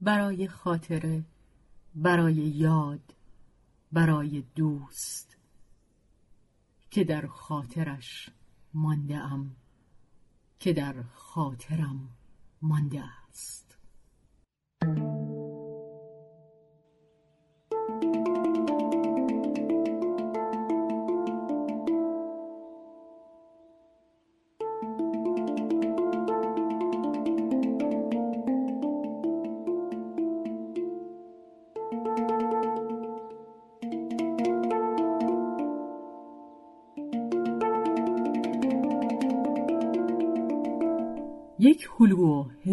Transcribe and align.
برای 0.00 0.48
خاطره 0.48 1.24
برای 1.94 2.34
یاد 2.34 3.14
برای 3.92 4.44
دوست 4.54 5.36
که 6.90 7.04
در 7.04 7.26
خاطرش 7.26 8.30
مانده 8.74 9.16
ام 9.16 9.56
که 10.58 10.72
در 10.72 11.02
خاطرم 11.14 12.08
مانده 12.62 13.04
است. 13.28 13.78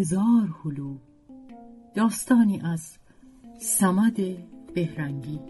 هزار 0.04 0.54
هلو 0.64 0.96
داستانی 1.94 2.60
از 2.64 2.98
سمد 3.58 4.16
بهرنگی. 4.74 5.40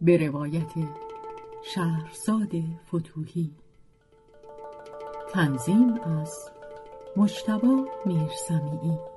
به 0.00 0.16
روایت 0.16 0.72
شهرزاد 1.64 2.52
فتوهی. 2.86 3.50
تنظیم 5.32 6.00
از 6.00 6.50
مجتبا 7.16 7.86
میرسمیعی. 8.06 9.13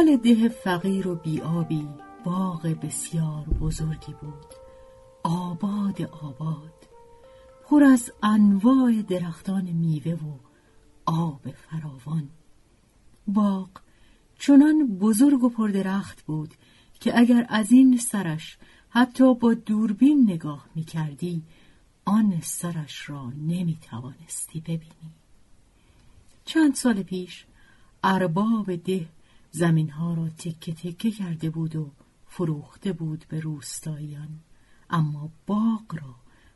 بغل 0.00 0.16
ده 0.16 0.48
فقیر 0.48 1.08
و 1.08 1.14
بیابی 1.14 1.88
باغ 2.24 2.66
بسیار 2.82 3.44
بزرگی 3.60 4.14
بود. 4.20 4.54
آباد 5.22 6.02
آباد 6.02 6.88
پر 7.64 7.84
از 7.84 8.12
انواع 8.22 9.02
درختان 9.08 9.62
میوه 9.62 10.12
و 10.12 10.32
آب 11.06 11.50
فراوان. 11.50 12.28
باغ 13.26 13.68
چنان 14.38 14.98
بزرگ 14.98 15.44
و 15.44 15.48
پردرخت 15.48 16.22
بود 16.22 16.54
که 17.00 17.18
اگر 17.18 17.46
از 17.48 17.72
این 17.72 17.96
سرش 17.96 18.58
حتی 18.90 19.34
با 19.34 19.54
دوربین 19.54 20.30
نگاه 20.30 20.66
می 20.74 20.84
کردی 20.84 21.42
آن 22.04 22.40
سرش 22.42 23.10
را 23.10 23.30
نمی 23.30 23.78
توانستی 23.90 24.60
ببینی. 24.60 25.12
چند 26.44 26.74
سال 26.74 27.02
پیش 27.02 27.44
ارباب 28.04 28.76
ده 28.76 29.08
زمینها 29.50 30.14
را 30.14 30.28
تکه 30.28 30.72
تکه 30.72 31.10
کرده 31.10 31.50
بود 31.50 31.76
و 31.76 31.92
فروخته 32.26 32.92
بود 32.92 33.24
به 33.28 33.40
روستاییان. 33.40 34.40
اما 34.90 35.30
باغ 35.46 35.94
را 35.94 36.14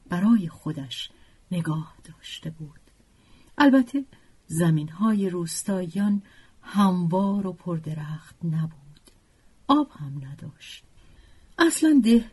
برای 0.09 0.49
خودش 0.49 1.11
نگاه 1.51 1.97
داشته 2.05 2.51
بود. 2.51 2.81
البته 3.59 4.05
زمینهای 4.47 5.31
روستاییان 5.31 6.23
هموار 6.63 7.47
و 7.47 7.53
پردرخت 7.53 8.37
نبود. 8.45 9.11
آب 9.69 9.91
هم 9.91 10.21
نداشت. 10.25 10.85
اصلا 11.59 12.01
ده 12.05 12.31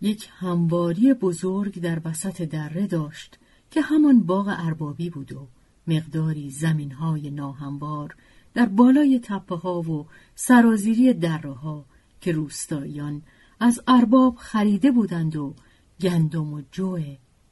یک 0.00 0.28
همواری 0.32 1.14
بزرگ 1.14 1.80
در 1.80 2.02
وسط 2.04 2.42
دره 2.42 2.86
داشت 2.86 3.38
که 3.70 3.80
همان 3.80 4.22
باغ 4.22 4.54
اربابی 4.58 5.10
بود 5.10 5.32
و 5.32 5.48
مقداری 5.86 6.50
زمینهای 6.50 7.30
ناهموار 7.30 8.16
در 8.54 8.66
بالای 8.66 9.20
تپه 9.22 9.56
ها 9.56 9.80
و 9.80 10.06
سرازیری 10.34 11.14
دره 11.14 11.84
که 12.20 12.32
روستاییان 12.32 13.22
از 13.60 13.80
ارباب 13.86 14.36
خریده 14.36 14.90
بودند 14.90 15.36
و 15.36 15.54
گندم 16.00 16.52
و 16.52 16.62
جو 16.72 16.98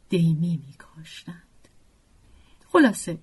دیمی 0.09 0.61
می 0.67 0.75
کاشتند. 0.79 1.69
خلاصه 2.69 3.19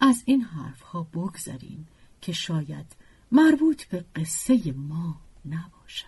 از 0.00 0.22
این 0.26 0.40
حرف 0.40 0.82
ها 0.82 1.02
بگذاریم 1.02 1.86
که 2.20 2.32
شاید 2.32 2.96
مربوط 3.32 3.84
به 3.84 4.04
قصه 4.16 4.72
ما 4.72 5.20
نباشد. 5.44 6.06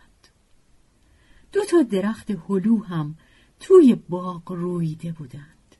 دو 1.52 1.64
تا 1.64 1.82
درخت 1.82 2.30
هلو 2.30 2.84
هم 2.84 3.14
توی 3.60 3.94
باغ 3.94 4.52
رویده 4.52 5.12
بودند. 5.12 5.76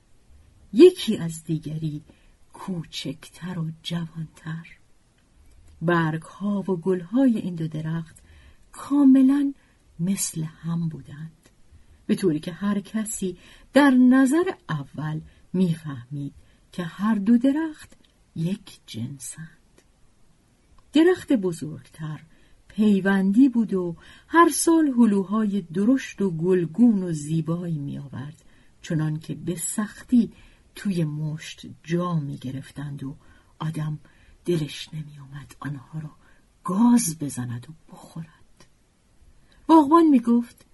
یکی 0.72 1.16
از 1.16 1.44
دیگری 1.44 2.02
کوچکتر 2.52 3.58
و 3.58 3.70
جوانتر. 3.82 4.77
برگ 5.82 6.22
ها 6.22 6.60
و 6.60 6.76
گل 6.76 7.00
های 7.00 7.38
این 7.38 7.54
دو 7.54 7.68
درخت 7.68 8.16
کاملا 8.72 9.54
مثل 10.00 10.42
هم 10.42 10.88
بودند. 10.88 11.48
به 12.06 12.14
طوری 12.14 12.40
که 12.40 12.52
هر 12.52 12.80
کسی 12.80 13.38
در 13.72 13.90
نظر 13.90 14.44
اول 14.68 15.20
می‌فهمید 15.52 16.34
که 16.72 16.84
هر 16.84 17.14
دو 17.14 17.38
درخت 17.38 17.96
یک 18.36 18.80
جنسند. 18.86 19.48
درخت 20.92 21.32
بزرگتر 21.32 22.20
پیوندی 22.68 23.48
بود 23.48 23.74
و 23.74 23.96
هر 24.28 24.48
سال 24.48 24.86
هلوهای 24.88 25.60
درشت 25.60 26.22
و 26.22 26.30
گلگون 26.30 27.02
و 27.02 27.12
زیبایی 27.12 27.78
می 27.78 27.98
آورد 27.98 28.44
چنان 28.82 29.18
که 29.18 29.34
به 29.34 29.56
سختی 29.56 30.32
توی 30.74 31.04
مشت 31.04 31.66
جا 31.84 32.14
می 32.14 32.36
گرفتند 32.36 33.04
و 33.04 33.16
آدم 33.58 33.98
دلش 34.48 34.88
نمی 34.92 35.18
آمد 35.18 35.56
آنها 35.60 35.98
را 35.98 36.10
گاز 36.64 37.18
بزند 37.18 37.66
و 37.70 37.92
بخورد. 37.92 38.66
باغبان 39.66 40.06
می 40.06 40.20
گفت 40.20 40.64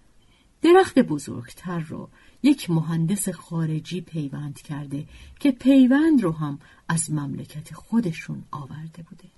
درخت 0.63 0.99
بزرگتر 0.99 1.79
را 1.79 2.09
یک 2.43 2.71
مهندس 2.71 3.29
خارجی 3.29 4.01
پیوند 4.01 4.61
کرده 4.61 5.07
که 5.41 5.51
پیوند 5.51 6.23
رو 6.23 6.33
هم 6.33 6.59
از 6.89 7.13
مملکت 7.13 7.75
خودشون 7.75 8.45
آورده 8.51 9.03
بوده. 9.03 9.29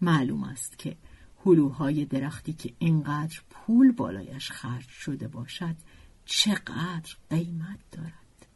معلوم 0.00 0.44
است 0.44 0.78
که 0.78 0.96
هلوهای 1.44 2.04
درختی 2.04 2.52
که 2.52 2.72
اینقدر 2.78 3.40
پول 3.50 3.92
بالایش 3.92 4.50
خرج 4.50 4.88
شده 4.88 5.28
باشد 5.28 5.76
چقدر 6.24 7.16
قیمت 7.30 7.78
دارد. 7.92 8.46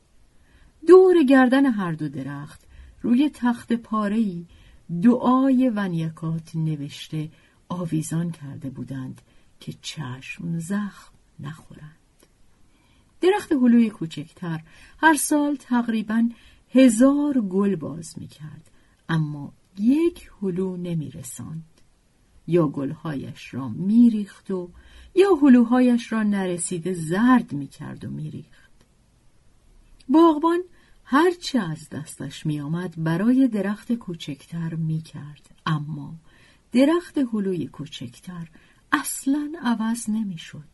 دور 0.87 1.23
گردن 1.23 1.67
هر 1.67 1.93
دو 1.93 2.09
درخت 2.09 2.61
روی 3.03 3.31
تخت 3.35 3.73
پاره‌ای 3.73 4.47
دعای 5.03 5.71
ونیکات 5.71 6.57
نوشته 6.57 7.31
آویزان 7.69 8.31
کرده 8.31 8.71
بودند 8.71 9.21
که 9.61 9.75
چشم 9.83 10.59
زخم 10.59 11.13
نخورند. 11.41 11.97
درخت 13.21 13.53
هلوی 13.53 13.91
کوچکتر 13.91 14.61
هر 14.99 15.15
سال 15.15 15.57
تقریبا 15.57 16.29
هزار 16.71 17.41
گل 17.41 17.77
باز 17.77 18.19
می 18.19 18.27
کرد 18.27 18.71
اما 19.09 19.53
یک 19.79 20.31
هلو 20.43 20.77
نمی 20.77 21.11
رساند. 21.11 21.65
یا 22.47 22.69
گلهایش 22.69 23.55
را 23.55 23.69
می 23.69 24.11
ریخت 24.11 24.51
و 24.51 24.71
یا 25.15 25.35
هلوهایش 25.35 26.13
را 26.13 26.23
نرسیده 26.23 26.93
زرد 26.93 27.53
می 27.53 27.67
کرد 27.67 28.05
و 28.05 28.11
می 28.11 28.31
ریخت. 28.31 28.71
باغبان 30.09 30.61
هرچه 31.09 31.59
از 31.59 31.89
دستش 31.89 32.47
می 32.47 32.61
آمد 32.61 32.95
برای 32.97 33.49
درخت 33.49 33.93
کوچکتر 33.93 34.75
می 34.75 35.03
کرد. 35.03 35.51
اما 35.67 36.15
درخت 36.73 37.19
هلوی 37.19 37.67
کوچکتر 37.67 38.49
اصلا 38.93 39.53
عوض 39.63 40.11
نمی 40.11 40.39
شد. 40.39 40.69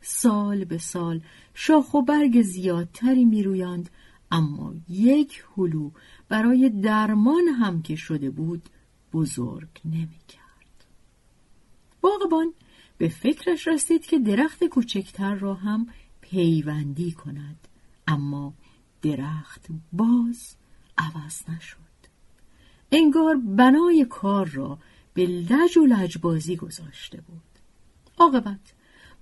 سال 0.00 0.64
به 0.64 0.78
سال 0.78 1.20
شاخ 1.54 1.94
و 1.94 2.02
برگ 2.02 2.42
زیادتری 2.42 3.24
می 3.24 3.42
رویند 3.42 3.90
اما 4.30 4.74
یک 4.88 5.44
هلو 5.56 5.90
برای 6.28 6.70
درمان 6.70 7.48
هم 7.48 7.82
که 7.82 7.96
شده 7.96 8.30
بود 8.30 8.68
بزرگ 9.12 9.80
نمی 9.84 10.20
کرد. 10.28 10.84
باغبان 12.00 12.52
به 12.98 13.08
فکرش 13.08 13.68
رسید 13.68 14.06
که 14.06 14.18
درخت 14.18 14.64
کوچکتر 14.64 15.34
را 15.34 15.54
هم 15.54 15.86
پیوندی 16.20 17.12
کند 17.12 17.68
اما 18.06 18.54
درخت 19.04 19.66
باز 19.92 20.56
عوض 20.98 21.42
نشد. 21.48 21.78
انگار 22.92 23.36
بنای 23.36 24.06
کار 24.10 24.46
را 24.46 24.78
به 25.14 25.26
لج 25.26 25.78
و 25.78 25.86
لجبازی 25.86 26.56
گذاشته 26.56 27.20
بود. 27.20 27.42
عاقبت 28.18 28.72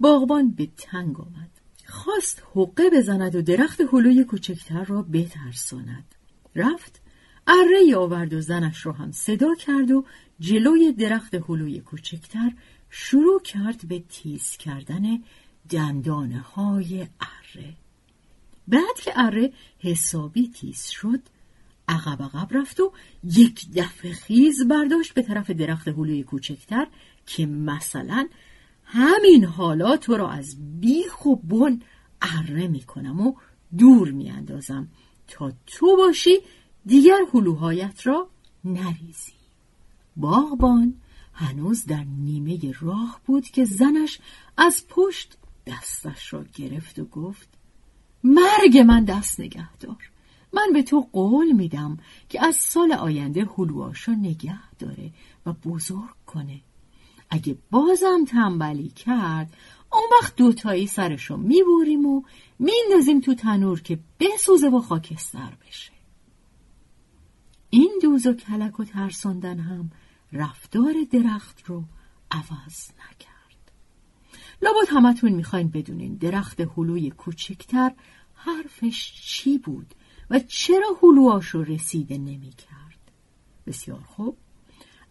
باغبان 0.01 0.51
به 0.51 0.69
تنگ 0.77 1.21
آمد. 1.21 1.51
خواست 1.87 2.43
حقه 2.55 2.91
بزند 2.91 3.35
و 3.35 3.43
درخت 3.43 3.81
هلوی 3.93 4.25
کوچکتر 4.25 4.85
را 4.85 5.03
بترساند. 5.03 6.15
رفت 6.57 7.01
اره 7.47 7.97
آورد 7.97 8.35
و 8.35 8.41
زنش 8.41 8.87
را 8.87 8.93
هم 8.93 9.13
صدا 9.13 9.55
کرد 9.55 9.91
و 9.91 10.05
جلوی 10.41 10.93
درخت 10.93 11.35
هلوی 11.35 11.81
کوچکتر 11.81 12.53
شروع 12.91 13.43
کرد 13.43 13.89
به 13.89 14.03
تیز 14.09 14.57
کردن 14.57 15.23
دندانه 15.71 16.39
های 16.41 17.01
اره. 17.01 17.77
بعد 18.69 19.01
که 19.05 19.13
اره 19.15 19.53
حسابی 19.79 20.49
تیز 20.49 20.87
شد 20.87 21.21
عقب 21.89 22.23
عقب 22.23 22.49
رفت 22.51 22.81
و 22.81 22.93
یک 23.25 23.67
دفعه 23.75 24.13
خیز 24.13 24.69
برداشت 24.69 25.15
به 25.15 25.23
طرف 25.23 25.51
درخت 25.51 25.89
هلوی 25.89 26.23
کوچکتر 26.23 26.87
که 27.27 27.47
مثلا 27.47 28.29
همین 28.85 29.45
حالا 29.45 29.97
تو 29.97 30.17
را 30.17 30.31
از 30.31 30.81
بیخ 30.81 31.27
و 31.27 31.37
بن 31.37 31.81
اره 32.23 32.69
می‌کنم 32.69 33.21
و 33.21 33.35
دور 33.79 34.11
میاندازم. 34.11 34.89
تا 35.29 35.53
تو 35.67 35.97
باشی 35.97 36.39
دیگر 36.87 37.19
هلوهایت 37.35 38.07
را 38.07 38.29
نریزی. 38.65 39.33
باغبان 40.17 40.95
هنوز 41.33 41.87
در 41.87 42.05
نیمه 42.05 42.73
راه 42.81 43.21
بود 43.27 43.45
که 43.45 43.65
زنش 43.65 44.19
از 44.57 44.85
پشت 44.89 45.37
دستش 45.67 46.33
را 46.33 46.45
گرفت 46.55 46.99
و 46.99 47.05
گفت 47.05 47.49
مرگ 48.25 48.79
من 48.79 49.05
دست 49.05 49.41
نگهدار. 49.41 50.11
من 50.53 50.73
به 50.73 50.83
تو 50.83 51.09
قول 51.13 51.53
میدم 51.53 51.99
که 52.29 52.45
از 52.45 52.57
سال 52.57 52.93
آینده 52.93 53.49
هلوهاشو 53.59 54.13
نگه 54.13 54.77
داره 54.79 55.11
و 55.47 55.53
بزرگ 55.53 56.17
کنه. 56.27 56.61
اگه 57.31 57.57
بازم 57.71 58.25
تنبلی 58.29 58.89
کرد 58.89 59.57
اون 59.93 60.03
وقت 60.21 60.37
دوتایی 60.37 60.87
سرشو 60.87 61.37
میبوریم 61.37 62.07
و 62.07 62.23
میندازیم 62.59 63.21
تو 63.21 63.35
تنور 63.35 63.81
که 63.81 63.99
بسوزه 64.21 64.69
و 64.69 64.81
خاکستر 64.81 65.53
بشه. 65.67 65.93
این 67.71 67.99
دوز 68.03 68.27
و 68.27 68.33
کلک 68.33 68.81
و 68.81 68.85
ترساندن 68.85 69.59
هم 69.59 69.91
رفتار 70.33 70.95
درخت 71.11 71.63
رو 71.67 71.85
عوض 72.31 72.91
نکرد. 72.91 73.32
لابد 74.63 74.89
همتون 74.89 75.33
می‌خواین 75.33 75.69
بدونین 75.69 76.15
درخت 76.15 76.61
هلوی 76.61 77.11
کوچکتر 77.11 77.93
حرفش 78.35 79.13
چی 79.23 79.59
بود 79.59 79.95
و 80.31 80.39
چرا 80.39 80.99
هلوهاشو 81.03 81.63
رسیده 81.63 82.19
نمی‌کرد. 82.19 83.11
بسیار 83.67 84.01
خوب. 84.01 84.37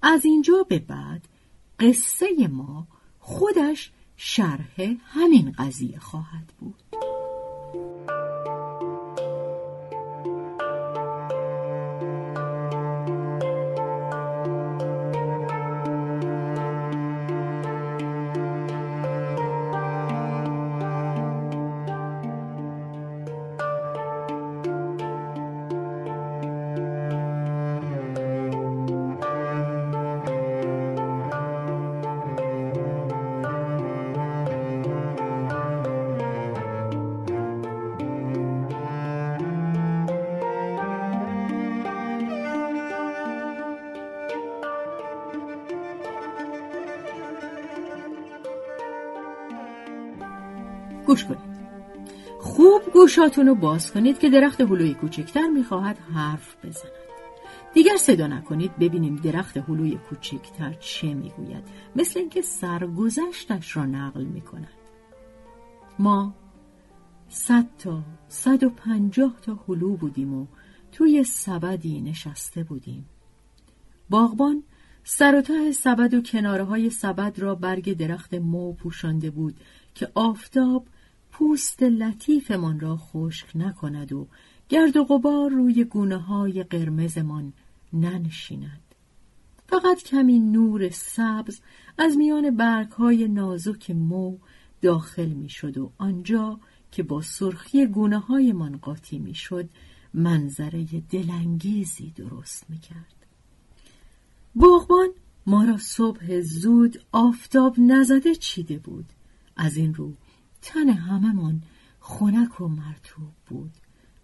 از 0.01 0.25
اینجا 0.25 0.65
به 0.69 0.79
بعد 0.79 1.27
قصه 1.79 2.47
ما 2.47 2.87
خودش 3.19 3.91
شرح 4.17 4.95
همین 5.05 5.51
قضیه 5.51 5.99
خواهد 5.99 6.53
بود. 6.59 6.83
گوشاتون 53.11 53.47
رو 53.47 53.55
باز 53.55 53.91
کنید 53.91 54.19
که 54.19 54.29
درخت 54.29 54.61
هلوی 54.61 54.93
کوچکتر 54.93 55.47
می‌خواهد 55.47 55.97
حرف 55.97 56.65
بزند. 56.65 56.91
دیگر 57.73 57.97
صدا 57.97 58.27
نکنید 58.27 58.77
ببینیم 58.77 59.15
درخت 59.15 59.57
هلوی 59.57 59.95
کوچکتر 60.09 60.73
چه 60.73 61.13
می‌گوید. 61.13 61.63
مثل 61.95 62.19
اینکه 62.19 62.41
سرگذشتش 62.41 63.77
را 63.77 63.85
نقل 63.85 64.23
می‌کند. 64.23 64.73
ما 65.99 66.35
صد 67.29 67.67
تا 67.77 68.03
صد 68.29 68.63
و 68.63 68.69
پنجاه 68.69 69.33
تا 69.41 69.59
هلو 69.67 69.97
بودیم 69.97 70.33
و 70.33 70.47
توی 70.91 71.23
سبدی 71.23 72.01
نشسته 72.01 72.63
بودیم. 72.63 73.05
باغبان 74.09 74.63
سر 75.03 75.35
و 75.35 75.41
ته 75.41 75.71
سبد 75.71 76.13
و 76.13 76.21
کناره 76.21 76.63
های 76.63 76.89
سبد 76.89 77.39
را 77.39 77.55
برگ 77.55 77.97
درخت 77.97 78.33
مو 78.33 78.73
پوشانده 78.73 79.29
بود 79.29 79.55
که 79.95 80.11
آفتاب 80.15 80.85
پوست 81.31 81.83
لطیفمان 81.83 82.79
را 82.79 82.97
خشک 82.97 83.47
نکند 83.55 84.13
و 84.13 84.27
گرد 84.69 84.97
و 84.97 85.03
غبار 85.03 85.51
روی 85.51 85.83
گونه 85.83 86.17
های 86.17 86.63
قرمزمان 86.63 87.53
ننشیند. 87.93 88.81
فقط 89.67 90.03
کمی 90.03 90.39
نور 90.39 90.89
سبز 90.89 91.59
از 91.97 92.17
میان 92.17 92.55
برگ 92.55 92.91
های 92.91 93.27
نازک 93.27 93.91
مو 93.91 94.37
داخل 94.81 95.29
می 95.29 95.49
شد 95.49 95.77
و 95.77 95.91
آنجا 95.97 96.59
که 96.91 97.03
با 97.03 97.21
سرخی 97.21 97.85
گونه 97.85 98.19
های 98.19 98.53
من 98.53 98.77
قاطی 98.77 99.19
می 99.19 99.35
شد 99.35 99.69
منظره 100.13 100.85
دلانگیزی 101.09 102.13
درست 102.15 102.69
می 102.69 102.77
کرد. 102.77 103.25
باغبان 104.55 105.09
ما 105.45 105.63
را 105.63 105.77
صبح 105.77 106.41
زود 106.41 107.01
آفتاب 107.11 107.75
نزده 107.79 108.35
چیده 108.35 108.77
بود. 108.77 109.05
از 109.55 109.77
این 109.77 109.93
رو 109.93 110.13
تن 110.61 110.89
هممان 110.89 111.61
خنک 111.99 112.61
و 112.61 112.67
مرتوب 112.67 113.33
بود. 113.47 113.71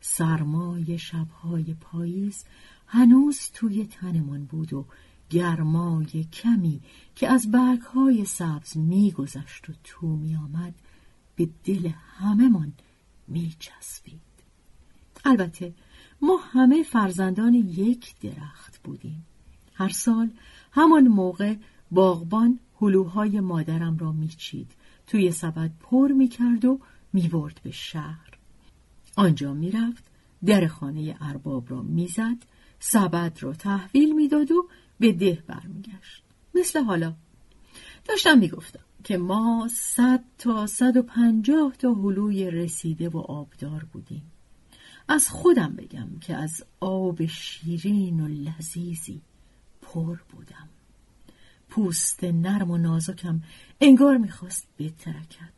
سرمای 0.02 0.98
شبهای 0.98 1.74
پاییز 1.74 2.44
هنوز 2.88 3.40
توی 3.54 3.86
تنمان 3.86 4.46
بود 4.46 4.74
و 4.74 4.86
گرمای 5.30 6.24
کمی 6.24 6.82
که 7.16 7.30
از 7.30 7.52
برگهای 7.52 8.26
سبز 8.26 8.78
میگذشت 8.78 9.70
و 9.70 9.74
تو 9.84 10.08
میآمد 10.08 10.74
به 11.36 11.50
دل 11.64 11.90
هممان 12.18 12.74
میچسبید. 13.28 14.22
البته 15.26 15.74
ما 16.22 16.38
همه 16.38 16.84
فرزندان 16.84 17.54
یک 17.54 18.20
درخت 18.20 18.80
بودیم. 18.84 19.26
هر 19.74 19.90
سال 19.90 20.30
همان 20.72 21.08
موقع 21.08 21.56
باغبان 21.92 22.60
هلوهای 22.82 23.40
مادرم 23.40 23.98
را 23.98 24.12
میچید. 24.12 24.72
توی 25.08 25.32
سبد 25.32 25.72
پر 25.80 26.12
می‌کرد 26.12 26.66
و 26.66 26.80
می‌برد 27.14 27.60
به 27.64 27.72
شهر. 27.72 28.38
آنجا 29.16 29.54
می‌رفت 29.54 30.04
در 30.46 30.68
خانه 30.68 31.18
ارباب 31.22 31.72
را 31.72 31.82
می‌زد 31.82 32.38
سبد 32.80 33.38
را 33.42 33.54
تحویل 33.54 34.16
می‌داد 34.16 34.52
و 34.52 34.70
به 35.00 35.12
ده 35.12 35.44
برمیگشت. 35.48 36.24
مثل 36.56 36.84
حالا. 36.84 37.14
داشتم 38.06 38.40
می‌گفتم 38.40 38.80
که 39.04 39.18
ما 39.18 39.68
صد 39.72 40.24
تا 40.38 40.68
صد 40.68 40.98
و 40.98 41.02
پنجاه 41.02 41.74
تا 41.80 41.94
هلوی 41.94 42.52
رسیده 42.52 43.10
و 43.10 43.18
آبدار 43.18 43.86
بودیم. 43.94 44.32
از 45.08 45.30
خودم 45.30 45.76
بگم 45.76 46.20
که 46.22 46.36
از 46.36 46.64
آب 46.80 47.26
شیرین 47.26 48.20
و 48.20 48.28
لذیذی 48.28 49.22
پر 49.82 50.18
بودم. 50.32 50.70
پوست 51.78 52.24
نرم 52.24 52.72
و 52.72 52.78
نازکم 52.78 53.42
انگار 53.82 54.18
می‌خواست 54.18 54.68
بترکد. 54.80 55.54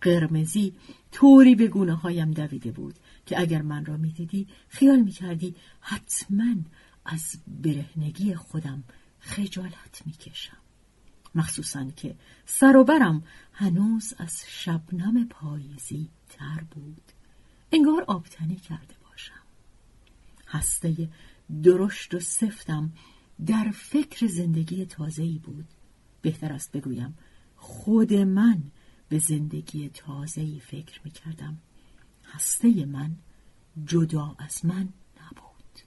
قرمزی 0.00 0.74
طوری 1.12 1.54
به 1.54 1.68
گونه 1.68 1.94
هایم 1.94 2.30
دویده 2.30 2.70
بود 2.70 2.94
که 3.26 3.40
اگر 3.40 3.62
من 3.62 3.84
را 3.84 3.96
می‌دیدی 3.96 4.46
خیال 4.68 5.00
می‌کردی 5.00 5.54
حتما 5.80 6.54
از 7.04 7.36
برهنگی 7.46 8.34
خودم 8.34 8.84
خجالت 9.20 10.02
می‌کشم. 10.06 10.56
مخصوصا 11.34 11.90
که 11.96 12.14
سر 12.46 12.84
هنوز 13.52 14.14
از 14.18 14.44
شبنم 14.48 15.28
پاییزی 15.28 16.08
تر 16.28 16.60
بود. 16.70 17.12
انگار 17.72 18.04
آبتنی 18.08 18.56
کرده 18.56 18.94
باشم. 19.10 19.42
هسته 20.48 21.08
درشت 21.62 22.14
و 22.14 22.20
سفتم 22.20 22.92
در 23.46 23.70
فکر 23.74 24.26
زندگی 24.26 24.86
تازه‌ای 24.86 25.38
بود 25.38 25.64
بهتر 26.22 26.52
است 26.52 26.72
بگویم 26.72 27.18
خود 27.56 28.14
من 28.14 28.62
به 29.08 29.18
زندگی 29.18 29.88
تازه‌ای 29.88 30.60
فکر 30.60 31.00
می 31.04 31.10
کردم. 31.10 31.58
هسته 32.24 32.86
من 32.86 33.16
جدا 33.86 34.36
از 34.38 34.64
من 34.66 34.88
نبود. 35.20 35.80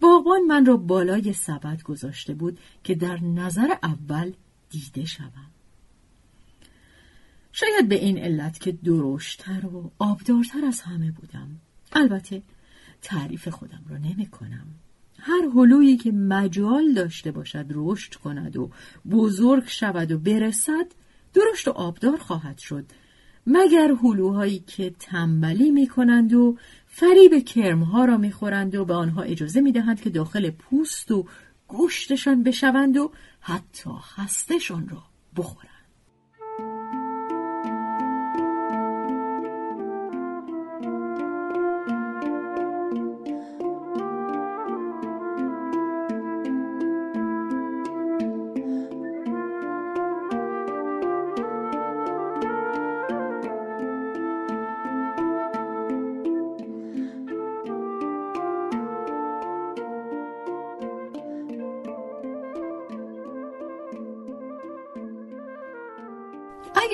باغبان 0.00 0.42
من 0.42 0.66
را 0.66 0.76
بالای 0.76 1.32
سبد 1.32 1.82
گذاشته 1.82 2.34
بود 2.34 2.58
که 2.84 2.94
در 2.94 3.20
نظر 3.20 3.74
اول 3.82 4.32
دیده 4.70 5.04
شوم. 5.04 5.50
شاید 7.52 7.88
به 7.88 7.94
این 7.94 8.18
علت 8.18 8.60
که 8.60 8.72
درشتر 8.72 9.66
و 9.66 9.90
آبدارتر 9.98 10.64
از 10.64 10.80
همه 10.80 11.10
بودم. 11.10 11.60
البته 11.92 12.42
تعریف 13.02 13.48
خودم 13.48 13.84
را 13.88 13.98
نمی 13.98 14.26
کنم. 14.26 14.66
هر 15.24 15.48
هلویی 15.54 15.96
که 15.96 16.12
مجال 16.12 16.92
داشته 16.92 17.30
باشد 17.30 17.66
رشد 17.70 18.14
کند 18.14 18.56
و 18.56 18.70
بزرگ 19.10 19.66
شود 19.66 20.12
و 20.12 20.18
برسد 20.18 20.86
درشت 21.34 21.68
و 21.68 21.70
آبدار 21.70 22.16
خواهد 22.16 22.58
شد 22.58 22.84
مگر 23.46 23.94
هلوهایی 24.02 24.58
که 24.58 24.94
تنبلی 24.98 25.70
می 25.70 25.86
کنند 25.86 26.32
و 26.32 26.56
فریب 26.86 27.44
کرمها 27.44 28.04
را 28.04 28.16
می 28.16 28.32
خورند 28.32 28.74
و 28.74 28.84
به 28.84 28.94
آنها 28.94 29.22
اجازه 29.22 29.60
می 29.60 29.72
دهند 29.72 30.00
که 30.00 30.10
داخل 30.10 30.50
پوست 30.50 31.10
و 31.10 31.26
گوشتشان 31.68 32.42
بشوند 32.42 32.96
و 32.96 33.12
حتی 33.40 33.90
خستشان 33.90 34.88
را 34.88 35.02
بخورند. 35.36 35.71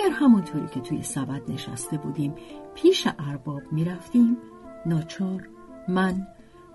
اگر 0.08 0.16
همونطوری 0.16 0.66
که 0.74 0.80
توی 0.80 1.02
سبد 1.02 1.50
نشسته 1.50 1.98
بودیم 1.98 2.34
پیش 2.74 3.08
ارباب 3.18 3.62
می‌رفتیم 3.72 4.36
ناچار 4.86 5.48
من 5.88 6.26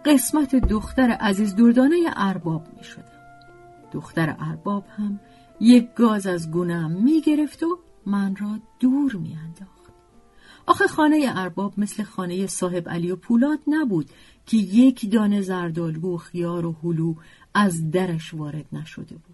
قسمت 0.05 0.55
دختر 0.55 1.09
عزیز 1.11 1.55
دردانه 1.55 1.95
ارباب 2.15 2.67
می 2.77 2.83
شدم. 2.83 3.03
دختر 3.91 4.35
ارباب 4.39 4.85
هم 4.97 5.19
یک 5.59 5.93
گاز 5.93 6.27
از 6.27 6.51
گونم 6.51 6.91
می 6.91 7.21
گرفت 7.21 7.63
و 7.63 7.79
من 8.05 8.35
را 8.35 8.59
دور 8.79 9.15
می 9.15 9.37
انداخت. 9.43 9.93
آخه 10.65 10.87
خانه 10.87 11.25
ارباب 11.35 11.73
مثل 11.77 12.03
خانه 12.03 12.47
صاحب 12.47 12.89
علی 12.89 13.11
و 13.11 13.15
پولاد 13.15 13.59
نبود 13.67 14.09
که 14.45 14.57
یک 14.57 15.11
دانه 15.11 15.41
زردالگو 15.41 16.15
و 16.15 16.17
خیار 16.17 16.65
و 16.65 16.75
هلو 16.83 17.15
از 17.53 17.91
درش 17.91 18.33
وارد 18.33 18.65
نشده 18.73 19.15
بود. 19.15 19.32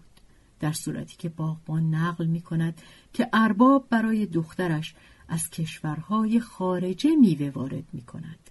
در 0.60 0.72
صورتی 0.72 1.16
که 1.16 1.28
باغبان 1.28 1.94
نقل 1.94 2.26
می 2.26 2.40
کند 2.40 2.80
که 3.12 3.28
ارباب 3.32 3.86
برای 3.90 4.26
دخترش 4.26 4.94
از 5.28 5.50
کشورهای 5.50 6.40
خارجه 6.40 7.16
میوه 7.16 7.50
وارد 7.50 7.84
می 7.92 8.02
کند. 8.02 8.50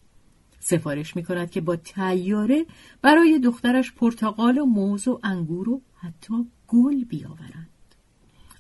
سفارش 0.60 1.16
می 1.16 1.24
کند 1.24 1.52
که 1.52 1.62
با 1.62 1.76
تیاره 1.76 2.66
برای 3.02 3.40
دخترش 3.40 3.92
پرتقال 3.92 4.58
و 4.58 4.66
موز 4.66 5.08
و 5.08 5.20
انگور 5.24 5.70
و 5.70 5.82
حتی 5.98 6.34
گل 6.68 7.04
بیاورند. 7.04 7.70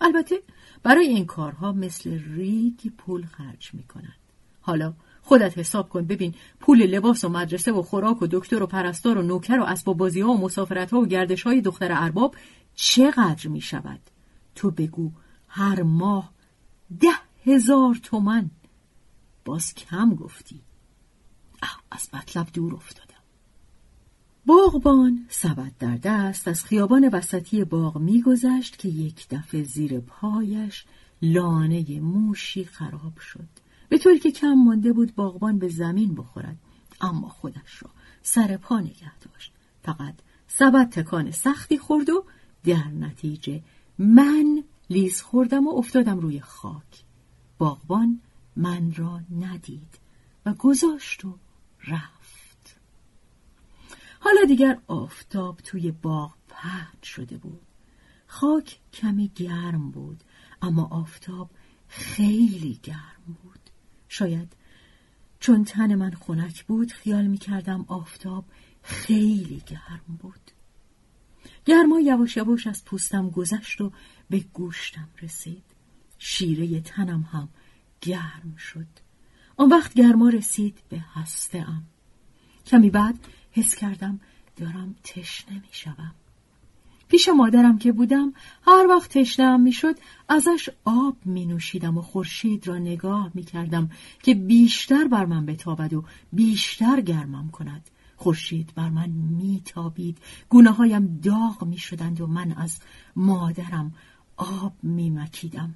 البته 0.01 0.36
برای 0.84 1.08
این 1.08 1.25
کارها 1.25 1.72
مثل 1.72 2.20
ریگ 2.36 2.79
پول 2.98 3.25
خرج 3.25 3.70
می 3.74 3.84
کند. 3.84 4.15
حالا 4.62 4.94
خودت 5.22 5.58
حساب 5.58 5.89
کن 5.89 6.06
ببین 6.06 6.34
پول 6.60 6.86
لباس 6.86 7.24
و 7.24 7.29
مدرسه 7.29 7.72
و 7.72 7.82
خوراک 7.82 8.22
و 8.22 8.27
دکتر 8.32 8.63
و 8.63 8.68
پرستار 8.68 9.18
و 9.18 9.22
نوکر 9.22 9.60
و 9.60 9.63
اسباب 9.63 9.98
بازی 9.98 10.22
ها 10.22 10.32
و 10.32 10.41
مسافرت 10.41 10.91
ها 10.91 11.01
و 11.01 11.06
گردش 11.06 11.44
های 11.44 11.62
دختر 11.62 11.91
ارباب 11.91 12.36
چقدر 12.76 13.48
می 13.48 13.62
شود؟ 13.62 14.00
تو 14.56 14.72
بگو 14.72 15.12
هر 15.48 15.84
ماه 15.84 16.32
ده 17.00 17.08
هزار 17.46 17.96
تومن. 17.96 18.50
باز 19.46 19.74
کم 19.74 20.16
گفتی. 20.16 20.62
از 21.92 22.10
مطلب 22.14 22.48
دور 22.54 22.76
افتادم. 22.76 23.10
باغبان 24.46 25.26
سبد 25.30 25.72
در 25.80 25.96
دست 25.96 26.48
از 26.48 26.66
خیابان 26.66 27.10
وسطی 27.14 27.64
باغ 27.64 27.98
میگذشت 27.98 28.78
که 28.78 28.90
یک 28.90 29.28
دفعه 29.30 29.64
زیر 29.64 30.00
پایش 30.00 30.86
لانه 31.22 32.00
موشی 32.00 32.66
خراب 32.66 33.20
شد. 33.20 33.48
به 33.90 33.98
طوری 33.98 34.20
که 34.20 34.32
کم 34.32 34.54
مانده 34.54 34.94
بود 34.94 35.16
باغبان 35.16 35.60
به 35.60 35.68
زمین 35.68 36.16
بخورد. 36.16 36.58
اما 37.02 37.30
خودش 37.30 37.84
را 37.84 37.90
سر 38.22 38.58
پا 38.58 38.80
نگه 38.80 39.20
داشت. 39.20 39.54
فقط 39.84 40.16
سبد 40.48 40.90
تکان 40.90 41.32
سختی 41.32 41.78
خورد 41.78 42.10
و 42.10 42.26
در 42.63 42.88
نتیجه 42.88 43.63
من 43.98 44.63
لیز 44.89 45.22
خوردم 45.22 45.68
و 45.68 45.75
افتادم 45.75 46.20
روی 46.20 46.39
خاک. 46.39 47.04
باغبان 47.58 48.22
من 48.56 48.94
را 48.94 49.22
ندید 49.39 50.00
و 50.46 50.54
گذاشت 50.54 51.25
و 51.25 51.38
رفت. 51.88 52.80
حالا 54.20 54.46
دیگر 54.48 54.78
آفتاب 54.88 55.58
توی 55.58 55.92
باغ 55.92 56.34
پهن 56.50 57.01
شده 57.04 57.38
بود. 57.38 57.62
خاک 58.28 58.80
کمی 58.94 59.32
گرم 59.36 59.92
بود 59.92 60.24
اما 60.62 60.88
آفتاب 60.92 61.50
خیلی 61.88 62.80
گرم 62.84 63.38
بود. 63.44 63.60
شاید 64.08 64.54
چون 65.39 65.63
تن 65.63 65.96
من 65.96 66.12
خنک 66.12 66.66
بود 66.66 66.92
خیال 66.92 67.28
می 67.28 67.38
کردم 67.38 67.86
آفتاب 67.88 68.46
خیلی 68.82 69.63
گرم 69.68 70.18
بود. 70.20 70.49
گرما 71.70 72.00
یواش 72.00 72.38
یواش 72.38 72.68
از 72.68 72.86
پوستم 72.86 73.30
گذشت 73.30 73.82
و 73.82 73.92
به 74.30 74.40
گوشتم 74.54 75.08
رسید. 75.22 75.64
شیره 76.20 76.82
تنم 76.82 77.30
هم 77.32 77.50
گرم 78.02 78.56
شد. 78.58 78.88
آن 79.58 79.70
وقت 79.70 79.94
گرما 79.94 80.30
رسید 80.30 80.78
به 80.90 81.04
هسته 81.14 81.70
ام 81.70 81.84
کمی 82.66 82.90
بعد 82.90 83.16
حس 83.52 83.76
کردم 83.76 84.20
دارم 84.58 84.96
تشنه 85.04 85.56
می 85.56 85.70
شوم. 85.72 86.16
پیش 87.08 87.30
مادرم 87.30 87.78
که 87.78 87.92
بودم 87.92 88.34
هر 88.68 88.88
وقت 88.88 89.18
تشنهام 89.18 89.62
می‌شد 89.62 89.96
ازش 90.30 90.70
آب 90.86 91.18
می 91.26 91.46
نوشیدم 91.46 91.98
و 91.98 92.02
خورشید 92.02 92.68
را 92.68 92.78
نگاه 92.78 93.32
می 93.34 93.44
کردم 93.44 93.90
که 94.24 94.34
بیشتر 94.36 95.08
بر 95.08 95.26
من 95.26 95.46
بتابد 95.46 95.94
و 95.94 96.04
بیشتر 96.34 97.02
گرمم 97.02 97.50
کند. 97.52 97.90
خورشید 98.20 98.74
بر 98.76 98.90
من 98.90 99.10
میتابید. 99.10 100.18
گونه 100.50 100.72
هایم 100.72 101.20
داغ 101.24 101.64
می 101.64 101.78
شدند 101.78 102.22
و 102.22 102.28
من 102.28 102.52
از 102.52 102.80
مادرم 103.16 103.94
آب 104.38 104.74
می 104.84 105.10
مکیدم 105.10 105.76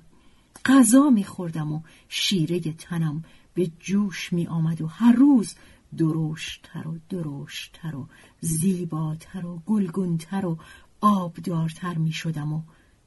غذا 0.65 1.09
می 1.09 1.23
خوردم 1.23 1.71
و 1.71 1.81
شیره 2.09 2.59
تنم 2.59 3.23
به 3.53 3.71
جوش 3.79 4.33
می 4.33 4.47
آمد 4.47 4.81
و 4.81 4.87
هر 4.87 5.11
روز 5.11 5.55
درشتتر 5.97 6.87
و 6.87 6.97
درشتتر 7.09 7.95
و 7.95 8.07
زیباتر 8.41 9.45
و 9.45 9.61
گلگونتر 9.65 10.45
و 10.45 10.57
آبدارتر 11.01 11.97
می 11.97 12.11
شدم 12.11 12.53
و 12.53 12.61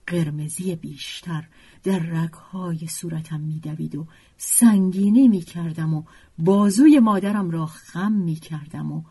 قرمزی 0.06 0.76
بیشتر 0.76 1.48
در 1.82 1.98
رگهای 1.98 2.86
صورتم 2.86 3.40
میدوید 3.40 3.94
و 3.94 4.06
سنگینی 4.36 5.28
می 5.28 5.40
کردم 5.40 5.94
و 5.94 6.02
بازوی 6.38 6.98
مادرم 6.98 7.50
را 7.50 7.66
خم 7.66 8.12
می 8.12 8.34
کردم 8.34 8.92
و 8.92 9.02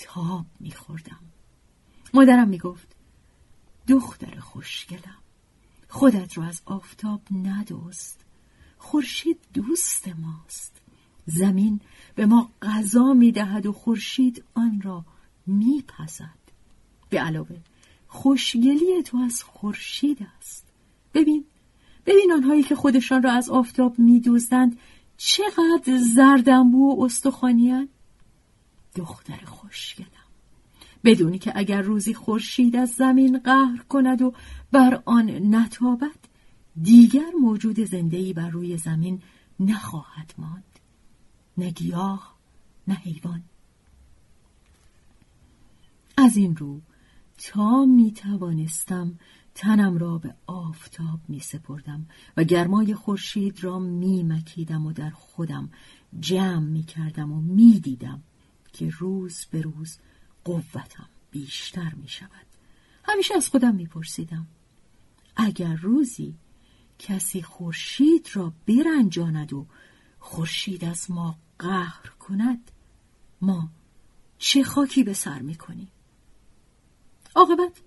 تاب 0.00 0.46
میخوردم. 0.60 1.20
مادرم 2.14 2.48
می‌گفت 2.48 2.96
دختر 3.88 4.40
خوشگلم. 4.40 5.18
خودت 5.88 6.32
رو 6.32 6.42
از 6.42 6.62
آفتاب 6.66 7.20
ندوست 7.30 8.20
خورشید 8.78 9.38
دوست 9.54 10.08
ماست. 10.08 10.80
زمین 11.26 11.80
به 12.14 12.26
ما 12.26 12.50
غذا 12.62 13.12
می‌دهد 13.12 13.66
و 13.66 13.72
خورشید 13.72 14.44
آن 14.54 14.80
را 14.80 15.04
میپزد. 15.46 16.40
به 17.08 17.20
علاوه 17.20 17.56
خوشگلی 18.08 19.02
تو 19.02 19.18
از 19.18 19.42
خورشید 19.42 20.26
است. 20.38 20.66
ببین 21.14 21.44
ببین 22.06 22.32
آنهایی 22.32 22.62
که 22.62 22.74
خودشان 22.74 23.22
را 23.22 23.32
از 23.32 23.50
آفتاب 23.50 23.98
میدوزدند 23.98 24.78
چقدر 25.16 25.98
زردنبو 26.14 26.96
و 26.96 27.04
استخوانیان 27.04 27.88
دختر 28.94 29.44
خوشگلم. 29.44 30.06
بدونی 31.04 31.38
که 31.38 31.52
اگر 31.54 31.82
روزی 31.82 32.14
خورشید 32.14 32.76
از 32.76 32.90
زمین 32.90 33.38
قهر 33.38 33.84
کند 33.88 34.22
و 34.22 34.34
بر 34.72 35.02
آن 35.04 35.54
نتابد 35.54 36.18
دیگر 36.82 37.30
موجود 37.40 37.80
زندهی 37.80 38.32
بر 38.32 38.48
روی 38.48 38.76
زمین 38.76 39.22
نخواهد 39.60 40.34
ماند. 40.38 40.64
نه 41.58 41.70
گیاه 41.70 42.36
نه 42.88 42.94
حیوان. 42.94 43.42
از 46.16 46.36
این 46.36 46.56
رو 46.56 46.80
تا 47.38 47.84
می 47.84 48.12
توانستم 48.12 49.18
تنم 49.54 49.98
را 49.98 50.18
به 50.18 50.34
آفتاب 50.46 51.20
می 51.28 51.40
سپردم 51.40 52.06
و 52.36 52.44
گرمای 52.44 52.94
خورشید 52.94 53.64
را 53.64 53.78
می 53.78 54.22
مکیدم 54.22 54.86
و 54.86 54.92
در 54.92 55.10
خودم 55.10 55.70
جمع 56.20 56.58
می 56.58 56.82
کردم 56.82 57.32
و 57.32 57.40
می 57.40 57.80
دیدم. 57.80 58.22
که 58.72 58.90
روز 58.98 59.46
به 59.50 59.60
روز 59.60 59.98
قوتم 60.44 61.08
بیشتر 61.30 61.94
می 61.94 62.08
شود. 62.08 62.46
همیشه 63.04 63.34
از 63.36 63.48
خودم 63.48 63.74
می 63.74 63.86
پرسیدم. 63.86 64.46
اگر 65.36 65.74
روزی 65.74 66.34
کسی 66.98 67.42
خورشید 67.42 68.28
را 68.32 68.52
برنجاند 68.66 69.52
و 69.52 69.66
خورشید 70.18 70.84
از 70.84 71.10
ما 71.10 71.38
قهر 71.58 72.10
کند 72.18 72.70
ما 73.40 73.70
چه 74.38 74.62
خاکی 74.62 75.04
به 75.04 75.12
سر 75.12 75.42
می 75.42 75.54
کنیم؟ 75.54 75.88
عاقبت 77.34 77.80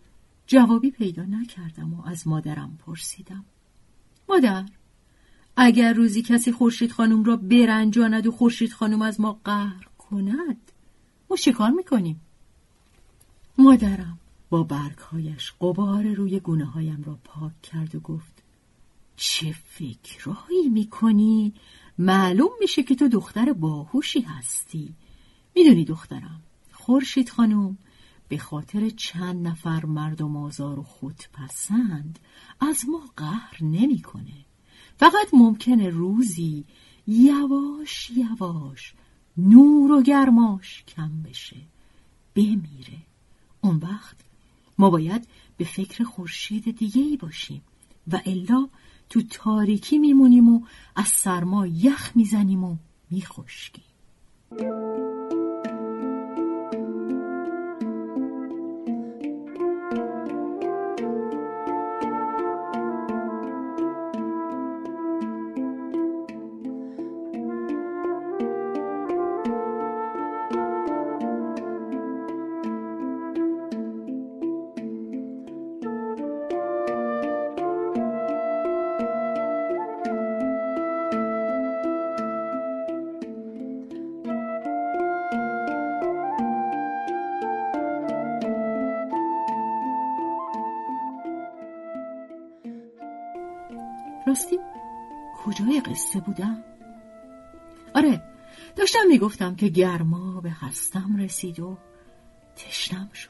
جوابی 0.48 0.92
پیدا 0.92 1.24
نکردم 1.24 1.94
و 1.94 2.08
از 2.08 2.28
مادرم 2.28 2.78
پرسیدم 2.86 3.46
مادر 4.30 4.66
اگر 5.58 5.94
روزی 5.94 6.22
کسی 6.22 6.52
خورشید 6.52 6.92
خانم 6.92 7.24
را 7.24 7.36
برنجاند 7.38 8.28
و 8.28 8.32
خورشید 8.32 8.74
خانم 8.74 9.02
از 9.02 9.22
ما 9.22 9.40
قهر 9.44 9.88
کند 9.98 10.72
ما 11.34 11.38
چیکار 11.38 11.70
می‌کنیم 11.70 12.22
مادرم 13.58 14.20
با 14.50 14.64
برگهایش 14.64 15.54
قبار 15.62 16.14
روی 16.14 16.40
گونه 16.40 16.66
هایم 16.66 17.04
را 17.06 17.18
پاک 17.24 17.62
کرد 17.62 17.96
و 17.96 18.00
گفت 18.00 18.44
چه 19.16 19.56
فکرهایی 19.66 20.70
می‌کنی؟ 20.70 21.54
معلوم 21.98 22.50
میشه 22.60 22.84
که 22.84 22.96
تو 22.96 23.08
دختر 23.08 23.54
باهوشی 23.54 24.22
هستی 24.22 24.94
می‌دونی 25.56 25.86
دخترم 25.86 26.42
خورشید 26.72 27.30
خانم 27.30 27.78
به 28.28 28.38
خاطر 28.38 28.90
چند 28.90 29.48
نفر 29.48 29.86
مردم 29.86 30.38
آزار 30.38 30.80
و 30.80 30.84
خود 30.84 31.24
پسند 31.34 32.20
از 32.60 32.86
ما 32.90 33.02
قهر 33.18 33.58
نمی‌کنه. 33.62 34.46
فقط 34.98 35.28
ممکنه 35.34 35.90
روزی 35.90 36.66
یواش 37.08 38.10
یواش 38.10 38.94
نور 39.38 39.92
و 39.92 40.02
گرماش 40.02 40.84
کم 40.88 41.22
بشه. 41.22 41.58
بمیره. 42.36 42.98
اون 43.62 43.78
وقت 43.78 44.16
ما 44.78 44.90
باید 44.90 45.28
به 45.58 45.66
فکر 45.66 46.04
خورشید 46.04 46.78
دیگه 46.78 47.02
ای 47.02 47.18
باشیم 47.18 47.62
و 48.12 48.22
الا 48.26 48.68
تو 49.10 49.22
تاریکی 49.22 49.98
میمونیم 49.98 50.50
و 50.56 50.62
از 50.96 51.08
سرما 51.08 51.68
یخ 51.68 52.12
می‌زنیم 52.16 52.64
و 52.64 52.76
میخشکیم. 53.12 53.84
بودم؟ 96.26 96.64
آره 97.96 98.24
داشتم 98.76 99.08
می‌گفتم 99.10 99.56
که 99.56 99.68
گرما 99.68 100.42
به 100.42 100.52
هستم 100.52 101.16
رسید 101.18 101.60
و 101.60 101.78
تشنم 102.56 103.10
شد. 103.14 103.30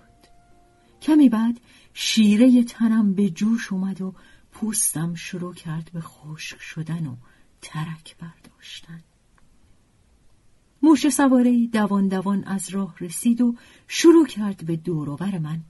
کمی 1.01 1.29
بعد 1.29 1.59
شیره 1.93 2.63
تنم 2.63 3.13
به 3.13 3.29
جوش 3.29 3.73
اومد 3.73 4.01
و 4.01 4.13
پوستم 4.51 5.15
شروع 5.15 5.53
کرد 5.53 5.89
به 5.93 6.01
خشک 6.01 6.61
شدن 6.61 7.07
و 7.07 7.15
ترک 7.61 8.15
برداشتن. 8.17 9.03
موش 10.81 11.09
سواره 11.09 11.67
دوان 11.67 12.07
دوان 12.07 12.43
از 12.43 12.69
راه 12.69 12.95
رسید 12.99 13.41
و 13.41 13.55
شروع 13.87 14.27
کرد 14.27 14.65
به 14.65 14.75
دوروبر 14.75 15.37
من 15.37 15.61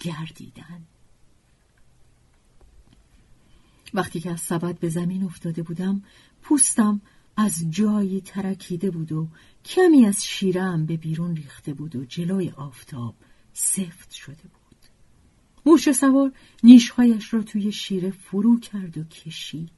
گردیدن. 0.00 0.86
وقتی 3.94 4.20
که 4.20 4.30
از 4.30 4.40
سبد 4.40 4.78
به 4.78 4.88
زمین 4.88 5.24
افتاده 5.24 5.62
بودم 5.62 6.02
پوستم 6.42 7.00
از 7.36 7.70
جایی 7.70 8.20
ترکیده 8.20 8.90
بود 8.90 9.12
و 9.12 9.28
کمی 9.64 10.06
از 10.06 10.24
شیرم 10.24 10.86
به 10.86 10.96
بیرون 10.96 11.36
ریخته 11.36 11.74
بود 11.74 11.96
و 11.96 12.04
جلوی 12.04 12.50
آفتاب 12.50 13.14
سفت 13.52 14.10
شده 14.10 14.42
بود. 14.42 14.60
موش 15.66 15.92
سوار 15.92 16.32
نیشهایش 16.62 17.34
را 17.34 17.42
توی 17.42 17.72
شیره 17.72 18.10
فرو 18.10 18.60
کرد 18.60 18.98
و 18.98 19.04
کشید. 19.04 19.70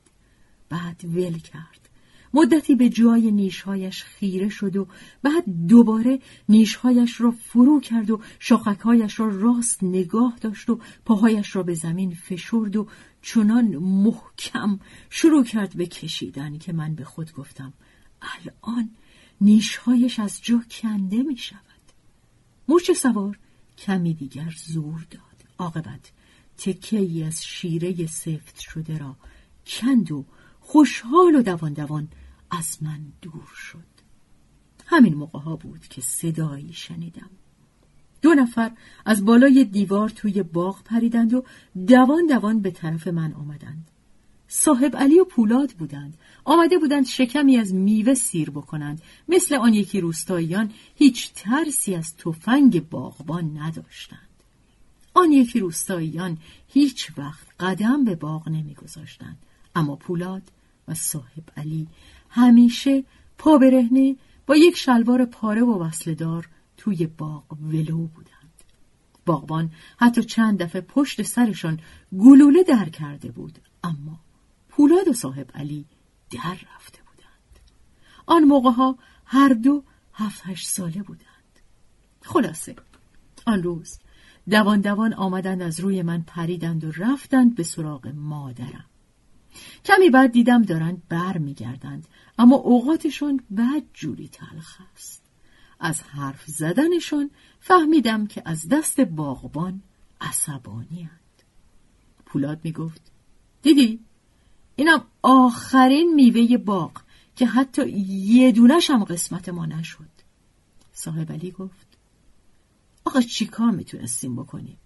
بعد 0.69 1.05
ول 1.05 1.39
کرد. 1.39 1.89
مدتی 2.35 2.75
به 2.75 2.89
جای 2.89 3.31
نیشهایش 3.31 4.05
خیره 4.05 4.49
شد 4.49 4.77
و 4.77 4.87
بعد 5.23 5.45
دوباره 5.69 6.19
نیشهایش 6.49 7.21
را 7.21 7.31
فرو 7.31 7.81
کرد 7.81 8.11
و 8.11 8.21
شاخکهایش 8.39 9.21
را 9.21 9.29
راست 9.29 9.85
نگاه 9.85 10.39
داشت 10.41 10.71
و 10.71 10.79
پاهایش 11.05 11.57
را 11.57 11.63
به 11.63 11.75
زمین 11.75 12.15
فشرد 12.15 12.77
و 12.77 12.87
چنان 13.23 13.77
محکم 13.77 14.81
شروع 15.11 15.45
کرد 15.45 15.77
به 15.77 15.87
کشیدن 15.87 16.59
که 16.59 16.73
من 16.73 16.95
به 16.95 17.05
خود 17.05 17.33
گفتم 17.33 17.73
الان 18.23 18.91
نیشهایش 19.41 20.19
از 20.19 20.41
جا 20.43 20.63
کنده 20.71 21.23
می 21.23 21.37
شود. 21.37 21.63
موش 22.69 22.93
سوار 22.93 23.39
کمی 23.79 24.15
دیگر 24.15 24.55
زور 24.67 25.07
داد. 25.11 25.23
عاقبت 25.59 26.13
تکه 26.59 26.99
ای 26.99 27.25
از 27.25 27.45
شیره 27.45 28.07
سفت 28.07 28.59
شده 28.59 28.99
را 28.99 29.17
کند 29.67 30.13
و 30.13 30.25
خوشحال 30.61 31.35
و 31.35 31.43
دوان 31.43 31.73
دوان 31.73 32.09
از 32.51 32.83
من 32.83 33.13
دور 33.23 33.51
شد. 33.57 33.93
همین 34.87 35.15
موقع 35.15 35.39
ها 35.39 35.57
بود 35.57 35.89
که 35.89 36.01
صدایی 36.01 36.73
شنیدم. 36.73 37.31
دو 38.23 38.35
نفر 38.35 38.71
از 39.05 39.25
بالای 39.25 39.65
دیوار 39.65 40.09
توی 40.09 40.43
باغ 40.43 40.83
پریدند 40.83 41.35
و 41.35 41.45
دوان 41.87 42.27
دوان 42.27 42.61
به 42.61 42.71
طرف 42.71 43.09
من 43.09 43.33
آمدند. 43.33 43.89
صاحب 44.49 44.97
علی 44.97 45.21
و 45.21 45.25
پولاد 45.25 45.71
بودند. 45.71 46.15
آمده 46.45 46.79
بودند 46.79 47.07
شکمی 47.07 47.57
از 47.57 47.75
میوه 47.75 48.15
سیر 48.15 48.51
بکنند. 48.51 49.03
مثل 49.29 49.55
آن 49.55 49.75
یکی 49.75 50.01
روستاییان 50.01 50.71
هیچ 50.95 51.33
ترسی 51.33 51.95
از 51.95 52.17
تفنگ 52.17 52.89
باغبان 52.89 53.59
نداشتند. 53.59 54.19
آن 55.15 55.33
یکی 55.33 55.61
روستاییان 55.61 56.39
هیچ 56.69 57.13
وقت 57.19 57.47
قدم 57.61 58.05
به 58.05 58.15
باغ 58.15 58.49
نمیگذاشتند. 58.49 59.37
اما 59.77 59.97
پولاد 59.97 60.43
و 60.89 60.95
صاحب 60.95 61.45
علی 61.57 61.87
همیشه 62.31 63.05
پا 63.39 63.59
برهنه 63.59 64.17
با 64.47 64.57
یک 64.57 64.77
شلوار 64.77 65.25
پاره 65.25 65.63
و 65.63 65.85
وصلدار 65.85 66.49
توی 66.83 67.07
باغ 67.07 67.45
ولو 67.63 68.07
بودند. 68.07 68.65
باغبان 69.27 69.71
حتی 69.99 70.23
چند 70.25 70.63
دفعه 70.63 70.81
پشت 70.81 71.23
سرشان 71.23 71.81
گلوله 72.19 72.63
در 72.63 72.89
کرده 72.89 73.31
بود 73.31 73.59
اما 73.85 74.21
پولاد 74.69 75.09
و 75.09 75.13
صاحب 75.13 75.51
علی 75.55 75.87
در 76.31 76.59
رفته 76.75 76.99
بودند. 77.03 77.61
آن 78.27 78.45
موقع 78.45 78.71
ها 78.71 78.99
هر 79.25 79.49
دو 79.49 79.85
هفت 80.13 80.43
هشت 80.45 80.69
ساله 80.69 81.03
بودند. 81.03 81.61
خلاصه 82.23 82.77
آن 83.47 83.63
روز 83.63 83.99
دوان 84.51 84.81
دوان 84.81 85.15
آمدند 85.15 85.63
از 85.63 85.81
روی 85.81 86.03
من 86.03 86.23
پریدند 86.23 86.85
و 86.85 86.91
رفتند 86.91 87.55
به 87.55 87.63
سراغ 87.63 88.07
مادرم. 88.07 88.85
کمی 89.85 90.11
بعد 90.11 90.33
دیدم 90.33 90.63
دارند 90.63 91.03
بر 91.09 91.39
میگردند 91.39 92.07
اما 92.39 92.57
اوقاتشون 92.57 93.41
بد 93.57 93.83
جوری 93.95 94.29
تلخ 94.29 94.79
است 94.95 95.22
از 95.85 96.03
حرف 96.03 96.45
زدنشون 96.47 97.31
فهمیدم 97.61 98.27
که 98.27 98.43
از 98.45 98.69
دست 98.69 99.01
باغبان 99.01 99.83
عصبانی 100.21 101.03
هند. 101.03 101.43
پولاد 102.27 102.61
می‌گفت 102.65 103.01
دیدی؟ 103.63 104.01
اینم 104.77 105.05
آخرین 105.23 106.15
میوه 106.15 106.57
باغ 106.57 106.93
که 107.37 107.47
حتی 107.47 107.89
یه 108.09 108.53
دونش 108.53 108.91
هم 108.91 109.05
قسمت 109.05 109.49
ما 109.49 109.67
نشد. 109.67 110.09
صاحب 110.93 111.33
علی 111.33 111.51
گفت 111.51 111.87
آقا 113.05 113.21
چیکار 113.21 113.71
می‌تونستیم 113.71 114.37
بکنیم؟ 114.37 114.77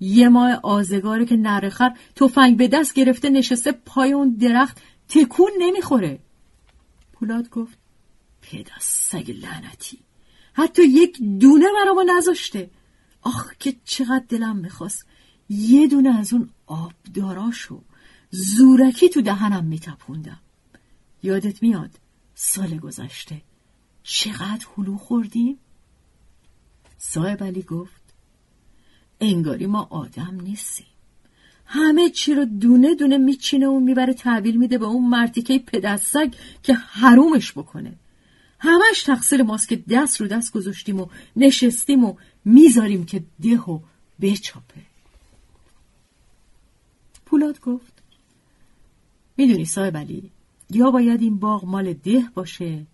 یه 0.00 0.28
ماه 0.28 0.52
آزگاره 0.52 1.26
که 1.26 1.36
نرخر 1.36 1.96
تفنگ 2.14 2.56
به 2.56 2.68
دست 2.68 2.94
گرفته 2.94 3.30
نشسته 3.30 3.72
پای 3.72 4.12
اون 4.12 4.36
درخت 4.40 4.82
تکون 5.08 5.50
نمی‌خوره. 5.58 6.18
پولاد 7.12 7.50
گفت 7.50 7.78
پدر 8.42 8.76
سگ 8.80 9.30
لعنتی. 9.30 9.98
حتی 10.58 10.82
یک 10.82 11.18
دونه 11.40 11.64
برا 11.74 11.94
ما 11.94 12.04
نذاشته. 12.16 12.70
آخ 13.22 13.52
که 13.58 13.76
چقدر 13.84 14.24
دلم 14.28 14.56
می‌خواست 14.56 15.06
یه 15.48 15.86
دونه 15.86 16.18
از 16.18 16.32
اون 16.32 16.48
آبداراشو 16.66 17.80
زورکی 18.30 19.08
تو 19.08 19.20
دهنم 19.22 19.64
میتپوندم. 19.64 20.40
یادت 21.22 21.62
میاد 21.62 21.90
سال 22.34 22.78
گذشته 22.78 23.42
چقدر 24.02 24.66
هلو 24.76 24.96
خوردیم؟ 24.96 25.58
صاحب 26.98 27.44
علی 27.44 27.62
گفت 27.62 28.02
انگاری 29.20 29.66
ما 29.66 29.86
آدم 29.90 30.38
نیستیم. 30.42 30.86
همه 31.66 32.10
چی 32.10 32.34
رو 32.34 32.44
دونه 32.44 32.94
دونه 32.94 33.18
میچینه 33.18 33.66
و 33.66 33.80
می‌بره 33.80 34.14
تحویل 34.14 34.56
میده 34.56 34.78
به 34.78 34.86
اون 34.86 35.08
مرتیکه 35.08 35.58
پدستگ 35.58 36.34
که 36.62 36.74
حرومش 36.74 37.52
بکنه. 37.52 37.92
همش 38.58 39.02
تقصیر 39.02 39.42
ماست 39.42 39.68
که 39.68 39.76
دست 39.76 40.20
رو 40.20 40.26
دست 40.26 40.52
گذاشتیم 40.52 41.00
و 41.00 41.06
نشستیم 41.36 42.04
و 42.04 42.14
می‌ذاریم 42.44 43.06
که 43.06 43.24
ده 43.42 43.60
و 43.60 43.80
بچاپه. 44.20 44.82
پولاد 47.26 47.60
گفت 47.60 48.02
می‌دونی 49.36 49.64
صاحب 49.64 49.96
علی 49.96 50.30
یا 50.70 50.90
باید 50.90 51.22
این 51.22 51.38
باغ 51.38 51.64
مال 51.64 51.92
ده 51.92 52.28
باشه 52.34 52.86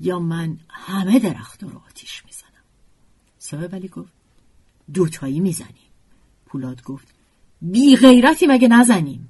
یا 0.00 0.18
من 0.18 0.58
همه 0.68 1.18
درخت 1.18 1.62
رو 1.62 1.82
آتیش 1.88 2.24
می‌زنم. 2.24 2.64
صاحب 3.38 3.74
علی 3.74 3.88
گفت 3.88 4.12
دوتایی 4.94 5.40
می‌زنیم. 5.40 5.90
پولاد 6.46 6.82
گفت 6.82 7.08
بی 7.62 7.96
غیرتی 7.96 8.46
مگه 8.46 8.68
نزنیم؟ 8.68 9.28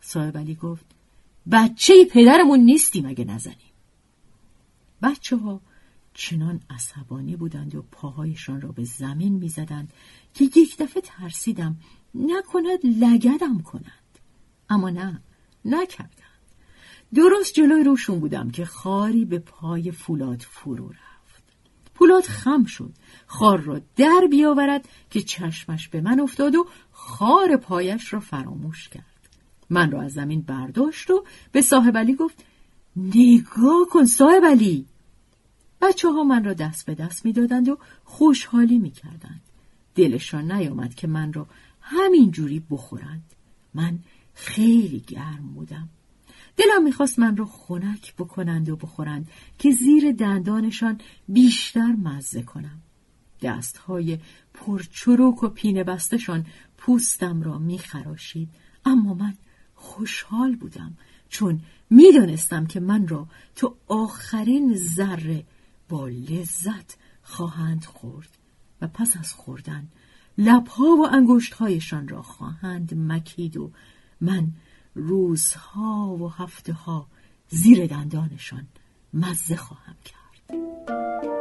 صاحب 0.00 0.38
علی 0.38 0.54
گفت 0.54 0.84
بچه 1.50 2.04
پدرمون 2.04 2.60
نیستی 2.60 3.00
مگه 3.00 3.24
نزنیم 3.24 3.63
بچه 5.04 5.36
ها 5.36 5.60
چنان 6.14 6.60
عصبانی 6.70 7.36
بودند 7.36 7.74
و 7.74 7.82
پاهایشان 7.82 8.60
را 8.60 8.72
به 8.72 8.84
زمین 8.84 9.32
می‌زدند 9.32 9.92
که 10.34 10.44
یک 10.44 10.76
دفعه 10.78 11.02
ترسیدم 11.02 11.76
نکند 12.14 12.78
لگدم 12.84 13.58
کنند. 13.58 14.18
اما 14.70 14.90
نه 14.90 15.20
نکردند. 15.64 16.10
درست 17.14 17.54
جلوی 17.54 17.84
روشون 17.84 18.20
بودم 18.20 18.50
که 18.50 18.64
خاری 18.64 19.24
به 19.24 19.38
پای 19.38 19.90
فولاد 19.90 20.40
فرو 20.40 20.88
رفت. 20.88 21.42
فولاد 21.94 22.22
خم 22.22 22.64
شد. 22.64 22.92
خار 23.26 23.60
را 23.60 23.80
در 23.96 24.28
بیاورد 24.30 24.88
که 25.10 25.20
چشمش 25.20 25.88
به 25.88 26.00
من 26.00 26.20
افتاد 26.20 26.54
و 26.54 26.66
خار 26.92 27.56
پایش 27.56 28.12
را 28.12 28.20
فراموش 28.20 28.88
کرد. 28.88 29.04
من 29.70 29.90
را 29.90 30.02
از 30.02 30.12
زمین 30.12 30.42
برداشت 30.42 31.10
و 31.10 31.24
به 31.52 31.62
صاحب 31.62 31.96
علی 31.96 32.14
گفت 32.14 32.44
نگاه 32.96 33.86
کن 33.90 34.06
صاحب 34.06 34.44
علی! 34.44 34.86
بچه 35.84 36.10
ها 36.10 36.24
من 36.24 36.44
را 36.44 36.52
دست 36.52 36.86
به 36.86 36.94
دست 36.94 37.24
می 37.24 37.32
دادند 37.32 37.68
و 37.68 37.78
خوشحالی 38.04 38.78
می 38.78 38.90
کردند. 38.90 39.40
دلشان 39.94 40.52
نیامد 40.52 40.94
که 40.94 41.06
من 41.06 41.32
را 41.32 41.46
همین 41.80 42.30
جوری 42.30 42.62
بخورند. 42.70 43.22
من 43.74 43.98
خیلی 44.34 45.00
گرم 45.06 45.52
بودم. 45.54 45.88
دلم 46.56 46.82
می‌خواست 46.84 47.18
من 47.18 47.36
را 47.36 47.44
خنک 47.44 48.14
بکنند 48.14 48.68
و 48.68 48.76
بخورند 48.76 49.28
که 49.58 49.70
زیر 49.70 50.12
دندانشان 50.12 51.00
بیشتر 51.28 51.92
مزه 51.92 52.42
کنم. 52.42 52.82
دستهای 53.42 54.18
پرچروک 54.54 55.42
و 55.42 55.48
پینه 55.48 55.84
بستشان 55.84 56.46
پوستم 56.78 57.42
را 57.42 57.58
میخراشید 57.58 58.48
اما 58.84 59.14
من 59.14 59.34
خوشحال 59.74 60.56
بودم 60.56 60.96
چون 61.28 61.60
می‌دانستم 61.90 62.66
که 62.66 62.80
من 62.80 63.08
را 63.08 63.26
تو 63.56 63.76
آخرین 63.88 64.74
ذره 64.76 65.44
با 65.94 66.08
لذت 66.08 66.96
خواهند 67.22 67.84
خورد 67.84 68.28
و 68.80 68.88
پس 68.88 69.16
از 69.16 69.32
خوردن 69.32 69.88
لبها 70.38 70.84
و 70.84 71.06
انگشتهایشان 71.12 72.08
را 72.08 72.22
خواهند 72.22 72.94
مکید 72.94 73.56
و 73.56 73.70
من 74.20 74.52
روزها 74.94 76.16
و 76.20 76.28
هفته 76.32 76.72
ها 76.72 77.06
زیر 77.48 77.86
دندانشان 77.86 78.66
مزه 79.12 79.56
خواهم 79.56 79.96
کرد. 80.04 81.33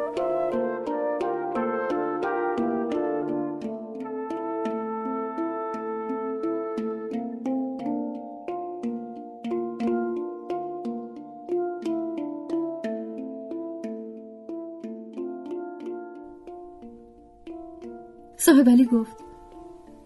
صاحب 18.53 18.69
علی 18.69 18.85
گفت 18.85 19.17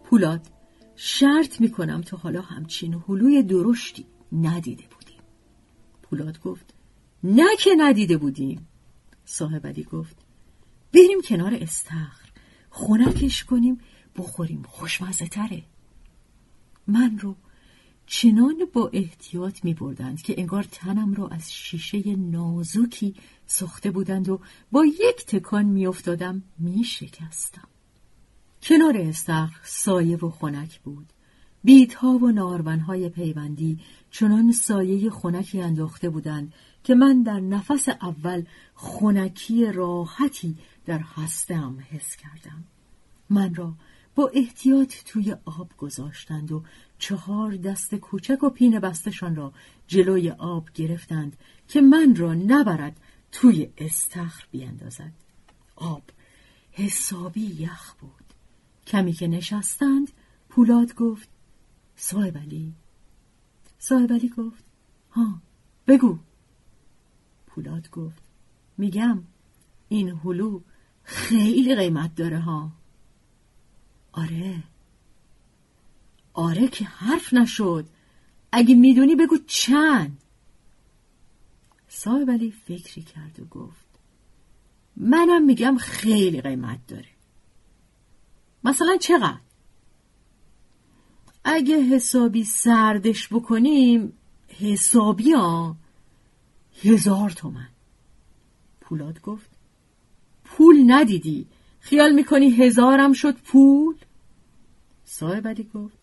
پولاد 0.04 0.42
شرط 0.96 1.62
می‌کنم 1.62 2.02
تا 2.02 2.18
حالا 2.18 2.42
همچین 2.42 3.04
هلوی 3.08 3.44
درشتی 3.44 4.06
ندیده 4.32 4.84
بودیم. 4.84 5.22
پولاد 6.02 6.42
گفت 6.42 6.74
نه 7.24 7.56
که 7.60 7.76
ندیده 7.78 8.18
بودیم. 8.18 8.68
صاحب 9.26 9.68
علی 9.68 9.84
گفت 9.84 10.16
بریم 10.94 11.22
کنار 11.22 11.54
استخر 11.54 12.30
خونکش 12.70 13.44
کنیم 13.44 13.78
بخوریم 14.18 14.64
خوشمزه 14.68 15.28
تره 15.28 15.64
من 16.88 17.20
رو 17.20 17.36
چنان 18.06 18.56
با 18.74 18.90
احتیاط 18.94 19.66
می 19.66 19.74
بردند 19.74 20.22
که 20.22 20.36
انگار 20.38 20.64
تنم 20.64 21.14
را 21.14 21.28
از 21.28 21.54
شیشه 21.54 22.16
نازکی 22.16 23.16
ساخته 23.48 23.92
بودند 23.92 24.30
و 24.30 24.40
با 24.72 24.86
یک 24.86 25.26
تکان 25.28 25.66
می 25.66 25.88
افتادم 25.88 26.44
می 26.60 26.84
شکستم. 26.84 27.68
کنار 28.68 28.98
استخر 28.98 29.60
سایه 29.64 30.18
و 30.18 30.30
خنک 30.30 30.80
بود. 30.80 31.14
بیتها 31.64 32.10
و 32.10 32.32
نارونهای 32.32 33.10
پیوندی 33.10 33.80
چنان 34.12 34.52
سایه 34.52 35.10
خنکی 35.10 35.62
انداخته 35.62 36.10
بودند 36.10 36.54
که 36.84 36.96
من 36.96 37.24
در 37.24 37.40
نفس 37.40 37.90
اول 37.90 38.44
خنکی 38.76 39.66
راحتی 39.66 40.58
در 40.86 41.00
هستم 41.00 41.78
حس 41.90 42.16
کردم. 42.16 42.64
من 43.30 43.56
را 43.56 43.74
با 44.16 44.32
احتیاط 44.34 44.94
توی 45.06 45.36
آب 45.46 45.70
گذاشتند 45.78 46.52
و 46.52 46.64
چهار 47.00 47.56
دست 47.56 47.96
کوچک 47.96 48.44
و 48.44 48.50
پین 48.50 48.80
بستشان 48.80 49.36
را 49.36 49.54
جلوی 49.88 50.30
آب 50.30 50.70
گرفتند 50.74 51.38
که 51.68 51.82
من 51.82 52.16
را 52.16 52.34
نبرد 52.34 53.00
توی 53.32 53.70
استخر 53.78 54.46
بیندازد. 54.52 55.14
آب 55.76 56.04
حسابی 56.72 57.56
یخ 57.60 57.94
بود. 57.94 58.17
کمی 58.88 59.14
که 59.14 59.28
نشستند 59.28 60.12
پولاد 60.50 60.96
گفت 60.96 61.30
صاحب 61.96 62.38
علی 62.38 62.74
صاحب 63.80 64.14
علی 64.14 64.30
گفت 64.30 64.64
ها 65.12 65.42
بگو. 65.88 66.20
پولاد 67.48 67.90
گفت 67.90 68.22
میگم 68.78 69.24
این 69.90 70.10
هلو 70.10 70.62
خیلی 71.04 71.76
قیمت 71.76 72.16
داره 72.16 72.40
ها. 72.40 72.72
آره. 74.12 74.64
آره 76.34 76.68
که 76.68 76.86
حرف 76.86 77.34
نشد. 77.34 77.86
اگه 78.52 78.76
می‌دونی 78.76 79.16
بگو 79.16 79.38
چند. 79.48 80.22
صاحب 81.90 82.32
علی 82.32 82.52
فکری 82.52 83.02
کرد 83.02 83.40
و 83.40 83.46
گفت 83.46 83.88
منم 84.96 85.46
میگم 85.46 85.78
خیلی 85.78 86.42
قیمت 86.42 86.88
داره. 86.88 87.17
مثلا 88.64 88.98
چقدر؟ 88.98 89.38
اگه 91.44 91.82
حسابی 91.82 92.44
سردش 92.44 93.34
بکنیم 93.34 94.14
حسابی 94.50 95.32
ها 95.32 95.76
هزار 96.84 97.30
تومن. 97.30 97.70
پولاد 98.82 99.22
گفت 99.22 99.50
پول 100.46 100.84
ندیدی. 100.88 101.48
خیال 101.80 102.12
می‌کنی 102.12 102.50
هزارم 102.50 103.14
شد 103.14 103.38
پول؟ 103.38 103.96
صاحب 105.06 105.48
علی 105.48 105.70
گفت 105.74 105.98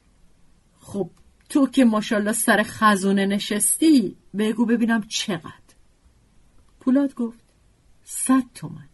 خب 0.80 1.10
تو 1.48 1.66
که 1.66 1.84
ماشالله 1.84 2.32
سر 2.32 2.62
خزونه 2.62 3.26
نشستی 3.26 4.16
بگو 4.38 4.66
ببینم 4.66 5.02
چقدر. 5.08 5.74
پولاد 6.80 7.14
گفت 7.14 7.40
صد 8.04 8.44
تومن. 8.54 8.88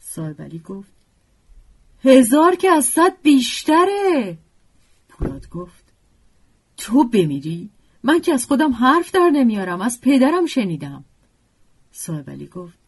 صاحب 0.00 0.42
علی 0.42 0.58
گفت 0.58 0.99
هزار 2.04 2.56
که 2.56 2.70
از 2.70 2.84
صد 2.84 3.22
بیشتره. 3.22 4.38
پولاد 5.08 5.48
گفت 5.48 5.92
تو 6.76 7.04
بمیری؟ 7.04 7.70
من 8.02 8.20
که 8.20 8.34
از 8.34 8.46
خودم 8.46 8.72
حرف 8.72 9.10
در 9.10 9.30
نمیارم 9.30 9.80
از 9.80 10.00
پدرم 10.00 10.46
شنیدم. 10.46 11.04
صاحب 11.92 12.50
گفت 12.50 12.78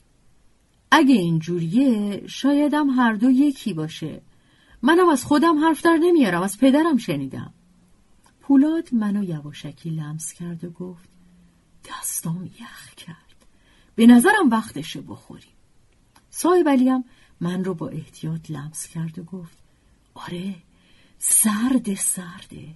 اگه 0.91 1.15
اینجوریه 1.15 2.23
شایدم 2.27 2.91
هر 2.91 3.13
دو 3.13 3.31
یکی 3.31 3.75
باشه. 3.75 4.23
منم 4.83 5.09
از 5.09 5.25
خودم 5.25 5.65
حرف 5.65 5.83
در 5.83 5.97
نمیارم 5.97 6.43
از 6.43 6.59
پدرم 6.59 6.97
شنیدم. 6.97 7.53
پولاد 8.41 8.95
منو 8.95 9.25
یواشکی 9.25 9.91
لمس 9.91 10.33
کرد 10.33 10.65
و 10.65 10.71
گفت 10.71 11.09
دستام 11.85 12.45
یخ 12.45 12.95
کرد. 12.95 13.47
به 13.95 14.07
نظرم 14.07 14.51
وقتشه 14.51 15.01
بخوریم. 15.01 15.53
صاحب 16.31 16.69
علیم 16.69 17.05
من 17.43 17.65
رو 17.65 17.75
با 17.75 17.89
احتیاط 17.89 18.51
لمس 18.51 18.87
کرد 18.87 19.19
و 19.19 19.23
گفت 19.23 19.59
آره 20.15 20.55
سرد 21.19 21.95
سرده. 21.95 22.69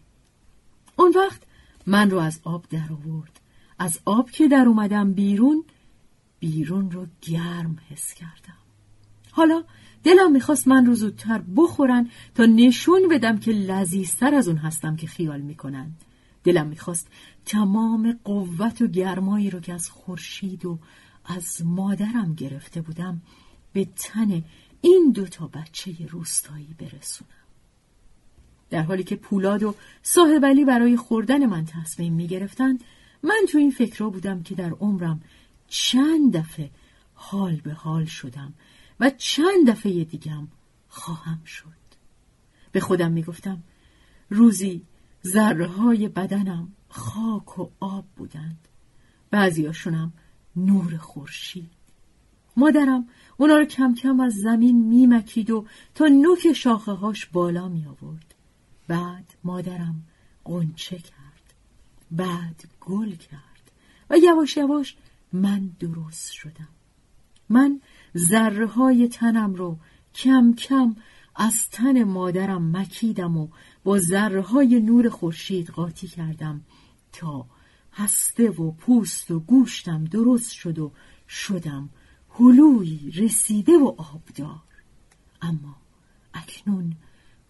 اون 0.97 1.13
وقت 1.17 1.43
من 1.87 2.11
رو 2.11 2.19
از 2.19 2.41
آب 2.45 2.67
در 2.71 2.93
آورد. 2.93 3.41
از 3.79 4.01
آب 4.05 4.31
که 4.31 4.49
در 4.49 4.65
اومدم 4.67 5.13
بیرون 5.13 5.65
بیرون 6.41 6.91
رو 6.91 7.07
گرم 7.23 7.79
حس 7.89 8.15
کردم. 8.15 8.59
حالا 9.31 9.65
دلم 10.05 10.33
می‌خواست 10.33 10.69
من 10.69 10.87
رو 10.87 10.95
زودتر 10.95 11.43
بخورن 11.57 12.11
تا 12.35 12.45
نشون 12.45 13.09
بدم 13.11 13.39
که 13.39 13.53
لذیذتر 13.53 14.35
از 14.35 14.49
اون 14.49 14.57
هستم 14.57 14.97
که 14.97 15.07
خیال 15.07 15.41
می‌کنن. 15.41 15.93
دلم 16.45 16.67
می‌خواست 16.67 17.09
تمام 17.45 18.19
قوت 18.25 18.83
و 18.83 18.87
گرمایی 18.87 19.51
رو 19.51 19.61
که 19.61 19.75
از 19.75 19.91
خورشید 19.91 20.65
و 20.65 20.79
از 21.25 21.63
مادرم 21.65 22.35
گرفته 22.35 22.81
بودم 22.81 23.23
به 23.77 23.89
تن 23.97 24.45
این 24.81 25.13
دوتا 25.15 25.47
بچه 25.47 26.07
روستایی 26.11 26.75
برسونم. 26.79 27.31
در 28.71 28.83
حالی 28.83 29.05
که 29.05 29.17
پولاد 29.17 29.63
و 29.63 29.75
صاحب 30.03 30.65
برای 30.65 30.97
خوردن 30.97 31.47
من 31.47 31.65
تصمیم 31.65 32.13
می‌گرفتن 32.13 32.79
من 33.23 33.47
تو 33.49 33.59
این 33.59 33.71
فکر 33.71 34.09
بودم 34.09 34.43
که 34.43 34.55
در 34.55 34.71
عمرم 34.71 35.21
چند 35.69 36.37
دفعه 36.37 36.71
حال 37.15 37.57
به 37.57 37.73
حال 37.73 38.05
شدم 38.05 38.55
و 39.01 39.11
چند 39.11 39.71
دفعه 39.71 40.05
دیگم 40.05 40.49
خواهم 40.89 41.45
شد. 41.45 41.87
به 42.73 42.81
خودم 42.81 43.13
می‌گفتم 43.13 43.63
روزی 44.31 44.83
ذره 45.27 46.09
بدنم 46.09 46.73
خاک 46.89 47.59
و 47.59 47.71
آب 47.81 48.05
بودند. 48.17 48.69
بعضیاشونم 49.31 50.13
نور 50.57 50.97
خورشید. 50.97 51.71
مادرم 52.57 53.09
اونا 53.37 53.57
رو 53.57 53.65
کم 53.65 53.95
کم 53.95 54.21
از 54.21 54.35
زمین 54.35 54.85
میمکید 54.85 55.51
و 55.51 55.67
تا 55.95 56.07
نوک 56.07 56.53
شاخه 56.53 56.93
هاش 56.93 57.27
بالا 57.27 57.69
می 57.69 57.87
آورد. 57.87 58.35
بعد 58.89 59.35
مادرم 59.45 60.03
قنچه 60.45 60.99
کرد. 60.99 61.55
بعد 62.11 62.65
گل 62.81 63.11
کرد. 63.11 63.71
و 64.11 64.17
یواش 64.17 64.57
یواش 64.57 64.97
من 65.33 65.71
درست 65.81 66.33
شدم. 66.33 66.69
من 67.49 67.81
ذره 68.17 68.67
های 68.67 69.09
تنم 69.09 69.55
رو 69.55 69.79
کم 70.15 70.53
کم 70.53 70.97
از 71.37 71.71
تن 71.71 72.05
مادرم 72.05 72.77
مکیدم 72.77 73.37
و 73.37 73.49
با 73.85 73.99
ذره 73.99 74.41
های 74.41 74.81
نور 74.81 75.09
خورشید 75.09 75.71
قاطی 75.71 76.09
کردم 76.09 76.61
تا 77.13 77.47
هسته 77.93 78.51
و 78.51 78.71
پوست 78.71 79.31
و 79.31 79.41
گوشتم 79.41 80.05
درست 80.05 80.53
شد 80.53 80.79
و 80.79 80.93
شدم 81.29 81.89
هلوی 82.41 83.11
رسیده 83.11 83.73
و 83.73 83.95
آبدار 83.99 84.63
اما 85.43 85.77
اکنون 86.35 86.97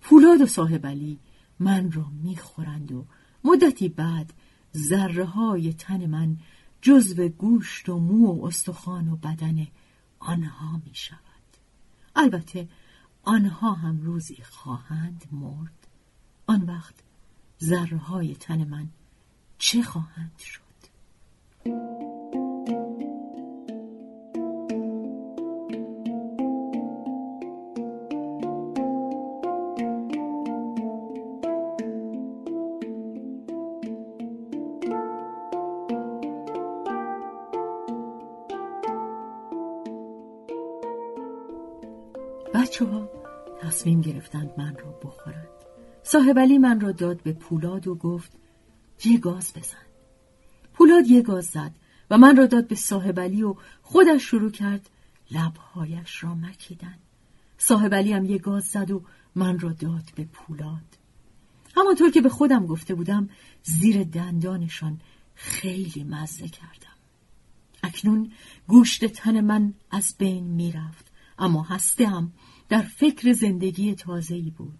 پولاد 0.01 0.41
و 0.41 0.47
صاحب 0.47 0.87
علی 0.87 1.19
من 1.59 1.93
را 1.93 2.07
می‌خورند 2.23 2.93
و 2.93 3.05
مدتی 3.45 3.89
بعد 3.89 4.33
ذره 4.77 5.25
های 5.25 5.73
تن 5.73 6.07
من 6.07 6.37
جزو 6.83 7.29
گوشت 7.29 7.89
و 7.89 7.99
مو 7.99 8.27
و 8.27 8.45
استخوان 8.45 9.09
و 9.09 9.17
بدن 9.17 9.67
آنها 10.19 10.81
می 10.87 10.95
شود. 10.95 11.21
البته 12.17 12.69
آنها 13.23 13.73
هم 13.73 14.01
روزی 14.01 14.37
خواهند 14.43 15.25
مرد. 15.33 15.87
آن 16.47 16.63
وقت 16.63 16.95
ذره 17.63 17.97
های 17.97 18.35
تن 18.35 18.65
من 18.65 18.89
چه 19.59 19.83
خواهند 19.83 20.39
شد؟ 20.39 20.61
بخورند 45.07 45.49
صاحب 46.03 46.39
علی 46.39 46.59
من 46.59 46.81
را 46.81 46.93
داد 46.93 47.23
به 47.23 47.33
پولاد 47.33 47.89
و 47.89 47.95
گفت 47.95 48.33
یه 49.05 49.19
گاز 49.19 49.53
بزن. 49.53 49.87
پولاد 50.75 51.07
یه 51.07 51.23
گاز 51.23 51.47
زد 51.47 51.73
و 52.11 52.19
من 52.19 52.37
را 52.37 52.47
داد 52.47 52.69
به 52.69 52.75
صاحب 52.75 53.21
علی 53.21 53.43
و 53.43 53.55
خودش 53.83 54.23
شروع 54.23 54.51
کرد 54.51 54.91
لبهایش 55.31 56.25
را 56.25 56.35
مکیدن. 56.35 56.99
صاحب 57.59 57.95
علی 57.95 58.13
هم 58.13 58.25
یه 58.25 58.39
گاز 58.39 58.65
زد 58.65 58.91
و 58.91 59.03
من 59.35 59.59
را 59.59 59.73
داد 59.73 60.05
به 60.15 60.25
پولاد. 60.25 60.99
همانطور 61.77 62.11
که 62.11 62.21
به 62.21 62.29
خودم 62.29 62.67
گفته 62.67 62.95
بودم 62.95 63.29
زیر 63.63 64.05
دندانشان 64.05 65.01
خیلی 65.35 66.05
مزه 66.05 66.49
کردم. 66.49 66.97
اکنون 67.83 68.33
گوشت 68.69 69.05
تن 69.05 69.41
من 69.41 69.75
از 69.91 70.15
بین 70.19 70.45
می‌رفت 70.45 71.13
اما 71.39 71.63
هستم 71.63 72.33
در 72.69 72.83
فکر 72.83 73.33
زندگی 73.33 73.95
تازه‌ای 73.95 74.51
بود. 74.51 74.79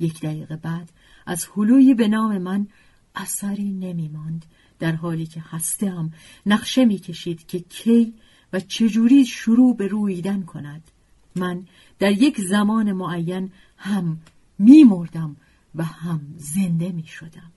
یک 0.00 0.20
دقیقه 0.20 0.56
بعد 0.56 0.92
از 1.26 1.46
حلوی 1.56 1.94
به 1.94 2.08
نام 2.08 2.38
من 2.38 2.66
اثری 3.14 3.72
نمی 3.72 4.08
ماند 4.08 4.44
در 4.78 4.92
حالی 4.92 5.26
که 5.26 5.40
هستم 5.40 6.12
نقشه 6.46 6.84
می 6.84 6.98
کشید 6.98 7.46
که 7.46 7.58
کی 7.58 8.14
و 8.52 8.60
چجوری 8.60 9.26
شروع 9.26 9.76
به 9.76 9.86
رویدن 9.86 10.42
کند. 10.42 10.90
من 11.36 11.66
در 11.98 12.12
یک 12.12 12.40
زمان 12.40 12.92
معین 12.92 13.50
هم 13.76 14.20
می 14.58 14.84
مردم 14.84 15.36
و 15.74 15.84
هم 15.84 16.20
زنده 16.36 16.92
می 16.92 17.06
شدم 17.06 17.52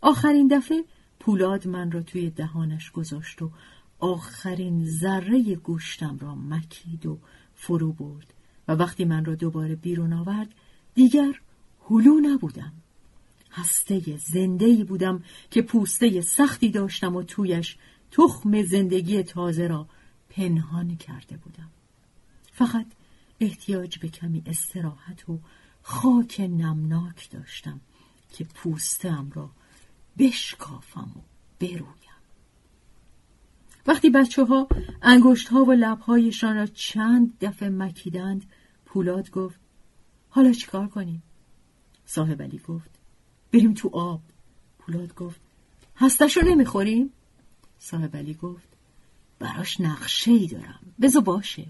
آخرین 0.00 0.48
دفعه 0.48 0.84
پولاد 1.20 1.68
من 1.68 1.90
را 1.90 2.02
توی 2.02 2.30
دهانش 2.30 2.90
گذاشت 2.90 3.42
و 3.42 3.50
آخرین 3.98 4.86
ذره 4.86 5.54
گوشتم 5.54 6.18
را 6.20 6.34
مکید 6.34 7.06
و 7.06 7.18
فرو 7.54 7.92
برد 7.92 8.34
و 8.68 8.72
وقتی 8.72 9.04
من 9.04 9.24
را 9.24 9.34
دوباره 9.34 9.74
بیرون 9.74 10.12
آورد 10.12 10.54
دیگر 10.94 11.40
هلو 11.90 12.20
نبودم. 12.20 12.72
هسته 13.50 14.16
زنده 14.16 14.84
بودم 14.84 15.24
که 15.50 15.62
پوسته 15.62 16.20
سختی 16.20 16.70
داشتم 16.70 17.16
و 17.16 17.22
تویش 17.22 17.76
تخم 18.10 18.62
زندگی 18.62 19.22
تازه 19.22 19.66
را 19.66 19.88
پنهان 20.30 20.96
کرده 20.96 21.36
بودم. 21.36 21.70
فقط 22.52 22.86
احتیاج 23.40 23.98
به 23.98 24.08
کمی 24.08 24.42
استراحت 24.46 25.28
و 25.28 25.38
خاک 25.82 26.40
نمناک 26.40 27.30
داشتم 27.30 27.80
که 28.32 28.44
پوستم 28.44 29.30
را 29.34 29.50
بشکافم 30.18 31.12
و 31.16 31.20
برویم. 31.60 32.08
وقتی 33.86 34.10
بچه 34.10 34.44
ها 34.44 34.68
انگشت 35.02 35.48
ها 35.48 35.64
و 35.64 35.72
لبهایشان 35.72 36.56
را 36.56 36.66
چند 36.66 37.38
دفعه 37.40 37.68
مکیدند 37.68 38.44
پولاد 38.86 39.30
گفت 39.30 39.60
حالا 40.38 40.52
چیکار 40.52 40.86
کنیم؟ 40.88 41.22
صاحب 42.06 42.42
علی 42.42 42.58
گفت 42.58 42.90
بریم 43.52 43.74
تو 43.74 43.90
آب 43.92 44.20
پولاد 44.78 45.14
گفت 45.14 45.40
هستشو 45.96 46.40
نمی‌خوریم؟ 46.40 47.10
صاحب 47.78 48.16
علی 48.16 48.34
گفت 48.34 48.68
براش 49.38 49.80
نقشه 49.80 50.30
ای 50.30 50.46
دارم 50.46 50.80
بزو 51.00 51.20
باشه 51.20 51.66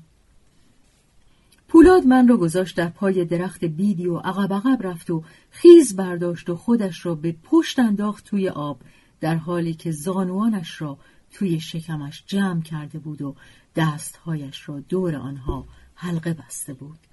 پولاد 1.68 2.06
من 2.06 2.28
را 2.28 2.36
گذاشت 2.36 2.76
در 2.76 2.88
پای 2.88 3.24
درخت 3.24 3.64
بیدی 3.64 4.06
و 4.06 4.18
عقب 4.18 4.52
عقب 4.52 4.86
رفت 4.86 5.10
و 5.10 5.24
خیز 5.50 5.96
برداشت 5.96 6.50
و 6.50 6.56
خودش 6.56 7.06
را 7.06 7.14
به 7.14 7.36
پشت 7.42 7.78
انداخت 7.78 8.24
توی 8.24 8.48
آب 8.48 8.80
در 9.20 9.34
حالی 9.36 9.74
که 9.74 9.90
زانوانش 9.90 10.80
را 10.80 10.98
توی 11.32 11.60
شکمش 11.60 12.24
جمع 12.26 12.62
کرده 12.62 12.98
بود 12.98 13.22
و 13.22 13.34
دستهایش 13.76 14.68
را 14.68 14.80
دور 14.80 15.16
آنها 15.16 15.68
حلقه 15.94 16.34
بسته 16.34 16.74
بود 16.74 17.07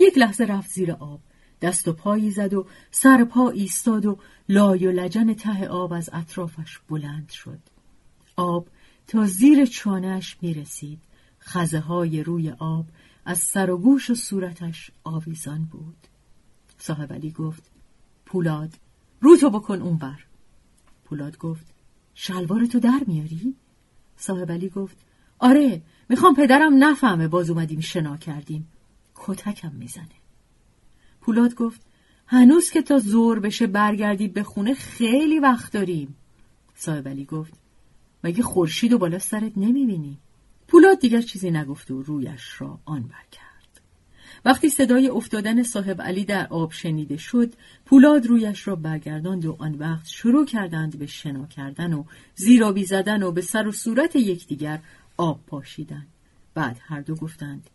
یک 0.00 0.18
لحظه 0.18 0.44
رفت 0.44 0.70
زیر 0.70 0.92
آب. 0.92 1.20
دست 1.62 1.88
و 1.88 1.92
پایی 1.92 2.30
زد 2.30 2.54
و 2.54 2.66
سر 2.90 3.24
پا 3.24 3.50
ایستاد 3.50 4.06
و 4.06 4.18
لای 4.48 4.86
و 4.86 4.92
لجن 4.92 5.34
ته 5.34 5.68
آب 5.68 5.92
از 5.92 6.10
اطرافش 6.12 6.78
بلند 6.88 7.30
شد. 7.30 7.58
آب 8.36 8.68
تا 9.06 9.26
زیر 9.26 9.66
چانهش 9.66 10.36
می 10.42 10.54
رسید 10.54 11.00
خزه 11.40 11.80
های 11.80 12.22
روی 12.22 12.50
آب 12.50 12.86
از 13.24 13.38
سر 13.38 13.70
و 13.70 13.78
گوش 13.78 14.10
و 14.10 14.14
صورتش 14.14 14.90
آویزان 15.04 15.64
بود. 15.64 16.06
صاحب 16.78 17.12
علی 17.12 17.30
گفت 17.30 17.70
پولاد 18.26 18.74
رو 19.20 19.36
تو 19.36 19.50
بکن 19.50 19.82
اونور. 19.82 20.26
پولاد 21.04 21.38
گفت 21.38 21.66
شلوار 22.14 22.66
تو 22.66 22.80
در 22.80 23.00
میاری؟ 23.06 23.54
صاحب 24.16 24.52
علی 24.52 24.68
گفت 24.68 24.96
آره 25.38 25.82
می‌خوام 26.08 26.34
پدرم 26.34 26.84
نفهمه 26.84 27.28
باز 27.28 27.50
اومدیم 27.50 27.80
شنا 27.80 28.16
کردیم. 28.16 28.68
کتکم 29.20 29.72
می‌زنه. 29.72 30.20
پولاد 31.20 31.54
گفت 31.54 31.80
هنوز 32.26 32.70
که 32.70 32.82
تا 32.82 32.98
زور 32.98 33.40
بشه 33.40 33.66
برگردی 33.66 34.28
به 34.28 34.42
خونه 34.42 34.74
خیلی 34.74 35.38
وقت 35.38 35.72
داریم. 35.72 36.16
صاحب 36.74 37.08
علی 37.08 37.24
گفت 37.24 37.52
مگه 38.24 38.42
خورشید 38.42 38.92
و 38.92 38.98
بالا 38.98 39.18
سرت 39.18 39.52
نمی‌بینی؟ 39.56 40.18
پولاد 40.68 41.00
دیگر 41.00 41.20
چیزی 41.20 41.50
نگفت 41.50 41.90
و 41.90 42.02
رویش 42.02 42.60
را 42.60 42.78
آن 42.84 43.02
بر 43.02 43.24
کرد. 43.32 43.80
وقتی 44.44 44.68
صدای 44.68 45.08
افتادن 45.08 45.62
صاحب 45.62 46.02
علی 46.02 46.24
در 46.24 46.46
آب 46.46 46.72
شنیده 46.72 47.16
شد 47.16 47.54
پولاد 47.86 48.26
رویش 48.26 48.68
را 48.68 48.76
برگرداند 48.76 49.46
و 49.46 49.56
آن 49.58 49.74
وقت 49.74 50.06
شروع 50.06 50.46
کردند 50.46 50.98
به 50.98 51.06
شنا 51.06 51.46
کردن 51.46 51.92
و 51.92 52.04
زیرابی 52.34 52.84
زدن 52.84 53.22
و 53.22 53.32
به 53.32 53.40
سر 53.40 53.68
و 53.68 53.72
صورت 53.72 54.16
یکدیگر 54.16 54.80
آب 55.16 55.40
پاشیدن. 55.46 56.06
بعد 56.54 56.80
هر 56.82 57.00
دو 57.00 57.14
گفتند 57.14 57.70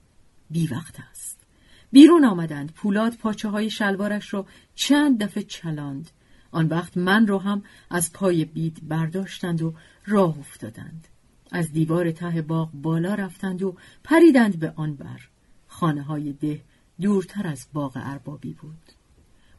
بی 0.49 0.67
وقت 0.67 0.95
است. 1.11 1.45
بیرون 1.91 2.25
آمدند. 2.25 2.71
پولاد 2.71 3.15
پاچه 3.15 3.49
های 3.49 3.69
شلوارش 3.69 4.33
را 4.33 4.45
چند 4.75 5.23
دفعه 5.23 5.43
چلاند. 5.43 6.09
آن 6.51 6.67
وقت 6.67 6.97
من 6.97 7.27
را 7.27 7.39
هم 7.39 7.63
از 7.89 8.13
پای 8.13 8.45
بید 8.45 8.87
برداشتند 8.87 9.61
و 9.61 9.73
راه 10.05 10.39
افتادند. 10.39 11.07
از 11.51 11.71
دیوار 11.71 12.11
ته 12.11 12.41
باغ 12.41 12.71
بالا 12.71 13.13
رفتند 13.13 13.63
و 13.63 13.75
پریدند 14.03 14.59
به 14.59 14.73
آن 14.75 14.95
بر. 14.95 15.19
خانه 15.67 16.01
های 16.01 16.33
ده 16.33 16.61
دورتر 17.01 17.47
از 17.47 17.67
باغ 17.73 17.91
اربابی 17.95 18.53
بود. 18.53 18.91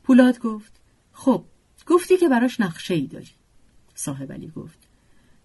پولاد 0.02 0.38
گفت 0.38 0.80
خب 1.12 1.44
گفتی 1.86 2.16
که 2.16 2.28
براش 2.28 2.60
نقشه 2.60 2.94
ای 2.94 3.06
داری. 3.06 3.30
صاحب 3.94 4.32
علی 4.32 4.48
گفت 4.48 4.85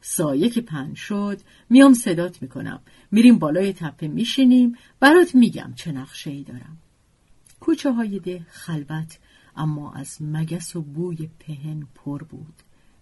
سایه 0.01 0.49
که 0.49 0.61
پن 0.61 0.93
شد 0.93 1.41
میام 1.69 1.93
صدات 1.93 2.41
می‌کنم. 2.41 2.79
میریم 3.11 3.39
بالای 3.39 3.73
تپه 3.73 4.07
میشینیم. 4.07 4.75
برات 4.99 5.35
میگم 5.35 5.73
چه 5.75 5.91
نقشه 5.91 6.31
ای 6.31 6.43
دارم. 6.43 6.77
کوچه 7.59 7.91
های 7.91 8.19
ده 8.19 8.45
خلوت 8.49 9.19
اما 9.55 9.93
از 9.93 10.17
مگس 10.21 10.75
و 10.75 10.81
بوی 10.81 11.29
پهن 11.39 11.87
پر 11.95 12.23
بود. 12.23 12.53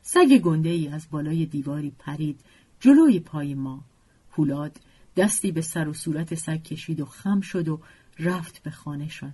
سگ 0.01 0.37
گنده 0.37 0.69
ای 0.69 0.87
از 0.87 1.07
بالای 1.11 1.45
دیواری 1.45 1.91
پرید. 1.99 2.39
جلوی 2.79 3.19
پای 3.19 3.53
ما. 3.53 3.83
پولاد 4.31 4.79
دستی 5.17 5.51
به 5.51 5.61
سر 5.61 5.87
و 5.87 5.93
صورت 5.93 6.35
سگ 6.35 6.63
کشید 6.63 6.99
و 6.99 7.05
خم 7.05 7.41
شد 7.41 7.67
و 7.67 7.79
رفت 8.19 8.63
به 8.63 8.71
خانهشان. 8.71 9.33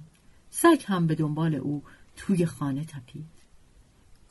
سگ 0.49 0.84
هم 0.86 1.08
به 1.08 1.15
دنبال 1.15 1.56
او 1.56 1.84
توی 2.15 2.45
خانه 2.45 2.86
تپید. 2.86 3.35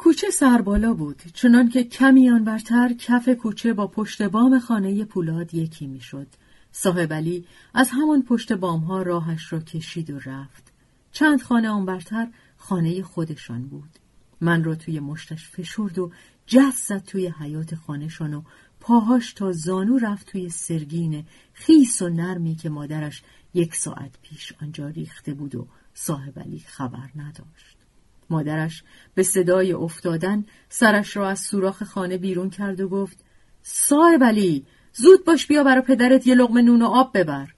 کوچه 0.05 0.31
سربالا 0.31 0.95
بود 0.95 1.23
چنان 1.35 1.69
که 1.69 1.85
کمی 1.85 2.31
آنورتر 2.31 2.93
کف 2.93 3.29
کوچه 3.29 3.73
با 3.73 3.87
پشت 3.87 4.23
بام 4.23 4.59
خانه 4.59 5.05
پولاد 5.05 5.55
یکی 5.55 5.87
می‌شد. 5.87 6.27
صاحب 6.73 7.13
علی 7.13 7.47
از 7.75 7.91
همان 7.91 8.23
پشت 8.23 8.53
بام 8.53 8.81
ها 8.81 9.03
راهش 9.03 9.53
را 9.53 9.61
کشید 9.61 10.11
و 10.11 10.19
رفت. 10.19 10.73
چند 11.13 11.43
خانه 11.43 11.69
آنورتر 11.69 12.29
خانه 12.57 13.03
خودشان 13.03 13.63
بود. 13.69 13.89
من 14.41 14.65
را 14.65 14.75
توی 14.75 15.01
مشتش 15.01 15.49
فشرد 15.49 15.99
و 15.99 16.13
جست 16.47 16.87
زد 16.89 17.05
توی 17.05 17.33
حیات 17.39 17.75
خانهشان 17.75 18.35
و 18.35 18.43
پاهاش 18.81 19.33
تا 19.33 19.53
زانو 19.53 19.99
رفت 19.99 20.27
توی 20.27 20.49
سرگین 20.49 21.25
خیس 21.53 22.03
و 22.03 22.09
نرمی 22.09 22.55
که 22.55 22.69
مادرش 22.69 23.23
یک 23.55 23.75
ساعت 23.75 24.13
پیش 24.23 24.53
آنجا 24.63 24.89
ریخته 24.89 25.35
بود 25.35 25.55
و 25.55 25.69
صاحب 25.95 26.39
علی 26.39 26.59
خبر 26.59 27.11
نداشت. 27.17 27.74
مادرش 28.31 28.85
به 29.15 29.23
صدای 29.23 29.73
افتادن 29.73 30.45
سرش 30.69 31.17
را 31.17 31.29
از 31.29 31.41
سوراخ 31.41 31.83
خانه 31.83 32.19
بیرون 32.19 32.51
کرد 32.51 32.81
و 32.81 32.89
گفت 32.89 33.25
صاحب 33.63 34.25
علی 34.25 34.67
زود 34.93 35.25
باش 35.25 35.47
بیا 35.47 35.65
برا 35.65 35.83
پدرت 35.83 36.27
یه 36.27 36.35
لغمه 36.35 36.63
نون 36.63 36.83
و 36.83 36.87
آب 36.87 37.19
ببر. 37.19 37.55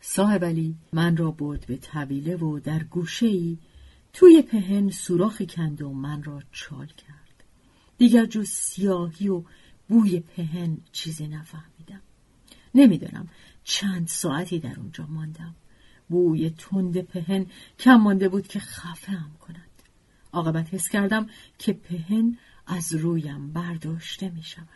صاحب 0.00 0.44
علی 0.44 0.74
من 0.92 1.16
را 1.16 1.30
برد 1.30 1.66
به 1.66 1.76
طویله 1.76 2.36
و 2.36 2.60
در 2.60 2.82
گوشه 2.82 3.26
ای 3.26 3.58
توی 4.12 4.42
پهن 4.42 4.90
سوراخی 4.90 5.46
کند 5.46 5.82
و 5.82 5.92
من 5.92 6.22
را 6.22 6.42
چال 6.52 6.86
کرد. 6.86 7.44
دیگر 7.98 8.26
جز 8.26 8.48
سیاهی 8.48 9.28
و 9.28 9.42
بوی 9.88 10.20
پهن 10.20 10.78
چیزی 10.92 11.26
نفهمیدم 11.26 12.02
نمی‌دانم 12.74 13.28
چند 13.64 14.08
ساعتی 14.08 14.58
در 14.58 14.80
اونجا 14.80 15.06
ماندم 15.06 15.54
بوی 16.08 16.50
تند 16.50 17.00
پهن 17.00 17.46
کم 17.78 17.94
مانده 17.94 18.28
بود 18.28 18.48
که 18.48 18.60
خفه 18.60 19.12
هم 19.12 19.30
کند 19.40 19.65
عاقبت 20.36 20.74
حس 20.74 20.88
کردم 20.88 21.26
که 21.58 21.72
پهن 21.72 22.36
از 22.66 22.94
رویم 22.94 23.52
برداشته 23.52 24.30
می 24.30 24.42
شود. 24.42 24.66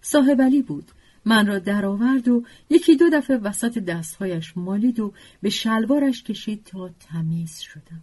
صاحب 0.00 0.42
علی 0.42 0.62
بود. 0.62 0.90
من 1.24 1.46
را 1.46 1.58
درآورد 1.58 2.28
و 2.28 2.44
یکی 2.70 2.96
دو 2.96 3.10
دفعه 3.12 3.36
وسط 3.36 3.78
دستهایش 3.78 4.56
مالید 4.56 5.00
و 5.00 5.12
به 5.42 5.50
شلوارش 5.50 6.22
کشید 6.22 6.64
تا 6.64 6.88
تمیز 6.88 7.58
شدم. 7.58 8.02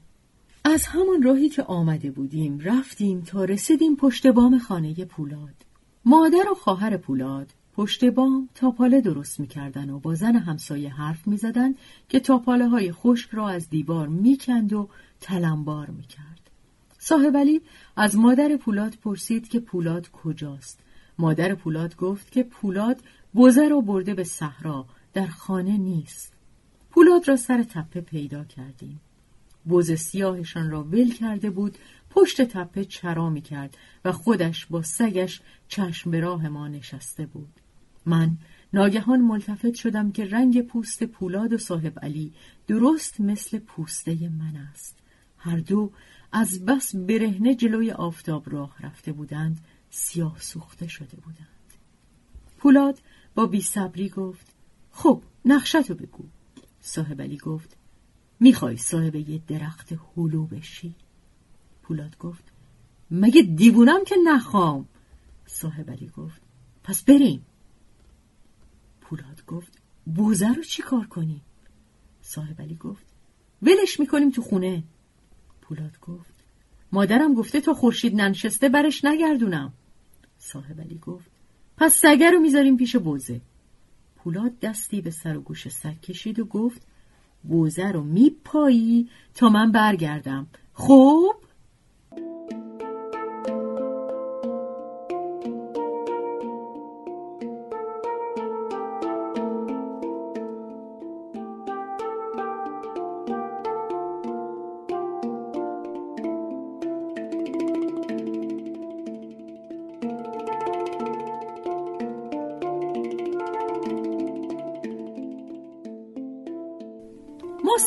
از 0.64 0.86
همان 0.86 1.22
راهی 1.24 1.50
که 1.50 1.64
آمده 1.64 2.12
بودیم 2.12 2.60
رفتیم 2.60 3.22
تا 3.22 3.46
رسیدیم 3.46 3.96
پشت 3.96 4.28
بام 4.28 4.60
خانه 4.60 5.06
پولاد. 5.06 5.56
مادر 6.06 6.50
و 6.52 6.56
خواهر 6.56 6.98
پولاد 6.98 7.54
پشت 7.76 8.06
بام 8.06 8.50
تاپاله 8.56 9.02
درست 9.02 9.40
می‌کردن 9.40 9.90
و 9.90 10.00
با 10.00 10.16
زن 10.16 10.36
همسایه 10.36 10.94
حرف 10.94 11.28
می‌زدند 11.28 11.76
که 12.10 12.20
تاپاله 12.20 12.68
های 12.68 12.92
خشک 12.92 13.30
را 13.30 13.50
از 13.50 13.70
دیوار 13.70 14.08
می‌کند 14.08 14.74
و 14.74 14.90
تلمبار 15.22 15.90
می‌کرد. 15.90 16.33
صاحب 17.06 17.38
علی 17.38 17.62
از 17.96 18.16
مادر 18.16 18.58
پولاد 18.58 18.96
پرسید 18.96 19.48
که 19.48 19.60
پولاد 19.60 20.12
کجاست. 20.12 20.80
مادر 21.18 21.56
پولاد 21.56 21.96
گفت 21.96 22.32
که 22.32 22.44
پولاد 22.44 23.02
بوزه 23.34 23.68
را 23.68 23.82
برده 23.82 24.14
به 24.14 24.24
صحرا 24.24 24.86
در 25.14 25.28
خانه 25.28 25.78
نیست. 25.78 26.34
پولاد 26.90 27.28
را 27.28 27.36
سر 27.36 27.64
تپه 27.64 28.02
پیدا 28.02 28.44
کردیم. 28.44 29.02
بوز 29.66 29.92
سیاهشان 29.92 30.70
را 30.70 30.84
ول 30.84 31.14
کرده 31.14 31.50
بود 31.50 31.78
پشت 32.10 32.42
تپه 32.42 32.86
چرا 32.86 33.30
می 33.30 33.42
کرد 33.42 33.78
و 34.06 34.12
خودش 34.12 34.66
با 34.66 34.82
سگش 34.82 35.42
چشم 35.68 36.12
به 36.12 36.20
راه 36.20 36.48
ما 36.48 36.68
نشسته 36.68 37.26
بود. 37.26 37.60
من 38.06 38.38
ناگهان 38.74 39.22
ملتفت 39.22 39.74
شدم 39.74 40.12
که 40.12 40.26
رنگ 40.26 40.62
پوست 40.62 41.04
پولاد 41.04 41.54
و 41.54 41.58
صاحب 41.58 42.00
علی 42.00 42.34
درست 42.68 43.22
مثل 43.22 43.60
پوسته 43.60 44.30
من 44.30 44.56
است. 44.72 44.98
هر 45.38 45.58
دو 45.58 45.92
از 46.36 46.66
بس 46.66 46.96
برهنه 46.96 47.56
جلوی 47.56 47.92
آفتاب 47.92 48.50
راه 48.50 48.76
رفته 48.80 49.12
بودند 49.12 49.60
سیاه 49.90 50.40
سوخته 50.40 50.88
شده 50.88 51.18
بودند. 51.18 51.48
پولاد 52.58 53.00
با 53.36 53.46
بیصبری 53.46 54.10
گفت 54.10 54.56
خب 54.92 55.24
نقشتو 55.46 55.96
بگو. 55.96 56.24
صاحب 56.82 57.22
علی 57.22 57.38
گفت 57.38 57.78
می‌خوای 58.40 58.78
صاحب 58.78 59.16
یه 59.16 59.42
درخت 59.48 59.94
هلو 60.18 60.46
بشی؟ 60.46 60.96
پولاد 61.84 62.18
گفت 62.18 62.44
مگه 63.12 63.42
دیوونم 63.42 64.04
که 64.04 64.16
نخوام 64.26 64.88
صاحب 65.46 65.92
علی 65.92 66.08
گفت 66.08 66.42
پس 66.84 67.04
بریم 67.04 67.46
پولاد 69.02 69.46
گفت 69.46 69.82
بوزه 70.06 70.54
رو 70.54 70.64
چی 70.64 70.82
کار 70.82 71.08
کنیم 71.08 71.42
صاحب 72.22 72.62
علی 72.62 72.76
گفت 72.76 73.06
ولش 73.62 74.00
می‌کنیم 74.00 74.32
تو 74.32 74.42
خونه 74.42 74.84
پولاد 75.74 76.00
گفت 76.02 76.34
مادرم 76.92 77.34
گفته 77.34 77.62
تا 77.62 77.74
خورشید 77.74 78.16
ننشسته 78.16 78.70
برش 78.70 79.06
نگردونم. 79.06 79.74
صاحب 80.38 80.82
علی 80.82 80.98
گفت 80.98 81.32
پس 81.78 81.94
سگه 81.94 82.32
رو 82.32 82.40
می‌ذاریم 82.40 82.78
پیش 82.78 82.96
بوزه. 82.96 83.42
پولاد 84.16 84.60
دستی 84.60 85.02
به 85.02 85.12
سر 85.12 85.38
و 85.38 85.42
گوش 85.42 85.68
سگ 85.68 86.02
کشید 86.02 86.40
و 86.40 86.46
گفت 86.46 86.82
بوزه 87.44 87.92
رو 87.92 88.04
میپایی 88.04 89.10
تا 89.36 89.50
من 89.50 89.72
برگردم. 89.72 90.48
خوب 90.74 91.36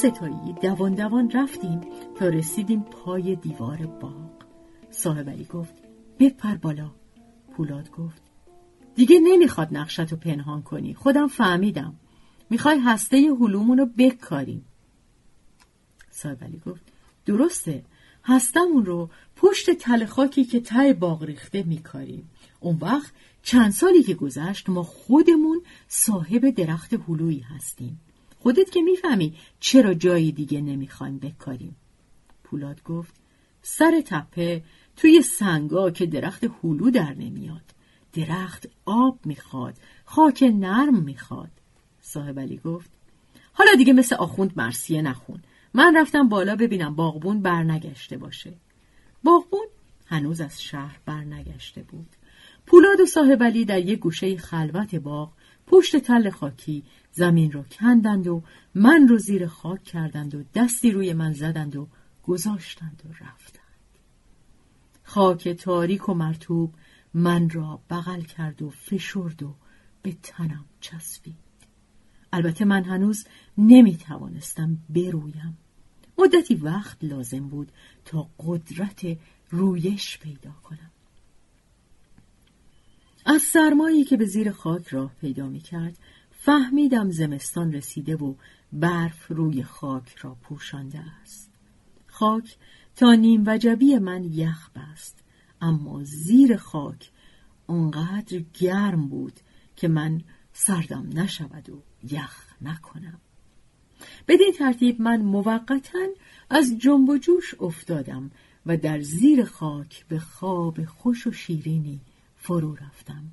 ستایی 0.06 0.52
دوان 0.62 0.94
دوان 0.94 1.30
رفتیم 1.30 1.80
تا 2.18 2.28
رسیدیم 2.28 2.80
پای 2.80 3.36
دیوار 3.36 3.76
باغ. 3.86 4.30
صاحب 4.90 5.30
علی 5.30 5.44
گفت 5.44 5.74
بپر 6.18 6.54
بالا. 6.54 6.90
پولاد 7.52 7.90
گفت 7.90 8.22
دیگه 8.94 9.20
نمی‌خواد 9.20 9.68
نقشت 9.72 10.12
رو 10.12 10.16
پنهان 10.16 10.62
کنی. 10.62 10.94
خودم 10.94 11.26
فهمیدم. 11.26 11.94
می‌خوای 12.50 12.78
هسته 12.78 13.16
هلومون 13.16 13.78
رو 13.78 13.86
بکاریم. 13.98 14.64
صاحب 16.10 16.44
علی 16.44 16.60
گفت 16.66 16.82
درسته. 17.26 17.84
هستمون 18.24 18.84
رو 18.84 19.10
پشت 19.36 19.70
تل 19.70 20.04
خاکی 20.04 20.44
که 20.44 20.60
ته 20.60 20.92
باغ 20.92 21.22
ریخته 21.22 21.62
میکاریم. 21.62 22.30
اون 22.60 22.78
وقت 22.80 23.12
چند 23.42 23.72
سالی 23.72 24.02
که 24.02 24.14
گذشت 24.14 24.68
ما 24.68 24.82
خودمون 24.82 25.62
صاحب 25.88 26.50
درخت 26.50 26.94
هلویی 27.08 27.40
هستیم. 27.40 28.00
خودت 28.46 28.70
که 28.70 28.82
می‌فهمی 28.82 29.34
چرا 29.60 29.94
جای 29.94 30.32
دیگه 30.32 30.60
نمی‌خوایم 30.60 31.18
بکاریم. 31.18 31.76
پولاد 32.44 32.82
گفت 32.82 33.14
سر 33.62 34.02
تپه 34.06 34.62
توی 34.96 35.22
سنگا 35.22 35.90
که 35.90 36.06
درخت 36.06 36.44
هلو 36.44 36.90
در 36.90 37.14
نمیاد. 37.14 37.74
درخت 38.12 38.68
آب 38.84 39.18
می‌خواد 39.24 39.78
خاک 40.04 40.42
نرم 40.42 41.02
می‌خواد. 41.02 41.50
صاحب 42.00 42.40
علی 42.40 42.56
گفت 42.56 42.90
حالا 43.52 43.74
دیگه 43.74 43.92
مثل 43.92 44.16
آخوند 44.16 44.52
مرسیه 44.56 45.02
نخون. 45.02 45.42
من 45.74 45.96
رفتم 45.96 46.28
بالا 46.28 46.56
ببینم 46.56 46.94
باغبون 46.94 47.42
برنگشته 47.42 48.16
باشه. 48.16 48.54
باغبون 49.24 49.66
هنوز 50.06 50.40
از 50.40 50.62
شهر 50.62 51.00
برنگشته 51.06 51.82
بود. 51.82 52.08
پولاد 52.66 53.00
و 53.00 53.06
صاحب 53.06 53.42
علی 53.42 53.64
در 53.64 53.78
یک 53.78 53.98
گوشه 53.98 54.36
خلوت 54.36 54.94
باغ 54.94 55.32
پشت 55.66 55.96
تل 55.96 56.30
خاکی 56.30 56.84
زمین 57.16 57.52
را 57.52 57.62
کندند 57.62 58.26
و 58.26 58.42
من 58.74 59.08
رو 59.08 59.18
زیر 59.18 59.46
خاک 59.46 59.82
کردند 59.84 60.34
و 60.34 60.42
دستی 60.54 60.90
روی 60.90 61.12
من 61.12 61.32
زدند 61.32 61.76
و 61.76 61.88
گذاشتند 62.22 63.02
و 63.04 63.24
رفتند. 63.24 63.62
خاک 65.02 65.48
تاریک 65.48 66.08
و 66.08 66.14
مرتوب 66.14 66.74
من 67.14 67.50
را 67.50 67.80
بغل 67.90 68.20
کرد 68.20 68.62
و 68.62 68.70
فشرد 68.70 69.42
و 69.42 69.54
به 70.02 70.16
تنم 70.22 70.64
چسبید. 70.80 71.36
البته 72.32 72.64
من 72.64 72.84
هنوز 72.84 73.24
نمی 73.58 73.96
توانستم 73.96 74.78
برویم. 74.88 75.58
مدتی 76.18 76.54
وقت 76.54 77.04
لازم 77.04 77.48
بود 77.48 77.72
تا 78.04 78.30
قدرت 78.38 79.18
رویش 79.50 80.18
پیدا 80.18 80.50
کنم. 80.50 80.90
از 83.26 83.42
سرمایی 83.42 84.04
که 84.04 84.16
به 84.16 84.26
زیر 84.26 84.50
خاک 84.50 84.88
راه 84.88 85.12
پیدا 85.20 85.48
می 85.48 85.60
کرد 85.60 85.98
فهمیدم 86.46 87.10
زمستان 87.10 87.72
رسیده 87.72 88.16
و 88.16 88.34
برف 88.72 89.26
روی 89.28 89.62
خاک 89.62 90.14
را 90.14 90.34
پوشانده 90.34 90.98
است. 91.22 91.50
خاک 92.06 92.56
تا 92.96 93.14
نیم 93.14 93.44
وجبی 93.46 93.98
من 93.98 94.24
یخ 94.24 94.70
بست 94.70 95.24
اما 95.60 96.04
زیر 96.04 96.56
خاک 96.56 97.10
اونقدر 97.66 98.42
گرم 98.60 99.08
بود 99.08 99.32
که 99.76 99.88
من 99.88 100.20
سردم 100.52 101.08
نشود 101.12 101.70
و 101.70 101.82
یخ 102.10 102.54
نکنم. 102.62 103.20
بدین 104.28 104.52
ترتیب 104.58 105.00
من 105.00 105.22
موقتا 105.22 106.06
از 106.50 106.78
جنب 106.78 107.08
و 107.08 107.18
جوش 107.18 107.54
افتادم 107.60 108.30
و 108.66 108.76
در 108.76 109.00
زیر 109.00 109.44
خاک 109.44 110.06
به 110.08 110.18
خواب 110.18 110.84
خوش 110.84 111.26
و 111.26 111.32
شیرینی 111.32 112.00
فرو 112.36 112.74
رفتم. 112.74 113.32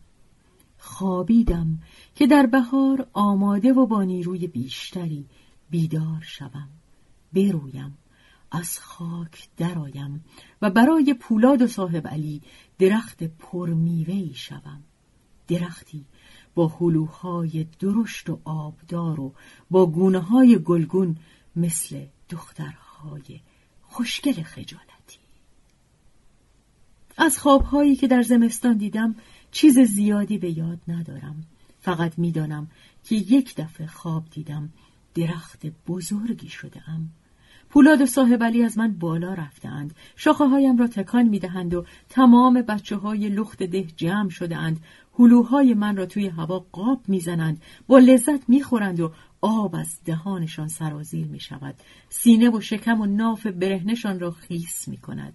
خوابیدم 0.94 1.80
که 2.16 2.28
در 2.28 2.46
بهار 2.46 3.08
آماده 3.14 3.74
و 3.74 3.86
با 3.86 4.04
نیروی 4.04 4.48
بیشتری 4.48 5.26
بیدار 5.70 6.22
شوم. 6.22 6.70
برویم 7.34 7.98
از 8.52 8.80
خاک 8.80 9.50
درآیم 9.58 10.26
و 10.62 10.70
برای 10.70 11.14
پولاد 11.14 11.62
و 11.62 11.68
صاحب 11.68 12.08
علی 12.08 12.42
درخت 12.80 13.24
پرمیوهی 13.24 14.34
شوم. 14.36 14.84
درختی 15.48 16.06
با 16.56 16.68
هلوهای 16.68 17.68
درشت 17.80 18.30
و 18.30 18.40
آبدار 18.46 19.20
و 19.20 19.34
با 19.72 19.86
گونه 19.86 20.20
های 20.20 20.60
گلگون 20.60 21.18
مثل 21.56 22.06
دخترهای 22.30 23.40
خوشگل 23.82 24.44
خجالتی. 24.44 25.20
از 27.18 27.40
خوابهایی 27.40 27.96
که 27.96 28.08
در 28.08 28.22
زمستان 28.22 28.78
دیدم 28.78 29.16
چیز 29.54 29.80
زیادی 29.80 30.38
به 30.38 30.58
یاد 30.58 30.80
ندارم. 30.88 31.44
فقط 31.82 32.20
می‌دانم 32.20 32.68
که 33.04 33.16
یک 33.16 33.56
دفعه 33.56 33.88
خواب 33.88 34.24
دیدم 34.32 34.70
درخت 35.16 35.66
بزرگی 35.88 36.50
شده 36.50 36.90
ام 36.90 37.10
پولاد 37.70 38.02
و 38.02 38.06
صاحب 38.06 38.44
علی 38.44 38.64
از 38.64 38.78
من 38.78 38.94
بالا 38.94 39.34
رفتند 39.34 39.96
شاخه 40.16 40.46
هایم 40.46 40.78
را 40.78 40.88
تکان 40.88 41.28
می‌دهند 41.28 41.74
و 41.74 41.86
تمام 42.10 42.62
بچه 42.62 42.96
های 42.96 43.30
لخت 43.30 43.64
ده 43.64 43.84
جمع 43.84 44.30
شده 44.30 44.58
اند 44.58 44.80
هلوهای 45.20 45.74
من 45.74 45.98
را 45.98 46.06
توی 46.06 46.28
هوا 46.28 46.66
قاب 46.72 47.02
می‌زنند. 47.08 47.62
با 47.88 48.00
لذت 48.00 48.50
می‌خورند 48.50 49.00
و 49.00 49.12
آب 49.42 49.76
از 49.76 50.00
دهانشان 50.06 50.68
سرازیر 50.68 51.28
می 51.28 51.40
شود 51.40 51.76
سینه 52.10 52.50
و 52.50 52.62
شکم 52.62 53.02
و 53.02 53.06
ناف 53.06 53.48
برهنشان 53.48 54.20
را 54.20 54.32
خیس 54.32 54.88
می 54.88 54.98
کند 54.98 55.34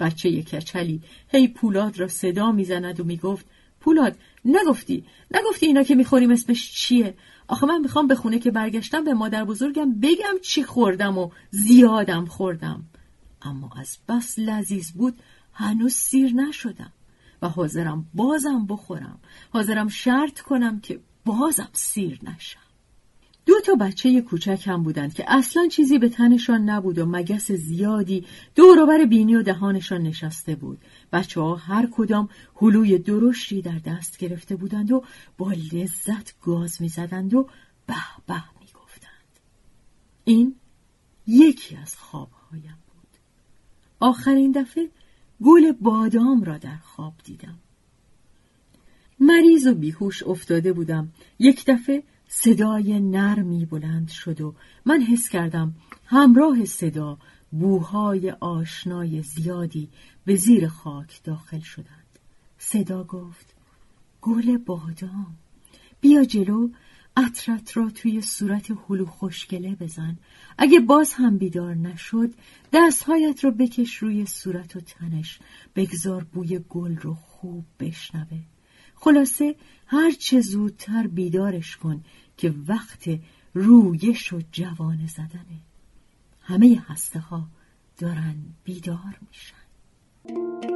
بچه 0.00 0.42
کچلی. 0.42 1.02
هی 1.28 1.48
پولاد 1.48 1.98
را 1.98 2.08
صدا 2.08 2.52
می‌زند 2.52 3.00
و 3.00 3.04
می‌گفت 3.04 3.46
پولاد 3.80 4.16
نگفتی 4.44 5.04
نگفتی 5.30 5.66
اینا 5.66 5.82
که 5.82 5.94
می‌خوریم 5.94 6.30
اسمش 6.30 6.72
چیه؟ 6.72 7.14
آخه 7.48 7.66
من 7.66 7.80
می‌خوام 7.80 8.06
به 8.06 8.14
خونه 8.14 8.38
که 8.38 8.50
برگشتم 8.50 9.04
به 9.04 9.14
مادر 9.14 9.44
بزرگم 9.44 10.00
بگم 10.00 10.34
چی 10.42 10.62
خوردم 10.62 11.18
و 11.18 11.30
زیادم 11.50 12.26
خوردم. 12.26 12.84
اما 13.42 13.70
از 13.76 13.98
بس 14.08 14.38
لذیذ 14.38 14.90
بود 14.90 15.18
هنوز 15.52 15.92
سیر 15.92 16.32
نشدم 16.32 16.92
و 17.42 17.48
حاضرم 17.48 18.06
بازم 18.14 18.66
بخورم 18.66 19.18
حاضرم 19.50 19.88
شرط 19.88 20.40
کنم 20.40 20.80
که 20.80 21.00
بازم 21.24 21.68
سیر 21.72 22.18
نشم. 22.22 22.65
دو 23.46 23.60
تا 23.60 23.74
بچه 23.74 24.20
کوچک 24.20 24.62
هم 24.66 24.82
بودند 24.82 25.14
که 25.14 25.24
اصلا 25.28 25.68
چیزی 25.68 25.98
به 25.98 26.08
تنشان 26.08 26.70
نبود 26.70 26.98
و 26.98 27.06
مگس 27.06 27.52
زیادی 27.52 28.24
دوروبر 28.54 29.04
بینی 29.04 29.34
و 29.36 29.42
دهانشان 29.42 30.02
نشسته 30.02 30.54
بود. 30.54 30.78
بچه 31.12 31.40
ها 31.40 31.54
هر 31.54 31.88
کدام 31.92 32.28
هلوی 32.56 32.98
درشتی 32.98 33.62
در 33.62 33.78
دست 33.78 34.18
گرفته 34.18 34.56
بودند 34.56 34.92
و 34.92 35.04
با 35.38 35.52
لذت 35.72 36.40
گاز 36.40 36.82
می‌زدند 36.82 37.34
و 37.34 37.42
به 37.86 37.94
به 38.26 38.42
می‌گفتند. 38.60 39.40
این 40.24 40.54
یکی 41.26 41.76
از 41.76 41.96
خوابهایم 41.96 42.78
بود. 42.86 43.18
آخرین 44.00 44.52
دفعه 44.52 44.88
گل 45.44 45.72
بادام 45.72 46.42
را 46.42 46.58
در 46.58 46.76
خواب 46.76 47.14
دیدم. 47.24 47.58
مریض 49.20 49.66
و 49.66 49.74
بیهوش 49.74 50.22
افتاده 50.22 50.72
بودم. 50.72 51.12
یک 51.38 51.64
دفعه 51.66 52.02
صدای 52.28 53.00
نرمی 53.00 53.64
بلند 53.64 54.08
شد 54.08 54.40
و 54.40 54.54
من 54.84 55.02
حس 55.02 55.28
کردم 55.28 55.74
همراه 56.06 56.64
صدا 56.64 57.18
بوهای 57.50 58.30
آشنای 58.30 59.22
زیادی 59.22 59.88
به 60.24 60.36
زیر 60.36 60.68
خاک 60.68 61.22
داخل 61.24 61.60
شدند. 61.60 62.18
صدا 62.58 63.04
گفت 63.04 63.54
گل 64.20 64.56
بادام 64.56 65.36
بیا 66.00 66.24
جلو 66.24 66.68
اطرت 67.16 67.76
را 67.76 67.90
توی 67.90 68.22
صورت 68.22 68.70
هلو 68.88 69.06
خوشگله 69.06 69.74
بزن. 69.74 70.18
اگه 70.58 70.80
باز 70.80 71.12
هم 71.12 71.38
بیدار 71.38 71.74
نشد 71.74 72.34
دستهایت 72.72 73.44
رو 73.44 73.50
بکش 73.50 73.96
روی 73.96 74.26
صورت 74.26 74.76
و 74.76 74.80
تنش. 74.80 75.38
بگذار 75.76 76.24
بوی 76.24 76.58
گل 76.68 76.96
رو 76.96 77.14
خوب 77.14 77.64
بشنوه. 77.80 78.55
خلاصه 78.96 79.56
هر 79.86 80.10
چه 80.10 80.40
زودتر 80.40 81.06
بیدارش 81.06 81.76
کن 81.76 82.04
که 82.36 82.54
وقت 82.68 83.08
رویش 83.54 84.32
و 84.32 84.40
جوان 84.52 85.06
زدنه 85.06 85.60
همه 86.42 86.84
هسته 86.88 87.18
ها 87.18 87.48
دارن 87.98 88.36
بیدار 88.64 89.18
میشن. 89.28 90.75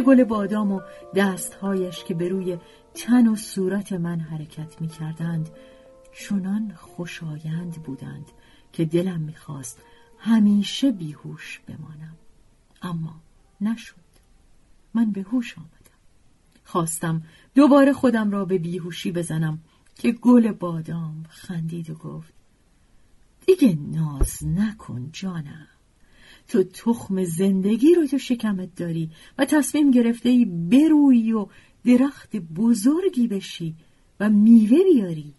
گل 0.00 0.24
بادام 0.24 0.72
و 0.72 0.80
دستهایش 1.14 2.04
که 2.04 2.14
به 2.14 2.28
روی 2.28 2.58
تن 2.94 3.28
و 3.28 3.36
صورت 3.36 3.92
من 3.92 4.20
حرکت 4.20 4.80
می 4.80 4.88
کردند 4.88 5.50
چنان 6.12 6.72
خوشایند 6.76 7.72
بودند 7.72 8.26
که 8.72 8.84
دلم 8.84 9.20
می‌خواست 9.20 9.82
همیشه 10.18 10.92
بیهوش 10.92 11.60
بمانم. 11.66 12.16
اما 12.82 13.20
نشد. 13.60 13.94
من 14.94 15.10
به 15.10 15.22
هوش 15.22 15.58
آمدم. 15.58 15.70
خواستم 16.64 17.22
دوباره 17.54 17.92
خودم 17.92 18.30
را 18.30 18.44
به 18.44 18.58
بیهوشی 18.58 19.12
بزنم 19.12 19.58
که 19.94 20.12
گل 20.12 20.52
بادام 20.52 21.24
خندید 21.28 21.90
و 21.90 21.94
گفت 21.94 22.32
دیگه 23.46 23.78
ناز 23.80 24.46
نکن 24.46 25.10
جانم. 25.12 25.68
تو 26.50 26.62
تخم 26.62 27.24
زندگی 27.24 27.94
رو 27.94 28.06
تو 28.06 28.18
شکمت 28.18 28.74
داری 28.74 29.10
و 29.38 29.44
تصمیم 29.44 29.90
گرفته 29.90 30.28
ای 30.28 30.44
بروی 30.44 31.32
و 31.32 31.46
درخت 31.84 32.36
بزرگی 32.36 33.28
بشی 33.28 33.74
و 34.20 34.30
میوه 34.30 34.78
بیاری. 34.92 35.34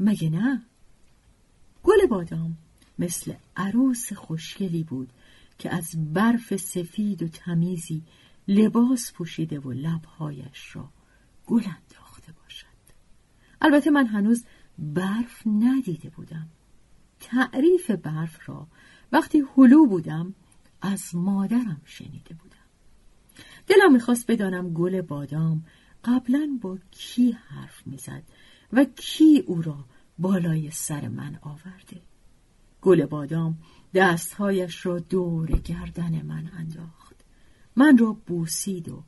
مگه 0.00 0.30
نه؟ 0.30 0.62
گل 1.82 2.06
بادام 2.10 2.56
مثل 2.98 3.32
عروس 3.56 4.12
خوشگلی 4.12 4.84
بود 4.84 5.08
که 5.58 5.74
از 5.74 6.14
برف 6.14 6.56
سفید 6.56 7.22
و 7.22 7.28
تمیزی 7.28 8.02
لباس 8.48 9.12
پوشیده 9.12 9.60
و 9.60 9.72
لبهایش 9.72 10.76
را 10.76 10.88
گل 11.46 11.62
انداخته 11.62 12.32
باشد. 12.42 12.66
البته 13.60 13.90
من 13.90 14.06
هنوز 14.06 14.44
برف 14.78 15.42
ندیده 15.46 16.10
بودم. 16.10 16.48
تعریف 17.20 17.90
برف 17.90 18.48
را 18.48 18.66
وقتی 19.12 19.42
هلو 19.56 19.86
بودم 19.86 20.34
از 20.82 21.14
مادرم 21.14 21.80
شنیده 21.84 22.34
بودم. 22.34 22.56
دلم 23.66 23.92
می‌خواست 23.92 24.30
بدانم 24.30 24.72
گل 24.72 25.00
بادام 25.00 25.64
قبلا 26.04 26.58
با 26.60 26.78
کی 26.90 27.32
حرف 27.32 27.86
می‌زد 27.86 28.22
و 28.72 28.84
کی 28.84 29.44
او 29.46 29.62
را 29.62 29.84
بالای 30.18 30.70
سر 30.70 31.08
من 31.08 31.38
آورده. 31.42 32.02
گل 32.82 33.06
بادام 33.06 33.58
دستهایش 33.94 34.86
را 34.86 34.98
دور 34.98 35.50
گردن 35.50 36.22
من 36.22 36.50
انداخت. 36.58 37.16
من 37.76 37.98
را 37.98 38.12
بوسید 38.26 38.88
و 38.88 39.02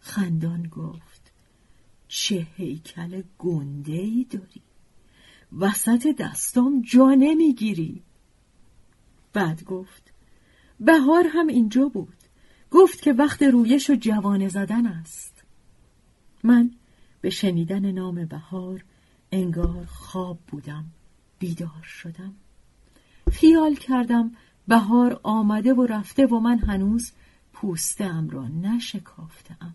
خندان 0.00 0.62
گفت 0.62 1.32
چه 2.08 2.46
هیکل 2.56 3.22
گنده 3.38 3.92
ای 3.92 4.26
داری؟ 4.30 4.62
وسط 5.58 6.06
دستام 6.18 6.82
جا 6.82 7.14
نمی‌گیری. 7.14 8.02
بعد 9.32 9.64
گفت 9.64 10.03
بهار 10.80 11.26
هم 11.28 11.46
اینجا 11.46 11.88
بود. 11.88 12.16
گفت 12.70 13.02
که 13.02 13.12
وقت 13.12 13.42
رویش 13.42 13.90
و 13.90 13.94
جوانه 13.94 14.48
زدن 14.48 14.86
است. 14.86 15.42
من 16.42 16.70
به 17.20 17.30
شنیدن 17.30 17.90
نام 17.90 18.24
بهار 18.24 18.84
انگار 19.32 19.86
خواب 19.86 20.38
بودم 20.46 20.84
بیدار 21.38 21.82
شدم. 21.82 22.34
خیال 23.32 23.74
کردم 23.74 24.30
بهار 24.68 25.20
آمده 25.22 25.74
و 25.74 25.86
رفته 25.86 26.26
و 26.26 26.40
من 26.40 26.58
هنوز 26.58 27.12
پوستم 27.52 28.28
را 28.30 28.48
نشکافتم. 28.48 29.74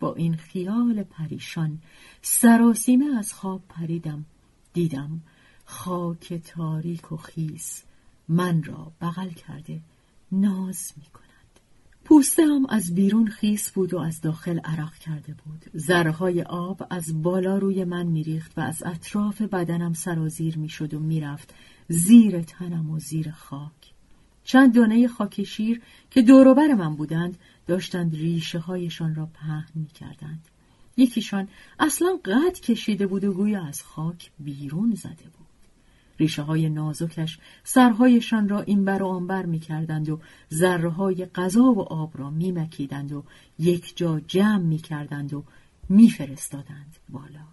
با 0.00 0.14
این 0.14 0.36
خیال 0.36 1.02
پریشان 1.02 1.78
سراسیمه 2.22 3.18
از 3.18 3.32
خواب 3.32 3.62
پریدم. 3.68 4.24
دیدم 4.72 5.20
خاک 5.64 6.34
تاریک 6.34 7.12
و 7.12 7.16
خیس 7.16 7.82
من 8.28 8.62
را 8.62 8.92
بغل 9.00 9.28
کرده 9.28 9.80
ناز 10.40 10.92
می 10.96 11.04
کند 11.04 11.24
پوستم 12.04 12.66
از 12.68 12.94
بیرون 12.94 13.26
خیس 13.26 13.70
بود 13.70 13.94
و 13.94 13.98
از 13.98 14.20
داخل 14.20 14.58
عرق 14.58 14.94
کرده 14.94 15.34
بود 15.44 15.64
ذرهای 15.76 16.42
آب 16.42 16.86
از 16.90 17.22
بالا 17.22 17.58
روی 17.58 17.84
من 17.84 18.06
میریخت 18.06 18.58
و 18.58 18.60
از 18.60 18.82
اطراف 18.86 19.42
بدنم 19.42 19.92
سرازیر 19.92 20.58
می‌شد 20.58 20.94
و 20.94 21.00
می‌رفت 21.00 21.54
زیر 21.88 22.42
تنم 22.42 22.90
و 22.90 22.98
زیر 22.98 23.30
خاک 23.30 23.94
چند 24.44 24.74
دانه 24.74 25.08
خاک 25.08 25.42
شیر 25.44 25.82
که 26.10 26.22
دوروبر 26.22 26.74
من 26.74 26.96
بودند 26.96 27.38
داشتند 27.66 28.14
ریشه 28.14 28.58
هایشان 28.58 29.14
را 29.14 29.26
پهن 29.26 29.66
می 29.74 29.86
کردند. 29.86 30.48
یکیشان 30.96 31.48
اصلا 31.78 32.18
قد 32.24 32.60
کشیده 32.60 33.06
بود 33.06 33.24
و 33.24 33.32
گویا 33.32 33.64
از 33.64 33.82
خاک 33.82 34.30
بیرون 34.38 34.94
زده 34.94 35.24
بود. 35.38 35.43
ریشه 36.18 36.42
های 36.42 36.68
نازکش 36.68 37.38
سرهایشان 37.64 38.48
را 38.48 38.60
این 38.60 38.84
بر 38.84 39.02
و 39.02 39.06
آنبر 39.06 39.46
می 39.46 39.58
کردند 39.58 40.08
و 40.08 40.20
ذره 40.52 40.90
های 40.90 41.26
غذا 41.26 41.64
و 41.64 41.80
آب 41.80 42.18
را 42.18 42.30
می 42.30 42.52
مکیدند 42.52 43.12
و 43.12 43.24
یک 43.58 43.96
جا 43.96 44.20
جمع 44.20 44.62
می 44.62 44.78
کردند 44.78 45.34
و 45.34 45.44
می 45.88 46.10
فرستادند 46.10 46.96
بالا. 47.08 47.44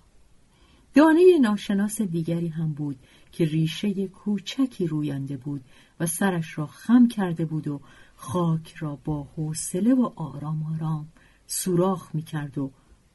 دانه 0.94 1.40
ناشناس 1.42 2.02
دیگری 2.02 2.48
هم 2.48 2.74
بود 2.74 3.00
که 3.32 3.46
ریشه 3.46 4.08
کوچکی 4.08 4.88
روینده 4.88 5.38
بود 5.38 5.62
و 6.00 6.06
سرش 6.06 6.58
را 6.58 6.68
خم 6.68 7.08
کرده 7.08 7.46
بود 7.46 7.68
و 7.68 7.82
خاک 8.16 8.76
را 8.76 8.96
با 8.96 9.28
حوصله 9.36 9.94
و 9.94 10.12
آرام 10.16 10.64
آرام 10.76 11.08
سوراخ 11.48 12.16
می 12.16 12.22
کرد 12.22 12.58
و 12.58 12.72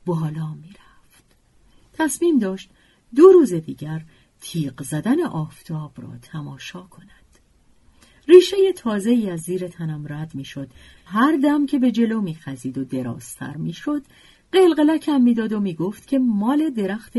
بالا 0.07 0.55
می 0.55 0.69
رفت. 0.69 1.25
تصمیم 1.93 2.39
داشت 2.39 2.71
دو 3.15 3.23
روز 3.23 3.55
دیگر 3.55 4.05
تیغ 4.47 4.83
زدن 4.83 5.23
آفتاب 5.23 5.93
را 5.97 6.19
تماشا 6.23 6.83
کند. 6.83 7.09
ریشه 8.29 8.73
تازه 8.77 9.11
ای 9.11 9.31
از 9.31 9.41
زیر 9.41 9.69
تنم 9.69 10.07
رد 10.09 10.35
می 10.35 10.45
شد. 10.45 10.71
هر 11.05 11.37
دم 11.37 11.67
که 11.67 11.79
به 11.79 11.91
جلو 11.91 12.21
می 12.21 12.35
خزید 12.35 12.79
و 12.79 12.85
درازتر 12.85 13.57
می 13.57 13.73
شد 13.73 14.03
قلقلکم 14.53 15.21
می‌داد 15.21 15.53
و 15.53 15.61
می‌گفت 15.61 16.07
که 16.07 16.19
مال 16.19 16.71
درخت 16.71 17.13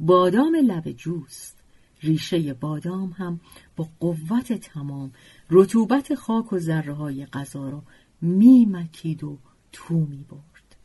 بادام 0.00 0.56
لب 0.56 0.92
جوست 0.92 1.56
ریشه 2.02 2.54
بادام 2.54 3.10
هم 3.10 3.40
با 3.76 3.88
قوت 4.00 4.52
تمام 4.52 5.12
رطوبت 5.50 6.14
خاک 6.14 6.52
و 6.52 6.58
ذره 6.58 6.92
های 6.92 7.26
غذا 7.26 7.68
را 7.68 7.82
میمکید 8.22 9.24
و 9.24 9.38
تو 9.72 9.94
می 9.94 10.24
برد. 10.30 10.76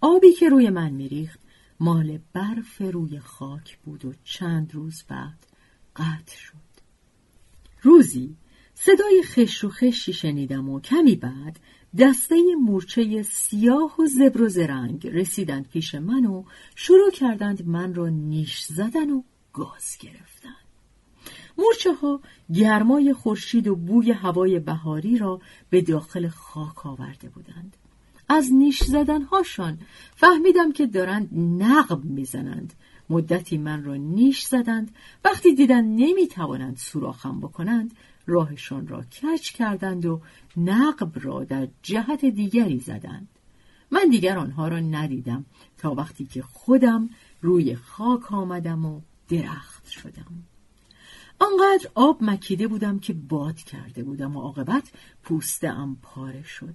آبی 0.00 0.32
که 0.32 0.48
روی 0.48 0.70
من 0.70 0.90
میریخت 0.90 1.43
مال 1.80 2.18
برف 2.32 2.80
روی 2.80 3.20
خاک 3.20 3.78
بود 3.78 4.04
و 4.04 4.12
چند 4.24 4.74
روز 4.74 5.04
بعد 5.08 5.46
قطع 5.96 6.36
شد. 6.36 6.74
روزی 7.82 8.36
صدای 8.74 9.22
خش 9.22 9.64
و 9.64 9.68
خشی 9.68 10.12
شنیدم 10.12 10.68
و 10.68 10.80
کمی 10.80 11.16
بعد 11.16 11.60
دسته 11.98 12.36
مورچه 12.60 13.22
سیاه 13.22 13.94
و 14.00 14.06
زبر 14.06 14.42
و 14.42 14.48
زرنگ 14.48 15.06
رسیدند 15.06 15.68
پیش 15.68 15.94
من 15.94 16.26
و 16.26 16.44
شروع 16.74 17.10
کردند 17.10 17.66
من 17.66 17.94
را 17.94 18.08
نیش 18.08 18.60
زدن 18.60 19.10
و 19.10 19.22
گاز 19.52 19.98
گرفتن 20.00 20.56
مورچه 21.58 21.94
ها 21.94 22.20
گرمای 22.54 23.12
خورشید 23.12 23.68
و 23.68 23.76
بوی 23.76 24.12
هوای 24.12 24.58
بهاری 24.58 25.18
را 25.18 25.40
به 25.70 25.80
داخل 25.80 26.28
خاک 26.28 26.86
آورده 26.86 27.28
بودند 27.28 27.76
از 28.28 28.52
نیش 28.52 28.82
زدنهاشان. 28.82 29.78
فهمیدم 30.16 30.72
که 30.72 30.86
دارند 30.86 31.28
نقب 31.62 32.04
می‌زنند. 32.04 32.74
مدتی 33.10 33.58
من 33.58 33.84
را 33.84 33.94
نیش 33.94 34.42
زدند. 34.42 34.90
وقتی 35.24 35.54
دیدند 35.54 35.84
نمی‌توانند 35.84 36.76
سوراخم 36.76 37.40
بکنند 37.40 37.94
راهشان 38.26 38.88
را 38.88 39.02
کچ 39.02 39.50
کردند 39.50 40.06
و 40.06 40.20
نقب 40.56 41.12
را 41.14 41.44
در 41.44 41.68
جهت 41.82 42.24
دیگری 42.24 42.78
زدند. 42.78 43.28
من 43.90 44.08
دیگر 44.10 44.38
آنها 44.38 44.68
را 44.68 44.80
ندیدم 44.80 45.44
تا 45.78 45.94
وقتی 45.94 46.24
که 46.24 46.42
خودم 46.42 47.10
روی 47.42 47.74
خاک 47.74 48.32
آمدم 48.32 48.86
و 48.86 49.00
درخت 49.28 49.88
شدم. 49.88 50.44
آنقدر 51.38 51.90
آب 51.94 52.18
مکیده 52.20 52.68
بودم 52.68 52.98
که 52.98 53.12
باد 53.12 53.56
کرده 53.56 54.02
بودم 54.02 54.36
و 54.36 54.40
عاقبت 54.40 54.92
پوسته 55.22 55.68
ام 55.68 55.96
پاره 56.02 56.42
شد. 56.42 56.74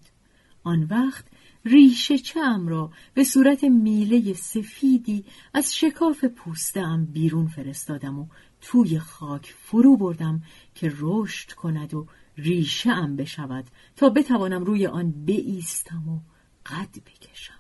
آن 0.64 0.84
وقت 0.84 1.26
ریشه 1.66 2.18
چم 2.18 2.68
را 2.68 2.92
به 3.14 3.24
صورت 3.24 3.64
میله 3.64 4.34
سفیدی 4.34 5.26
از 5.54 5.76
شکاف 5.76 6.26
پوسته 6.26 6.82
ام 6.82 7.06
بیرون 7.06 7.48
فرستادم 7.48 8.20
و 8.20 8.28
توی 8.62 9.00
خاک 9.00 9.56
فرو 9.62 9.98
بردم 9.98 10.42
که 10.76 10.94
رشد 11.00 11.52
کند 11.52 11.94
و 11.94 12.08
ریشه 12.38 12.90
ام 12.90 13.16
بشود 13.16 13.66
تا 13.96 14.10
بتوانم 14.10 14.64
روی 14.64 14.88
آن 14.88 15.26
بایستم 15.26 16.10
و 16.10 16.20
قد 16.66 16.96
بکشم. 17.06 17.60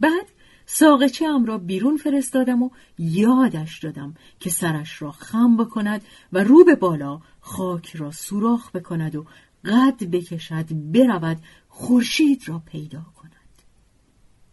بعد 0.00 0.26
ساقچه 0.66 1.26
ام 1.26 1.44
را 1.44 1.58
بیرون 1.58 1.96
فرستادم 1.96 2.62
و 2.62 2.70
یادش 2.98 3.78
دادم 3.78 4.14
که 4.40 4.50
سرش 4.50 5.02
را 5.02 5.10
خم 5.10 5.56
بکند 5.56 6.02
و 6.32 6.44
رو 6.44 6.64
به 6.64 6.74
بالا 6.74 7.20
خاک 7.40 7.96
را 7.96 8.10
سوراخ 8.10 8.70
بکند 8.70 9.16
و 9.16 9.24
قد 9.64 10.04
بکشد 10.04 10.66
برود 10.92 11.36
خورشید 11.74 12.48
را 12.48 12.58
پیدا 12.58 13.06
کند 13.16 13.32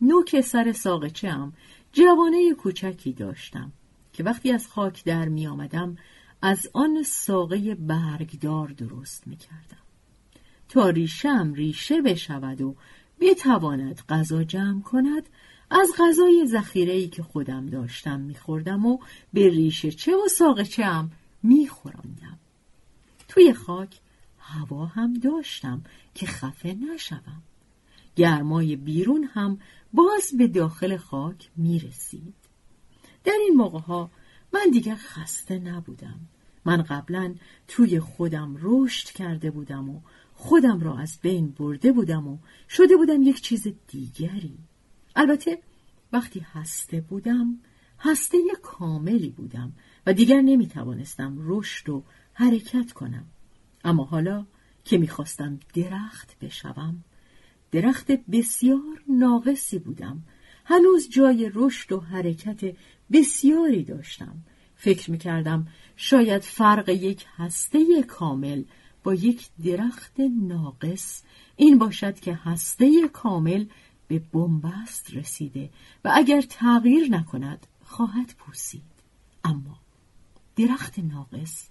نوک 0.01 0.41
سر 0.41 0.71
ساقچه 0.71 1.27
ام 1.27 1.53
جوانه 1.93 2.53
کوچکی 2.53 3.13
داشتم 3.13 3.71
که 4.13 4.23
وقتی 4.23 4.51
از 4.51 4.67
خاک 4.67 5.03
در 5.03 5.27
می 5.27 5.47
آمدم 5.47 5.97
از 6.41 6.67
آن 6.73 7.03
ساقه 7.03 7.75
برگدار 7.75 8.67
درست 8.67 9.27
می 9.27 9.35
کردم. 9.35 9.83
تا 10.69 10.89
ریشم 10.89 11.53
ریشه 11.53 12.01
بشود 12.01 12.61
و 12.61 12.75
بتواند 13.19 14.01
غذا 14.09 14.43
جمع 14.43 14.81
کند 14.81 15.29
از 15.69 15.93
غذای 15.99 16.47
ذخیره‌ای 16.47 17.07
که 17.07 17.23
خودم 17.23 17.65
داشتم 17.65 18.19
میخوردم 18.19 18.85
و 18.85 18.97
به 19.33 19.49
ریشه 19.49 19.91
چه 19.91 20.15
و 20.15 20.27
ساقه 20.27 20.63
چه 20.63 20.85
هم 20.85 21.11
میخوراندم 21.43 22.39
توی 23.27 23.53
خاک 23.53 23.99
هوا 24.39 24.85
هم 24.85 25.13
داشتم 25.13 25.81
که 26.19 26.25
خفه 26.25 26.73
نشوم. 26.73 27.43
گرمای 28.15 28.75
بیرون 28.75 29.23
هم 29.23 29.59
باز 29.93 30.31
به 30.37 30.47
داخل 30.47 30.97
خاک 30.97 31.49
می‌رسید. 31.55 32.35
در 33.23 33.37
این 33.39 33.53
موقع 33.57 33.79
ها 33.79 34.11
من 34.53 34.69
دیگر 34.71 34.95
خسته 34.95 35.59
نبودم. 35.59 36.19
من 36.65 36.81
قبلا 36.81 37.35
توی 37.67 37.99
خودم 37.99 38.57
رشد 38.61 39.07
کرده 39.07 39.51
بودم 39.51 39.89
و 39.89 40.01
خودم 40.33 40.79
را 40.79 40.97
از 40.97 41.19
بین 41.21 41.51
برده 41.51 41.91
بودم 41.91 42.27
و 42.27 42.37
شده 42.69 42.97
بودم 42.97 43.21
یک 43.21 43.41
چیز 43.41 43.67
دیگری. 43.87 44.57
البته 45.15 45.61
وقتی 46.13 46.39
هسته 46.39 47.01
بودم 47.01 47.59
هسته 47.99 48.37
کاملی 48.61 49.29
بودم 49.29 49.73
و 50.05 50.13
دیگر 50.13 50.41
نمی 50.41 50.67
توانستم 50.67 51.37
رشد 51.39 51.89
و 51.89 52.03
حرکت 52.33 52.91
کنم. 52.91 53.25
اما 53.83 54.03
حالا 54.03 54.45
که 54.89 54.97
می‌خواستم 54.97 55.59
درخت 55.73 56.39
بشوم. 56.41 57.03
درخت 57.71 58.11
بسیار 58.11 59.03
ناقصی 59.09 59.79
بودم. 59.79 60.23
هنوز 60.65 61.09
جای 61.09 61.51
رشد 61.53 61.91
و 61.91 61.99
حرکت 61.99 62.75
بسیاری 63.11 63.83
داشتم. 63.83 64.37
فکر 64.75 65.11
می‌کردم 65.11 65.67
شاید 65.95 66.41
فرق 66.41 66.89
یک 66.89 67.25
هسته 67.37 68.03
کامل 68.03 68.63
با 69.03 69.13
یک 69.13 69.49
درخت 69.63 70.19
ناقص. 70.41 71.23
این 71.55 71.77
باشد 71.77 72.19
که 72.19 72.33
هسته 72.33 73.07
کامل 73.13 73.65
به 74.07 74.19
بنبست 74.19 75.13
رسیده 75.13 75.69
و 76.05 76.11
اگر 76.15 76.41
تغییر 76.41 77.11
نکند 77.11 77.67
خواهد 77.83 78.35
پوسید 78.37 78.91
اما 79.43 79.79
درخت 80.55 80.99
ناقص 80.99 81.67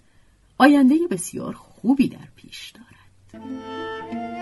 آینده 0.57 0.95
بسیار 1.11 1.53
خوبی 1.53 2.07
در 2.07 2.27
پیش 2.35 2.71
دارد. 2.71 2.98
اصلا 3.35 4.38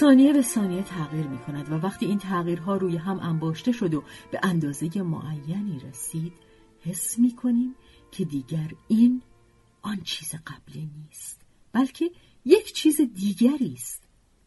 ثانیه 0.00 0.32
به 0.32 0.42
ثانیه 0.42 0.82
تغییر 0.82 1.26
می 1.26 1.38
کند 1.38 1.72
و 1.72 1.74
وقتی 1.74 2.06
این 2.06 2.18
تغییرها 2.18 2.76
روی 2.76 2.96
هم 2.96 3.20
انباشته 3.20 3.72
شد 3.72 3.94
و 3.94 4.02
به 4.30 4.40
اندازه 4.42 5.02
معینی 5.02 5.80
رسید 5.88 6.32
حس 6.80 7.18
می 7.18 7.36
کنیم 7.36 7.74
که 8.10 8.24
دیگر 8.24 8.70
این 8.88 9.22
آن 9.82 10.00
چیز 10.04 10.34
قبلی 10.34 10.90
نیست 10.96 11.40
بلکه 11.72 12.10
یک 12.44 12.72
چیز 12.72 13.00
دیگری 13.00 13.72
است. 13.74 14.02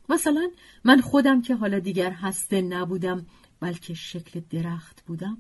مثلا 0.10 0.50
من 0.84 1.02
خودم 1.02 1.42
که 1.42 1.56
حالا 1.56 1.80
دیگر 1.80 2.12
هسته 2.12 2.62
نبودم 2.62 3.26
بلکه 3.60 3.94
شکل 3.94 4.42
درخت 4.50 5.04
بودم. 5.06 5.38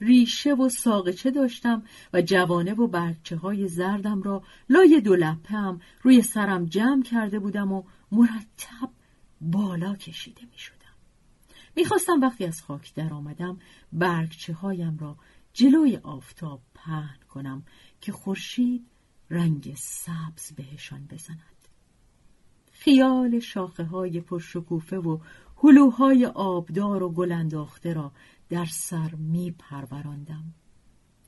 ریشه 0.00 0.54
و 0.54 0.68
ساقچه 0.68 1.30
داشتم 1.30 1.82
و 2.12 2.22
جوانه 2.22 2.74
و 2.74 2.86
برچه 2.86 3.36
های 3.36 3.68
زردم 3.68 4.22
را 4.22 4.42
لای 4.68 5.00
دو 5.00 5.24
هم 5.48 5.80
روی 6.02 6.22
سرم 6.22 6.64
جمع 6.64 7.02
کرده 7.02 7.38
بودم 7.38 7.72
و 7.72 7.82
مرتب 8.12 8.90
بالا 9.42 9.94
کشیده 9.94 10.42
می 10.42 10.58
شدم. 10.58 10.76
می‌خواستم 11.76 12.20
وقتی 12.20 12.46
از 12.46 12.62
خاک 12.62 12.94
در 12.94 13.12
آمدم 13.12 13.58
برگچه 13.92 14.52
هایم 14.52 14.98
را 14.98 15.16
جلوی 15.52 15.96
آفتاب 15.96 16.60
پهن 16.74 17.18
کنم 17.28 17.62
که 18.00 18.12
خورشید 18.12 18.86
رنگ 19.30 19.74
سبز 19.76 20.52
بهشان 20.56 21.06
بزند. 21.06 21.38
خیال 22.72 23.38
شاخه 23.38 23.84
های 23.84 24.20
پرشکوفه 24.20 24.98
و 24.98 25.18
هلوهای 25.62 26.26
آبدار 26.26 27.02
و 27.02 27.12
گلنداخته 27.12 27.92
را 27.92 28.12
در 28.48 28.64
سر 28.64 29.14
می 29.14 29.50
پروراندم. 29.50 30.54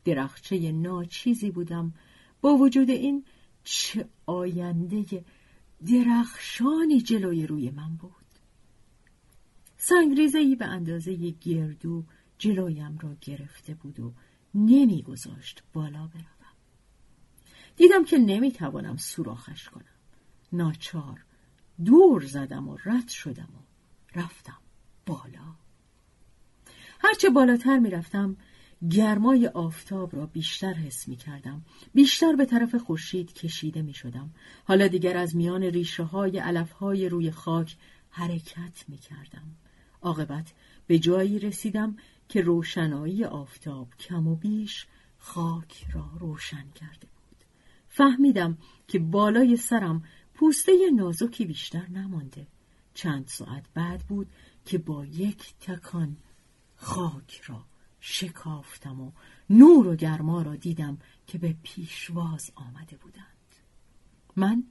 درخچه 0.05 0.73
ناچیزی 0.73 1.51
بودم 1.51 1.95
با 2.41 2.55
وجود 2.55 2.91
این 2.91 3.25
چه 3.65 4.09
آینده 4.27 5.25
درخشانی 5.87 7.01
جلوی 7.01 7.47
روی 7.47 7.71
من 7.71 7.97
بود. 7.97 8.13
سنگریزهی 9.77 10.57
به 10.57 10.65
اندازه 10.65 11.31
گردو 11.31 12.05
جلویم 12.39 12.99
را 12.99 13.17
گرفته 13.21 13.75
بود 13.75 14.01
و 14.01 14.13
نمیگذاشت 14.55 15.63
بالا 15.73 16.07
بروم. 16.07 16.35
دیدم 17.77 18.05
که 18.05 18.19
نمی‌توانم 18.19 18.97
سوراخش 18.97 19.69
کنم. 19.69 19.85
ناچار 20.53 21.25
دور 21.85 22.25
زدم 22.25 22.69
و 22.69 22.79
رد 22.85 23.09
شدم 23.09 23.49
و 23.57 23.63
رفتم 24.21 24.59
بالا. 25.07 25.55
هرچه 27.01 27.31
بالاتر 27.31 27.79
می‌رفتم 27.79 28.37
گرمای 28.91 29.47
آفتاب 29.47 30.17
را 30.17 30.27
بیشتر 30.27 30.73
حس 30.73 31.09
می 31.09 31.17
کردم. 31.17 31.63
بیشتر 31.95 32.37
به 32.37 32.45
طرف 32.45 32.75
خورشید 32.75 33.33
کشیده 33.33 33.83
می 33.83 33.95
شدم. 33.95 34.31
حالا 34.65 34.87
دیگر 34.87 35.17
از 35.17 35.37
میان 35.37 35.63
ریشه 35.63 36.03
های 36.03 36.39
علف 36.39 36.73
های 36.73 37.09
روی 37.09 37.31
خاک 37.31 37.77
حرکت 38.11 38.85
می 38.89 38.99
کردم. 38.99 39.57
عاقبت 40.03 40.53
به 40.87 40.99
جایی 40.99 41.39
رسیدم 41.39 41.97
که 42.29 42.41
روشنایی 42.41 43.25
آفتاب 43.25 43.89
کم 43.99 44.29
و 44.29 44.37
بیش 44.37 44.87
خاک 45.19 45.87
را 45.93 46.11
روشن 46.19 46.71
کرده 46.75 47.07
بود. 47.07 47.45
فهمیدم 47.89 48.59
که 48.89 48.99
بالای 48.99 49.57
سرم 49.57 50.05
پوسته 50.35 50.73
نازکی 50.97 51.47
بیشتر 51.47 51.89
نمانده. 51.89 52.47
چند 52.95 53.29
ساعت 53.29 53.65
بعد 53.75 54.01
بود 54.01 54.27
که 54.65 54.79
با 54.79 55.05
یک 55.05 55.55
تکان 55.61 56.17
خاک 56.77 57.41
را 57.47 57.65
شکافتم 58.07 59.01
و 59.01 59.13
نور 59.51 59.87
و 59.87 59.97
گرما 59.97 60.43
را 60.43 60.57
دیدم 60.57 60.99
که 61.27 61.39
به 61.39 61.57
پیشواز 61.63 62.51
آمده 62.55 62.97
بودند. 62.97 63.25
من 64.37 64.65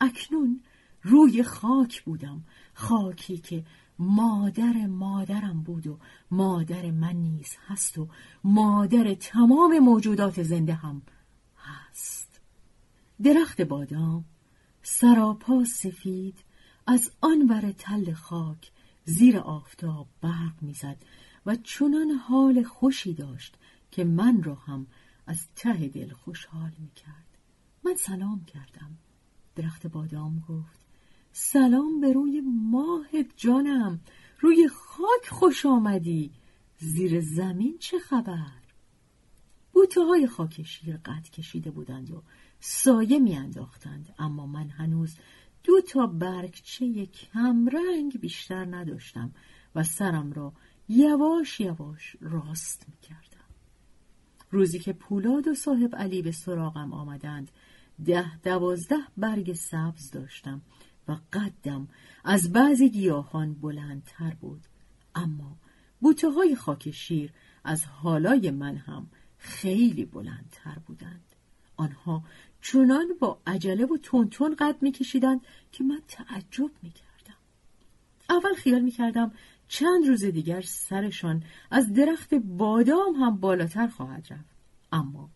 اکنون 0.00 0.60
روی 1.02 1.42
خاک 1.42 2.02
بودم 2.02 2.44
خاکی 2.74 3.38
که 3.38 3.64
مادر 3.98 4.86
مادرم 4.86 5.62
بود 5.62 5.86
و 5.86 5.98
مادر 6.30 6.90
من 6.90 7.16
نیز 7.16 7.56
هست 7.66 7.98
و 7.98 8.08
مادر 8.44 9.14
تمام 9.14 9.78
موجودات 9.78 10.42
زنده 10.42 10.74
هم 10.74 11.02
هست. 11.58 12.40
درخت 13.22 13.60
بادام 13.60 14.24
سراپا 14.82 15.64
سفید 15.64 16.38
از 16.86 17.10
آن 17.20 17.48
ور 17.48 17.72
تل 17.72 18.12
خاک 18.12 18.70
زیر 19.04 19.38
آفتاب 19.38 20.06
برق 20.20 20.62
می‌زد. 20.62 20.96
و 21.48 21.56
چنان 21.56 22.10
حال 22.10 22.62
خوشی 22.62 23.14
داشت 23.14 23.56
که 23.90 24.04
من 24.04 24.42
را 24.42 24.54
هم 24.54 24.86
از 25.26 25.46
ته 25.56 25.88
دل 25.88 26.12
خوشحال 26.12 26.70
می 26.78 26.90
کرد. 26.90 27.38
من 27.84 27.94
سلام 27.94 28.44
کردم. 28.44 28.98
درخت 29.56 29.86
بادام 29.86 30.44
گفت 30.48 30.78
سلام 31.32 32.00
به 32.00 32.12
روی 32.12 32.42
ماه 32.70 33.06
جانم 33.36 34.00
روی 34.40 34.68
خاک 34.68 35.28
خوش 35.30 35.66
آمدی 35.66 36.30
زیر 36.78 37.20
زمین 37.20 37.76
چه 37.78 37.98
خبر؟ 37.98 38.62
بوته 39.72 40.00
های 40.00 40.26
خاک 40.26 40.62
شیر 40.62 40.96
قد 40.96 41.22
کشیده 41.22 41.70
بودند 41.70 42.10
و 42.10 42.22
سایه 42.60 43.18
میانداختند 43.18 44.14
اما 44.18 44.46
من 44.46 44.68
هنوز 44.68 45.16
دو 45.64 45.80
تا 45.80 46.06
برگچه 46.06 47.06
کمرنگ 47.06 48.20
بیشتر 48.20 48.64
نداشتم 48.64 49.32
و 49.74 49.84
سرم 49.84 50.32
را 50.32 50.52
یواش 50.88 51.60
یواش 51.60 52.16
راست 52.20 52.86
می 52.88 52.96
کردم. 53.02 53.28
روزی 54.50 54.78
که 54.78 54.92
پولاد 54.92 55.48
و 55.48 55.54
صاحب 55.54 55.96
علی 55.96 56.22
به 56.22 56.32
سراغم 56.32 56.92
آمدند 56.92 57.50
ده 58.04 58.38
دوازده 58.38 58.96
برگ 59.16 59.52
سبز 59.52 60.10
داشتم 60.10 60.62
و 61.08 61.16
قدم 61.32 61.88
از 62.24 62.52
بعضی 62.52 62.90
گیاهان 62.90 63.54
بلندتر 63.54 64.34
بود. 64.40 64.60
اما 65.14 65.56
بوته 66.00 66.30
های 66.30 66.56
خاک 66.56 66.90
شیر 66.90 67.32
از 67.64 67.84
حالای 67.84 68.50
من 68.50 68.76
هم 68.76 69.06
خیلی 69.38 70.04
بلندتر 70.04 70.78
بودند. 70.86 71.24
آنها 71.76 72.24
چنان 72.62 73.06
با 73.20 73.40
عجله 73.46 73.86
و 73.86 73.96
تونتون 74.02 74.54
قد 74.54 74.82
میکشیدند 74.82 75.40
که 75.72 75.84
من 75.84 76.00
تعجب 76.08 76.70
می‌کردم. 76.82 77.08
اول 78.30 78.54
خیال 78.54 78.80
می‌کردم 78.80 79.32
چند 79.68 80.08
روز 80.08 80.24
دیگر 80.24 80.60
سرشان 80.60 81.42
از 81.70 81.92
درخت 81.92 82.34
بادام 82.34 83.14
هم 83.14 83.36
بالاتر 83.36 83.86
خواهد 83.86 84.26
رفت. 84.30 84.58
اما 84.92 85.30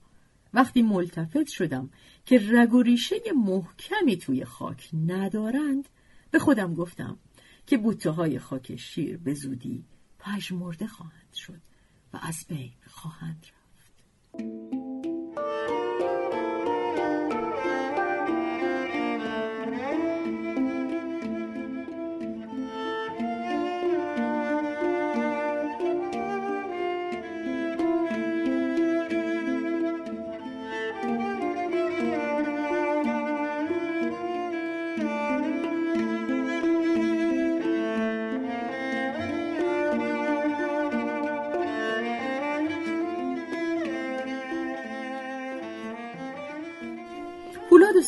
وقتی 0.54 0.82
ملتفت 0.82 1.46
شدم 1.46 1.90
که 2.24 2.40
رگ 2.50 2.74
و 2.74 2.82
ریشه 2.82 3.16
محکمی 3.36 4.16
توی 4.16 4.44
خاک 4.44 4.90
ندارند 5.06 5.88
به 6.30 6.38
خودم 6.38 6.74
گفتم 6.74 7.18
که 7.66 7.78
بوته 7.78 8.10
های 8.10 8.38
خاک 8.38 8.76
شیر 8.76 9.16
به 9.16 9.34
زودی 9.34 9.84
پژمرده 10.18 10.86
خواهند 10.86 11.34
شد 11.34 11.60
و 12.12 12.18
از 12.22 12.44
بین 12.48 12.72
خواهند 12.86 13.46
رفت. 13.46 15.01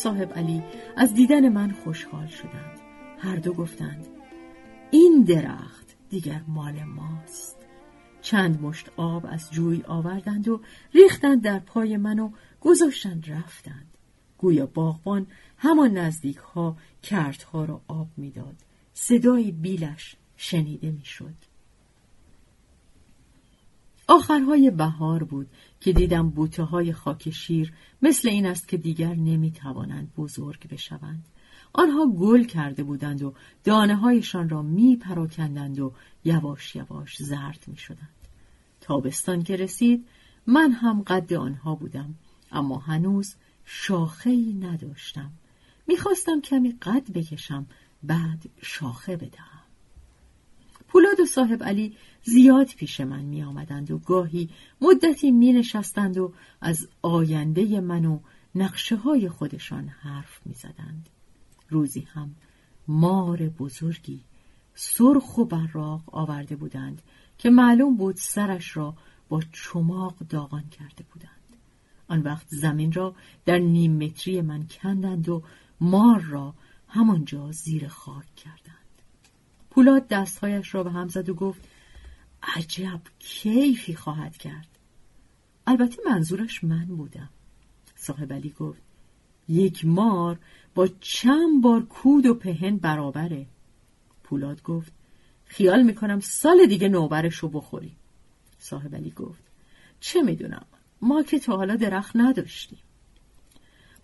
صاحب 0.05 0.33
علی 0.33 0.63
از 0.97 1.15
دیدن 1.15 1.49
من 1.49 1.71
خوشحال 1.71 2.27
شدند. 2.27 2.81
هر 3.19 3.37
دو 3.37 3.53
گفتند 3.53 4.07
این 4.91 5.23
درخت 5.23 5.97
دیگر 6.11 6.41
مال 6.49 6.85
ماست. 6.85 7.57
چند 8.23 8.63
مشت 8.63 8.91
آب 8.97 9.27
از 9.29 9.51
جوی 9.51 9.83
آوردند 9.83 10.49
و 10.49 10.61
ریختند 10.95 11.43
در 11.43 11.59
پای 11.59 11.97
من 11.97 12.19
و 12.19 12.31
گذاشتند 12.61 13.31
رفتند. 13.31 13.95
گویا 14.39 14.67
باغبان 14.67 15.27
همان 15.59 15.99
نزدیک 15.99 16.37
ها 16.37 16.77
کردها 17.03 17.65
را 17.65 17.81
آب 17.89 18.09
می‌داد. 18.17 18.57
صدای 18.93 19.53
بیلش 19.53 20.17
شنیده 20.37 20.91
می‌شد. 20.91 21.35
آخرهای 24.15 24.71
بهار 24.71 25.25
بود 25.25 25.47
که 25.81 25.93
دیدم 25.93 26.31
بوته 26.31 26.63
های 26.63 26.93
خاک 26.93 27.31
شیر 27.31 27.73
مثل 28.03 28.29
این 28.29 28.47
است 28.47 28.69
که 28.69 28.77
دیگر 28.77 29.15
نمی 29.15 29.51
توانند 29.51 30.15
بزرگ 30.17 30.69
بشوند. 30.69 31.25
آنها 31.73 32.07
گل 32.07 32.45
کرده 32.45 32.83
بودند 32.83 33.23
و 33.23 33.35
دانه 33.65 33.97
هایشان 33.97 34.49
را 34.49 34.63
می 34.63 34.97
پراکندند 34.97 35.81
و 35.81 35.93
یواش 36.25 36.77
یواش 36.77 37.23
زرد 37.23 37.65
می 37.67 37.77
شدند. 37.77 38.09
تابستان 38.81 39.43
که 39.43 39.57
رسید 39.57 40.07
من 40.47 40.73
هم 40.73 41.03
قد 41.03 41.35
آنها 41.35 41.75
بودم 41.75 42.15
اما 42.53 42.79
هنوز 42.79 43.35
شاخه 43.65 44.31
ای 44.31 44.53
نداشتم. 44.53 45.31
می‌خواستم 45.87 46.41
کمی 46.41 46.73
قد 46.83 47.13
بکشم 47.13 47.67
بعد 48.03 48.45
شاخه 48.63 49.17
بدهم. 49.17 49.65
پولاد 50.89 51.21
و 51.21 51.27
صاحب 51.27 51.63
علی 51.63 51.97
زیاد 52.25 52.67
پیش 52.67 53.01
من 53.01 53.23
می 53.23 53.43
آمدند 53.43 53.91
و 53.91 53.99
گاهی 53.99 54.51
مدتی 54.81 55.31
می 55.31 55.53
نشستند 55.53 56.19
و 56.19 56.33
از 56.61 56.89
آینده 57.03 57.81
من 57.81 58.05
و 58.05 58.19
نقشه 58.55 58.97
های 58.97 59.29
خودشان 59.29 59.89
حرف 59.89 60.41
می 60.47 60.55
زدند. 60.55 61.09
روزی 61.69 62.01
هم 62.01 62.35
مار 62.89 63.49
بزرگی 63.49 64.21
سرخ 64.75 65.39
و 65.39 65.45
براق 65.45 66.03
آورده 66.07 66.57
بودند 66.57 67.03
که 67.39 67.51
معلوم 67.51 67.97
بود 67.97 68.17
سرش 68.17 68.77
را 68.77 68.95
با 69.29 69.43
چماق 69.53 70.19
داغان 70.19 70.65
کرده 70.69 71.05
بودند. 71.13 71.31
آن 72.09 72.23
وقت 72.23 72.47
زمین 72.49 72.93
را 72.93 73.15
در 73.45 73.59
نیم 73.59 74.05
متری 74.05 74.41
من 74.41 74.67
کندند 74.67 75.29
و 75.29 75.43
مار 75.81 76.21
را 76.21 76.55
همانجا 76.89 77.53
زیر 77.53 77.89
خاک 77.89 78.35
کردند. 78.37 78.75
پولاد 79.71 80.09
دستهایش 80.09 80.75
را 80.75 80.83
به 80.83 80.91
هم 80.91 81.09
زد 81.09 81.29
و 81.29 81.35
گفت 81.35 81.69
عجب 82.57 83.01
کیفی 83.19 83.95
خواهد 83.95 84.37
کرد. 84.37 84.69
البته 85.67 85.97
منظورش 86.07 86.65
من 86.65 86.85
بودم. 86.85 87.31
صاحب 87.97 88.33
علی 88.33 88.51
گفت 88.51 88.83
یک 89.49 89.85
مار 89.85 90.39
با 90.75 90.89
چند 91.01 91.63
بار 91.63 91.83
کود 91.83 92.27
و 92.27 92.35
پهن 92.35 92.77
برابره. 92.77 93.47
پولاد 94.23 94.63
گفت 94.63 94.93
خیال 95.45 95.83
می‌کنم 95.83 96.21
سال 96.21 96.67
دیگه 96.67 96.89
نوبرش 96.89 97.35
رو 97.35 97.49
بخوریم 97.49 97.97
صاحب 98.59 98.95
علی 98.95 99.11
گفت 99.11 99.43
چه 100.01 100.23
می‌دونم 100.23 100.67
ما 101.03 101.23
که 101.23 101.39
تا 101.39 101.57
حالا 101.57 101.77
درخت 101.77 102.17
نداشتیم. 102.17 102.79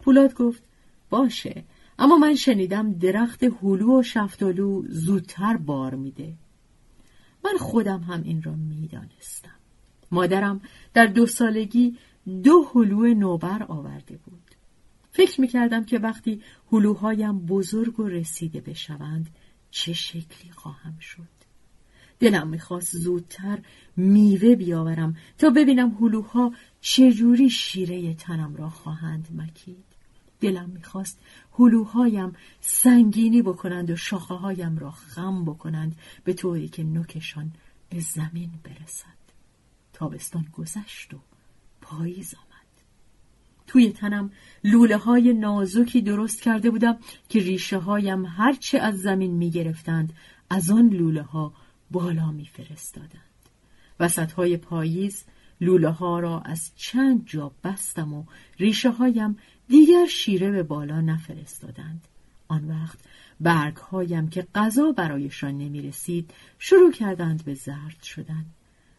پولاد 0.00 0.34
گفت 0.34 0.62
باشه 1.10 1.64
اما 1.98 2.16
من 2.16 2.34
شنیدم 2.34 2.92
درخت 2.92 3.44
هلو 3.44 4.00
و 4.00 4.02
شفتالو 4.02 4.82
زودتر 4.88 5.56
بار 5.56 5.94
میده. 5.94 6.34
من 7.44 7.58
خودم 7.58 8.00
هم 8.00 8.22
این 8.22 8.42
را 8.42 8.52
می‌دانستم. 8.52 9.54
مادرم 10.10 10.60
در 10.94 11.06
دو 11.06 11.26
سالگی 11.26 11.96
دو 12.42 12.70
هلو 12.74 13.14
نوبر 13.14 13.62
آورده 13.62 14.16
بود. 14.16 14.50
فکر 15.12 15.40
می‌کردم 15.40 15.84
که 15.84 15.98
وقتی 15.98 16.42
هلوهایم 16.72 17.38
بزرگ 17.38 18.00
و 18.00 18.08
رسیده 18.08 18.60
بشوند 18.60 19.30
چه 19.70 19.92
شکلی 19.92 20.50
خواهم 20.54 20.98
شد. 20.98 21.40
دلم 22.20 22.48
می‌خواست 22.48 22.96
زودتر 22.96 23.58
میوه 23.96 24.56
بیاورم 24.56 25.16
تا 25.38 25.50
ببینم 25.50 25.96
هلوها 26.00 26.52
چجوری 26.80 27.50
شیره 27.50 28.14
تنم 28.14 28.56
را 28.56 28.68
خواهند 28.68 29.28
مکید. 29.36 29.89
دلم 30.40 30.70
می‌خواست 30.70 31.20
هلوهایم 31.58 32.32
سنگینی 32.60 33.42
بکنند 33.42 33.90
و 33.90 33.96
شاخه 33.96 34.34
هایم 34.34 34.78
را 34.78 34.90
خم 34.90 35.44
بکنند 35.44 35.96
به 36.24 36.32
طوری 36.32 36.68
که 36.68 36.82
نوکشان 36.82 37.52
به 37.90 38.00
زمین 38.00 38.50
برسد 38.64 39.20
تابستان 39.92 40.46
گذشت 40.52 41.14
و 41.14 41.18
پاییز 41.80 42.34
آمد 42.34 42.50
توی 43.66 43.92
تنم 43.92 44.30
لوله 44.64 44.96
های 44.96 45.32
نازکی 45.32 46.02
درست 46.02 46.42
کرده 46.42 46.70
بودم 46.70 46.98
که 47.28 47.38
ریشه 47.38 47.78
هایم 47.78 48.24
هرچه 48.26 48.78
از 48.78 49.00
زمین 49.00 49.30
می 49.30 49.50
گرفتند 49.50 50.12
از 50.50 50.70
آن 50.70 50.88
لوله 50.88 51.22
ها 51.22 51.52
بالا 51.90 52.30
می 52.30 52.46
فرستادند. 52.46 53.10
وسط 54.00 54.32
های 54.32 54.56
پاییز 54.56 55.24
لوله 55.60 55.88
ها 55.88 56.20
را 56.20 56.40
از 56.40 56.72
چند 56.76 57.26
جا 57.26 57.52
بستم 57.64 58.14
و 58.14 58.24
ریشه 58.58 58.90
هایم 58.90 59.36
دیگر 59.70 60.06
شیره 60.06 60.50
به 60.50 60.62
بالا 60.62 61.00
نفرستادند. 61.00 62.08
آن 62.48 62.68
وقت 62.68 62.98
برگ 63.40 63.76
هایم 63.76 64.28
که 64.28 64.46
غذا 64.54 64.92
برایشان 64.92 65.58
نمی 65.58 65.82
رسید 65.82 66.30
شروع 66.58 66.92
کردند 66.92 67.44
به 67.44 67.54
زرد 67.54 68.02
شدن. 68.02 68.44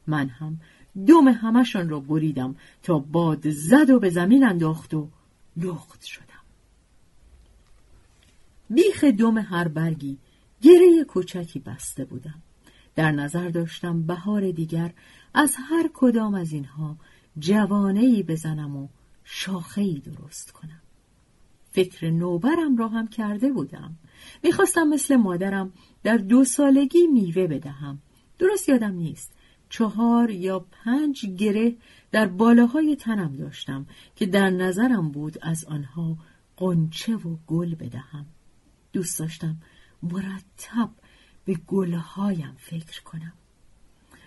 من 0.08 0.30
هم 0.30 0.60
دوم 1.06 1.28
همشان 1.28 1.90
را 1.90 2.00
بریدم 2.00 2.56
تا 2.84 3.00
باد 3.00 3.50
زد 3.50 3.90
و 3.90 4.00
به 4.00 4.10
زمین 4.10 4.44
انداخت 4.44 4.94
و 4.94 5.10
لخت 5.58 6.04
شدم. 6.04 6.26
بیخ 8.70 9.04
دوم 9.04 9.38
هر 9.38 9.68
برگی 9.68 10.18
گره 10.62 11.04
کوچکی 11.08 11.60
بسته 11.60 12.06
بودم. 12.06 12.42
در 12.96 13.12
نظر 13.12 13.50
داشتم 13.50 14.02
بهار 14.02 14.52
دیگر 14.52 14.94
از 15.34 15.56
هر 15.70 15.90
کدام 15.94 16.34
از 16.34 16.54
اینها 16.54 16.98
جوانه 17.40 18.24
بزنم 18.24 18.76
و 18.76 18.88
شاخه 19.24 19.94
درست 19.94 20.52
کنم. 20.52 20.82
فکر 21.72 22.10
نوبرم 22.10 22.78
را 22.78 22.88
هم 22.88 23.08
کرده 23.08 23.52
بودم. 23.52 23.96
می‌خواستم 24.44 24.84
مثل 24.84 25.16
مادرم 25.16 25.74
در 26.04 26.18
دو 26.18 26.44
سالگی 26.44 27.08
میوه 27.08 27.48
بدهم. 27.48 28.00
درست 28.40 28.70
یادم 28.70 28.94
نیست. 28.94 29.32
چهار 29.70 30.30
یا 30.30 30.60
پنج 30.60 31.26
گره 31.26 31.76
در 32.12 32.28
بالاهای 32.28 32.96
تنم 32.96 33.36
داشتم 33.36 33.86
که 34.16 34.26
در 34.26 34.50
نظرم 34.50 35.12
بود 35.12 35.38
از 35.42 35.66
آنها 35.66 36.18
قنچه 36.58 37.16
و 37.16 37.38
گل 37.48 37.76
بدهم. 37.76 38.26
دوست 38.94 39.20
داشتم 39.20 39.58
مرتب 40.04 40.90
به 41.46 41.54
گلهایم 41.54 42.56
فکر 42.58 43.04
کنم. 43.04 43.34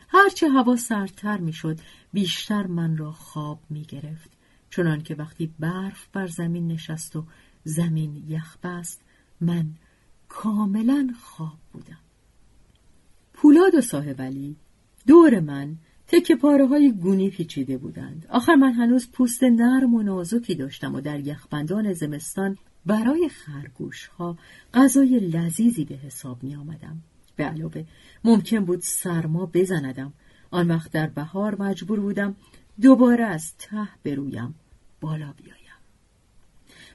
هرچه 0.09 0.49
هوا 0.49 0.77
سردتر 0.77 1.39
می‌شد 1.39 1.79
بیشتر 2.13 2.67
من 2.67 2.97
را 2.97 3.13
خواب 3.13 3.61
می 3.71 3.83
گرفت. 3.83 4.34
چنان 4.77 5.03
که 5.03 5.15
وقتی 5.15 5.55
برف 5.59 6.07
بر 6.13 6.27
زمین 6.27 6.69
نشست 6.69 7.17
و 7.17 7.25
زمین 7.65 8.25
یخ 8.29 8.57
بست 8.63 9.01
من 9.41 9.67
کاملا 10.29 11.11
خواب 11.21 11.59
بودم. 11.73 11.99
پولاد 13.33 13.75
و 13.75 13.81
صاحب 13.81 14.23
علی 14.23 14.57
دور 15.07 15.41
من 15.41 15.77
تکه 16.07 16.37
پاره 16.37 16.67
های 16.67 16.93
گونی 16.93 17.31
پیچیده 17.31 17.79
بودند. 17.79 18.27
آخر 18.29 18.55
من 18.55 18.73
هنوز 18.73 19.11
پوست 19.11 19.43
نرم 19.43 19.95
و 19.95 20.03
نازکی 20.03 20.55
داشتم 20.55 20.95
و 20.95 21.01
در 21.01 21.21
یخبندان 21.21 21.93
زمستان 21.93 22.59
برای 22.87 23.29
خرگوش 23.29 24.07
ها 24.07 24.39
غذای 24.75 25.19
لذیذی 25.19 25.85
به 25.85 25.95
حساب 25.95 26.43
می 26.43 26.55
آمدم. 26.55 27.03
به 27.37 27.45
علاوه 27.45 27.85
ممکن 28.25 28.65
بود 28.65 28.81
سرما 28.81 29.47
بزندم. 29.47 30.13
آن 30.51 30.69
وقت 30.69 30.93
در 30.93 31.07
بهار 31.07 31.63
مجبور 31.63 32.01
بودم 32.01 32.37
دوباره 32.81 33.25
از 33.25 33.57
ته 33.57 33.89
برویم. 34.05 34.55
بالا 35.05 35.33
بیایم. 35.37 35.81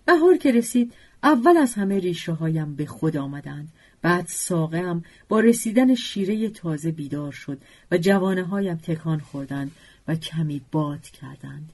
بهار 0.06 0.38
که 0.38 0.52
رسید 0.52 0.94
اول 1.24 1.58
از 1.58 1.74
همه 1.74 2.00
ریشه 2.00 2.32
هایم 2.32 2.76
به 2.76 2.86
خود 2.86 3.18
آمدند. 3.18 3.72
بعد 4.02 4.26
ساقه 4.28 5.02
با 5.30 5.40
رسیدن 5.40 5.96
شیره 5.96 6.50
تازه 6.50 6.92
بیدار 6.92 7.32
شد 7.32 7.62
و 7.92 7.98
جوانه 7.98 8.44
هایم 8.44 8.78
تکان 8.78 9.20
خوردند 9.20 9.72
و 10.08 10.16
کمی 10.16 10.62
باد 10.72 11.02
کردند. 11.02 11.70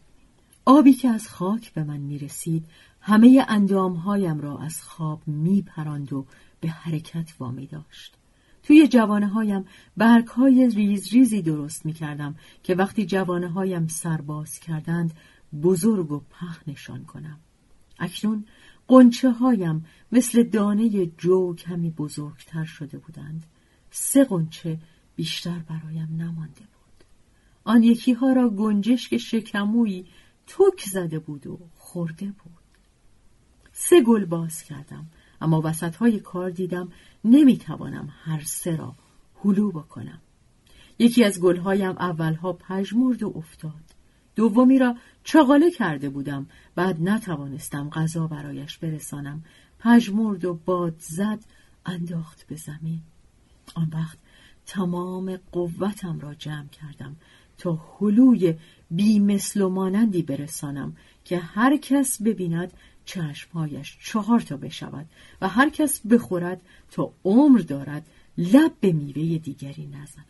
آبی 0.66 0.94
که 0.94 1.10
از 1.10 1.28
خاک 1.28 1.74
به 1.74 1.84
من 1.84 1.98
می 1.98 2.20
رسید 2.20 2.66
همه 3.02 3.46
هایم 4.06 4.42
را 4.42 4.58
از 4.58 4.82
خواب 4.82 5.22
می 5.28 5.62
پراند 5.62 6.14
و 6.14 6.26
به 6.62 6.70
حرکت 6.70 7.34
وامی 7.40 7.66
داشت. 7.66 8.14
توی 8.64 8.88
جوانه 8.88 9.28
هایم 9.28 9.66
برگ 9.98 10.28
های 10.28 10.70
ریز 10.70 11.14
ریزی 11.14 11.42
درست 11.42 11.86
می 11.86 11.94
کردم 11.94 12.36
که 12.64 12.76
وقتی 12.76 13.06
جوانه 13.06 13.48
هایم 13.48 13.88
سرباز 13.88 14.60
کردند 14.60 15.14
بزرگ 15.62 16.12
و 16.12 16.20
پهنشان 16.20 17.04
کنم. 17.04 17.40
اکنون 18.00 18.46
قنچه 18.88 19.32
هایم 19.32 19.86
مثل 20.12 20.44
دانه 20.44 21.06
جو 21.06 21.56
کمی 21.56 21.90
بزرگتر 21.90 22.66
شده 22.66 22.98
بودند. 22.98 23.46
سه 23.92 24.24
قنچه 24.24 24.78
بیشتر 25.16 25.60
برایم 25.60 26.10
نمانده 26.18 26.62
بود. 26.62 27.04
آن 27.64 27.84
یکی 27.84 28.14
ها 28.14 28.34
را 28.34 28.50
گنجشک 28.50 29.18
شکمویی 29.18 30.06
توک 30.48 30.84
زده 30.92 31.20
بود 31.20 31.48
و 31.48 31.60
خورده 31.76 32.26
بود. 32.26 32.66
سه 33.74 34.02
گل 34.02 34.26
باز 34.26 34.64
کردم 34.64 35.08
اما 35.42 35.62
وسط 35.64 35.96
های 35.96 36.20
کار 36.20 36.50
دیدم 36.50 36.92
نمی‌توانم 37.26 38.14
هر 38.24 38.42
سه 38.44 38.76
را 38.76 38.96
هلو 39.44 39.72
بکنم 39.72 40.22
یکی 41.00 41.24
از 41.24 41.42
گلهایم 41.42 41.98
اولها 41.98 42.54
پژمرد 42.54 43.24
و 43.24 43.34
افتاد 43.36 43.85
دومی 44.36 44.80
را 44.80 44.96
چغاله 45.24 45.72
کرده 45.72 46.10
بودم. 46.10 46.48
بعد 46.76 47.02
نتوانستم 47.02 47.90
غذا 47.90 48.28
برایش 48.28 48.78
برسانم. 48.78 49.44
پژمرد 49.80 50.46
و 50.46 50.54
باد 50.66 50.96
زد 51.00 51.40
انداخت 51.86 52.48
به 52.48 52.56
زمین. 52.56 53.00
آن 53.76 53.92
وقت 53.94 54.18
تمام 54.66 55.38
قوتم 55.52 56.20
را 56.20 56.34
جمع 56.34 56.68
کردم 56.68 57.16
تا 57.58 57.80
حلوی 58.00 58.56
بی 58.92 59.20
مثل 59.20 59.62
و 59.62 59.70
مانندی 59.70 60.22
برسانم 60.22 60.96
که 61.26 61.38
هر 61.38 61.78
کس 61.78 62.22
ببیند 62.22 62.74
چشمهایش 63.06 63.98
چهار 64.04 64.40
تا 64.40 64.58
بشود 64.58 65.06
و 65.42 65.48
هر 65.48 65.70
کس 65.70 66.02
بخورد 66.08 66.62
تا 66.92 67.12
عمر 67.26 67.60
دارد 67.60 68.06
لب 68.38 68.72
به 68.80 68.92
میوه 68.92 69.38
دیگری 69.38 69.88
نزند. 69.88 70.26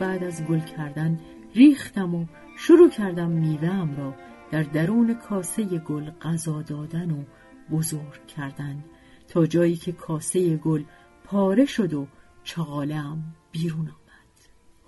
بعد 0.00 0.24
از 0.24 0.44
گل 0.44 0.60
کردن 0.60 1.20
ریختم 1.54 2.14
و 2.14 2.26
شروع 2.56 2.90
کردم 2.90 3.30
میوهام 3.30 3.96
را 3.96 4.14
در 4.50 4.62
درون 4.62 5.14
کاسه 5.14 5.64
گل 5.64 6.10
غذا 6.10 6.62
دادن 6.62 7.10
و 7.10 7.24
بزرگ 7.70 8.26
کردن 8.26 8.84
تا 9.28 9.46
جایی 9.46 9.76
که 9.76 9.92
کاسه 9.92 10.56
گل 10.56 10.82
پاره 11.24 11.64
شد 11.64 11.94
و 11.94 12.06
چغالم 12.44 13.22
بیرون 13.52 13.80
آمد. 13.80 13.90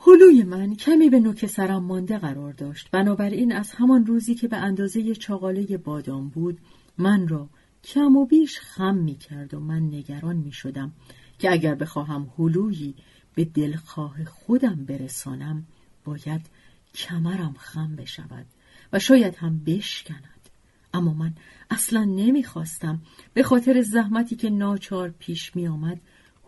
هلوی 0.07 0.43
من 0.43 0.75
کمی 0.75 1.11
به 1.11 1.21
نوک 1.21 1.47
سرم 1.47 1.85
مانده 1.85 2.19
قرار 2.19 2.53
داشت. 2.53 2.91
بنابراین 2.91 3.53
از 3.53 3.73
همان 3.73 4.07
روزی 4.07 4.35
که 4.35 4.49
به 4.49 4.57
اندازه 4.57 5.15
چغاله 5.15 5.77
بادام 5.77 6.29
بود 6.29 6.59
من 6.99 7.29
را 7.29 7.49
کم 7.85 8.17
و 8.17 8.27
بیش 8.27 8.59
خم 8.61 8.95
می 8.95 9.15
کرد 9.15 9.55
و 9.55 9.61
من 9.61 9.83
نگران 9.83 10.37
می 10.37 10.53
شدم 10.53 10.93
که 11.39 11.53
اگر 11.53 11.75
بخواهم 11.75 12.31
هلویی 12.39 12.95
به 13.35 13.45
دلخواه 13.45 14.24
خودم 14.24 14.85
برسانم 14.85 15.66
باید 16.05 16.47
کمرم 16.95 17.55
خم 17.59 17.97
بشود 17.97 18.47
و 18.93 18.99
شاید 18.99 19.35
هم 19.35 19.59
بشکند. 19.59 20.49
اما 20.95 21.14
من 21.14 21.35
اصلا 21.70 22.05
نمی‌خواستم 22.05 23.03
به 23.35 23.43
خاطر 23.43 23.83
زحمتی 23.83 24.37
که 24.37 24.51
ناچار 24.51 25.14
پیش 25.18 25.57
می 25.57 25.68
آمد 25.68 26.01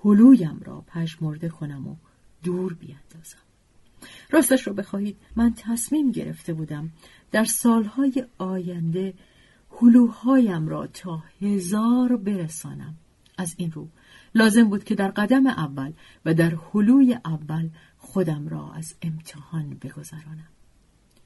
هلویم 0.05 0.61
را 0.65 0.81
پژمرده 0.81 1.49
کنم 1.49 1.89
و 1.89 1.97
دور 2.43 2.75
بیاندازم 2.75 3.39
راستش 4.31 4.67
رو 4.67 4.75
بخواهید 4.75 5.17
من 5.37 5.55
تصمیم 5.55 6.13
گرفته 6.13 6.55
بودم 6.55 6.93
در 7.33 7.45
سالهای 7.45 8.27
آینده 8.39 9.15
هلوهایم 9.81 10.69
را 10.69 10.87
تا 10.87 11.23
هزار 11.41 12.17
برسانم. 12.17 12.95
از 13.39 13.55
این 13.57 13.73
رو 13.73 13.89
لازم 14.35 14.69
بود 14.69 14.85
که 14.85 14.95
در 14.95 15.09
قدم 15.09 15.47
اول 15.47 15.93
و 16.25 16.35
در 16.35 16.59
حلوی 16.73 17.19
اول 17.25 17.69
خودم 17.99 18.49
را 18.49 18.73
از 18.73 18.95
امتحان 19.03 19.71
بگذرانم. 19.71 20.49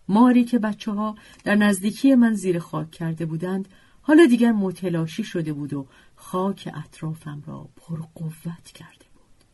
ماری 0.09 0.45
که 0.45 0.59
بچه 0.59 0.93
ها 0.93 1.17
در 1.45 1.55
نزدیکی 1.55 2.15
من 2.15 2.35
زیر 2.35 2.59
خاک 2.59 2.91
کرده 2.91 3.27
بودند 3.27 3.69
حالا 4.03 4.27
دیگر 4.27 4.53
متلاشی 4.53 5.25
شده 5.25 5.53
بود 5.53 5.73
و 5.73 5.87
خاک 6.17 6.73
اطرافم 6.75 7.43
را 7.47 7.69
پرقوت 7.77 8.65
کرده 8.75 9.05
بود. 9.15 9.45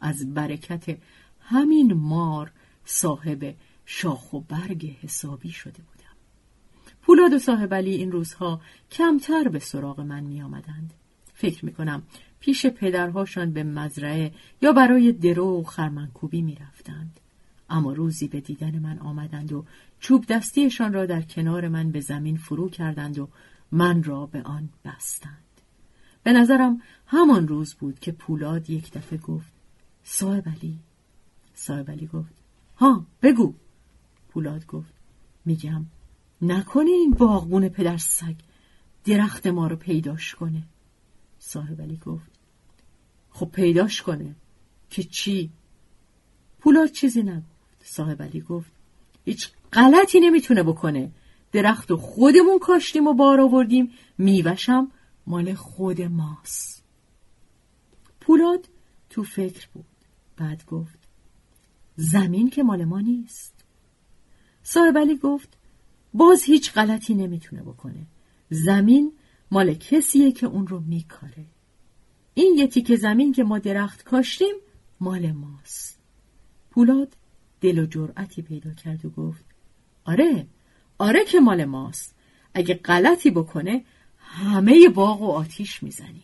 از 0.00 0.34
برکت 0.34 0.98
همین 1.40 1.92
مار 1.92 2.52
صاحب 2.84 3.54
شاخ 3.84 4.32
و 4.32 4.40
برگ 4.40 4.96
حسابی 5.02 5.50
شده 5.50 5.82
بودم. 5.82 6.16
پولاد 7.02 7.32
و 7.32 7.38
صاحب 7.38 7.74
علی 7.74 7.94
این 7.94 8.12
روزها 8.12 8.60
کمتر 8.90 9.48
به 9.48 9.58
سراغ 9.58 10.00
من 10.00 10.20
می 10.20 10.42
آمدند. 10.42 10.94
فکر 11.34 11.64
می 11.64 11.72
کنم 11.72 12.02
پیش 12.46 12.66
پدرهاشان 12.66 13.52
به 13.52 13.64
مزرعه 13.64 14.32
یا 14.62 14.72
برای 14.72 15.12
درو 15.12 15.60
و 15.60 15.62
خرمنکوبی 15.62 16.42
می 16.42 16.54
رفتند. 16.54 17.20
اما 17.70 17.92
روزی 17.92 18.28
به 18.28 18.40
دیدن 18.40 18.78
من 18.78 18.98
آمدند 18.98 19.52
و 19.52 19.64
چوب 20.00 20.26
دستیشان 20.26 20.92
را 20.92 21.06
در 21.06 21.22
کنار 21.22 21.68
من 21.68 21.90
به 21.90 22.00
زمین 22.00 22.36
فرو 22.36 22.68
کردند 22.68 23.18
و 23.18 23.28
من 23.72 24.02
را 24.02 24.26
به 24.26 24.42
آن 24.42 24.68
بستند. 24.84 25.60
به 26.22 26.32
نظرم 26.32 26.82
همان 27.06 27.48
روز 27.48 27.74
بود 27.74 27.98
که 27.98 28.12
پولاد 28.12 28.70
یک 28.70 28.92
دفعه 28.92 29.18
گفت 29.18 29.52
صاحب 30.04 30.48
علی 30.48 30.78
صاحب 31.54 31.90
علی 31.90 32.06
گفت 32.06 32.34
ها 32.76 33.06
بگو 33.22 33.54
پولاد 34.28 34.66
گفت 34.66 34.92
میگم 35.44 35.86
نکنه 36.42 36.90
این 36.90 37.10
باغبون 37.10 37.68
پدر 37.68 37.96
سگ 37.96 38.36
درخت 39.04 39.46
ما 39.46 39.66
رو 39.66 39.76
پیداش 39.76 40.34
کنه 40.34 40.62
صاحب 41.38 41.82
علی 41.82 41.96
گفت 41.96 42.35
خب 43.36 43.50
پیداش 43.52 44.02
کنه. 44.02 44.34
که 44.90 45.02
چی؟ 45.02 45.50
پولاد 46.58 46.90
چیزی 46.90 47.22
نگفت. 47.22 47.46
صاحب 47.84 48.22
علی 48.22 48.40
گفت 48.40 48.70
هیچ 49.24 49.50
غلطی 49.72 50.20
نمی‌تونه 50.20 50.62
بکنه. 50.62 51.10
درخت 51.52 51.90
و 51.90 51.96
خودمون 51.96 52.58
کاشتیم 52.58 53.06
و 53.06 53.14
بار 53.14 53.40
آوردیم. 53.40 53.90
میوشم 54.18 54.90
مال 55.26 55.54
خود 55.54 56.02
ماست. 56.02 56.82
پولاد 58.20 58.68
تو 59.10 59.22
فکر 59.22 59.68
بود. 59.74 59.84
بعد 60.36 60.66
گفت 60.66 60.98
زمین 61.96 62.50
که 62.50 62.62
مال 62.62 62.84
ما 62.84 63.00
نیست. 63.00 63.54
صاحب 64.62 64.98
علی 64.98 65.16
گفت 65.16 65.48
باز 66.14 66.42
هیچ 66.42 66.72
غلطی 66.72 67.14
نمی‌تونه 67.14 67.62
بکنه. 67.62 68.06
زمین 68.50 69.12
مال 69.50 69.74
کسیه 69.74 70.32
که 70.32 70.46
اون 70.46 70.66
رو 70.66 70.80
میکاره. 70.80 71.44
این 72.38 72.54
یه 72.58 72.66
تیکه 72.66 72.96
زمین 72.96 73.32
که 73.32 73.44
ما 73.44 73.58
درخت 73.58 74.02
کاشتیم 74.02 74.54
مال 75.00 75.32
ماست. 75.32 75.98
پولاد 76.70 77.16
دل 77.60 77.78
و 77.78 77.86
جرأتی 77.86 78.42
پیدا 78.42 78.72
کرد 78.72 79.04
و 79.04 79.10
گفت 79.10 79.44
آره 80.04 80.46
آره 80.98 81.24
که 81.24 81.40
مال 81.40 81.64
ماست. 81.64 82.14
اگه 82.54 82.74
غلطی 82.74 83.30
بکنه 83.30 83.84
همه 84.18 84.88
باغ 84.88 85.22
و 85.22 85.30
آتیش 85.30 85.82
می‌زنی. 85.82 86.22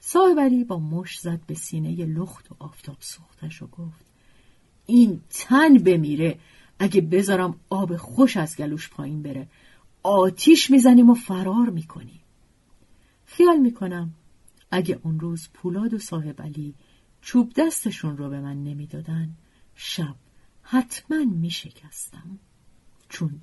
صاحب 0.00 0.66
با 0.66 0.78
مش 0.78 1.18
زد 1.20 1.40
به 1.46 1.54
سینه 1.54 2.06
لخت 2.06 2.52
و 2.52 2.54
آفتاب 2.58 2.96
سوختش 3.00 3.62
و 3.62 3.66
گفت 3.66 4.04
این 4.86 5.20
تن 5.30 5.78
بمیره. 5.78 6.38
اگه 6.78 7.00
بذارم 7.00 7.60
آب 7.70 7.96
خوش 7.96 8.36
از 8.36 8.56
گلوش 8.56 8.88
پایین 8.88 9.22
بره 9.22 9.48
آتیش 10.02 10.70
می‌زنیم 10.70 11.10
و 11.10 11.14
فرار 11.14 11.70
می‌کنیم. 11.70 12.20
خیال 13.26 13.56
می‌کنم 13.56 14.14
اگه 14.74 15.00
اون 15.02 15.20
روز 15.20 15.48
پولاد 15.54 15.94
و 15.94 15.98
صاحب 15.98 16.42
علی 16.42 16.74
چوب 17.20 17.52
دستشون 17.56 18.16
رو 18.16 18.28
به 18.28 18.40
من 18.40 18.64
نمی‌دادن 18.64 19.34
شب 19.74 20.14
حتما 20.62 21.24
میشکستم. 21.24 22.38
چون 23.08 23.40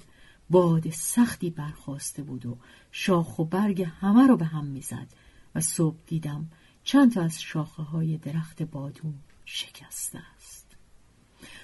باد 0.49 0.89
سختی 0.89 1.49
برخواسته 1.49 2.23
بود 2.23 2.45
و 2.45 2.57
شاخ 2.91 3.39
و 3.39 3.45
برگ 3.45 3.81
همه 3.81 4.27
رو 4.27 4.37
به 4.37 4.45
هم 4.45 4.65
می‌زد 4.65 5.07
و 5.55 5.61
صبح 5.61 5.97
دیدم 6.07 6.47
چند 6.83 7.13
تا 7.13 7.21
از 7.21 7.41
شاخه 7.41 7.83
های 7.83 8.17
درخت 8.17 8.63
بادون 8.63 9.13
شکسته 9.45 10.19
است. 10.37 10.67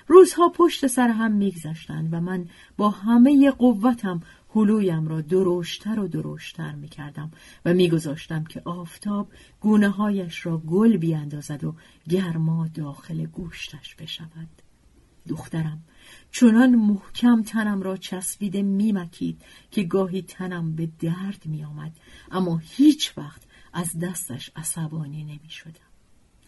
روزها 0.07 0.49
پشت 0.49 0.87
سر 0.87 1.07
هم 1.07 1.31
میگذشتند 1.31 2.13
و 2.13 2.19
من 2.19 2.49
با 2.77 2.89
همه 2.89 3.51
قوتم 3.51 4.21
هلویم 4.57 5.07
را 5.07 5.21
درشتر 5.21 5.99
و 5.99 6.07
درشتر 6.07 6.71
می 6.71 6.87
کردم 6.87 7.31
و 7.65 7.73
میگذاشتم 7.73 8.43
که 8.43 8.61
آفتاب 8.65 9.29
گونه 9.61 9.89
هایش 9.89 10.45
را 10.45 10.57
گل 10.57 10.97
بیاندازد 10.97 11.63
و 11.63 11.75
گرما 12.09 12.67
داخل 12.67 13.25
گوشتش 13.25 13.95
بشود. 13.95 14.47
دخترم 15.27 15.83
چنان 16.31 16.75
محکم 16.75 17.43
تنم 17.43 17.81
را 17.81 17.97
چسبیده 17.97 18.61
میمکید 18.61 19.41
که 19.71 19.83
گاهی 19.83 20.21
تنم 20.21 20.75
به 20.75 20.89
درد 20.99 21.45
می 21.45 21.63
آمد 21.63 21.91
اما 22.31 22.57
هیچ 22.57 23.17
وقت 23.17 23.41
از 23.73 23.99
دستش 23.99 24.51
عصبانی 24.55 25.23
نمی 25.23 25.49
شدم. 25.49 25.87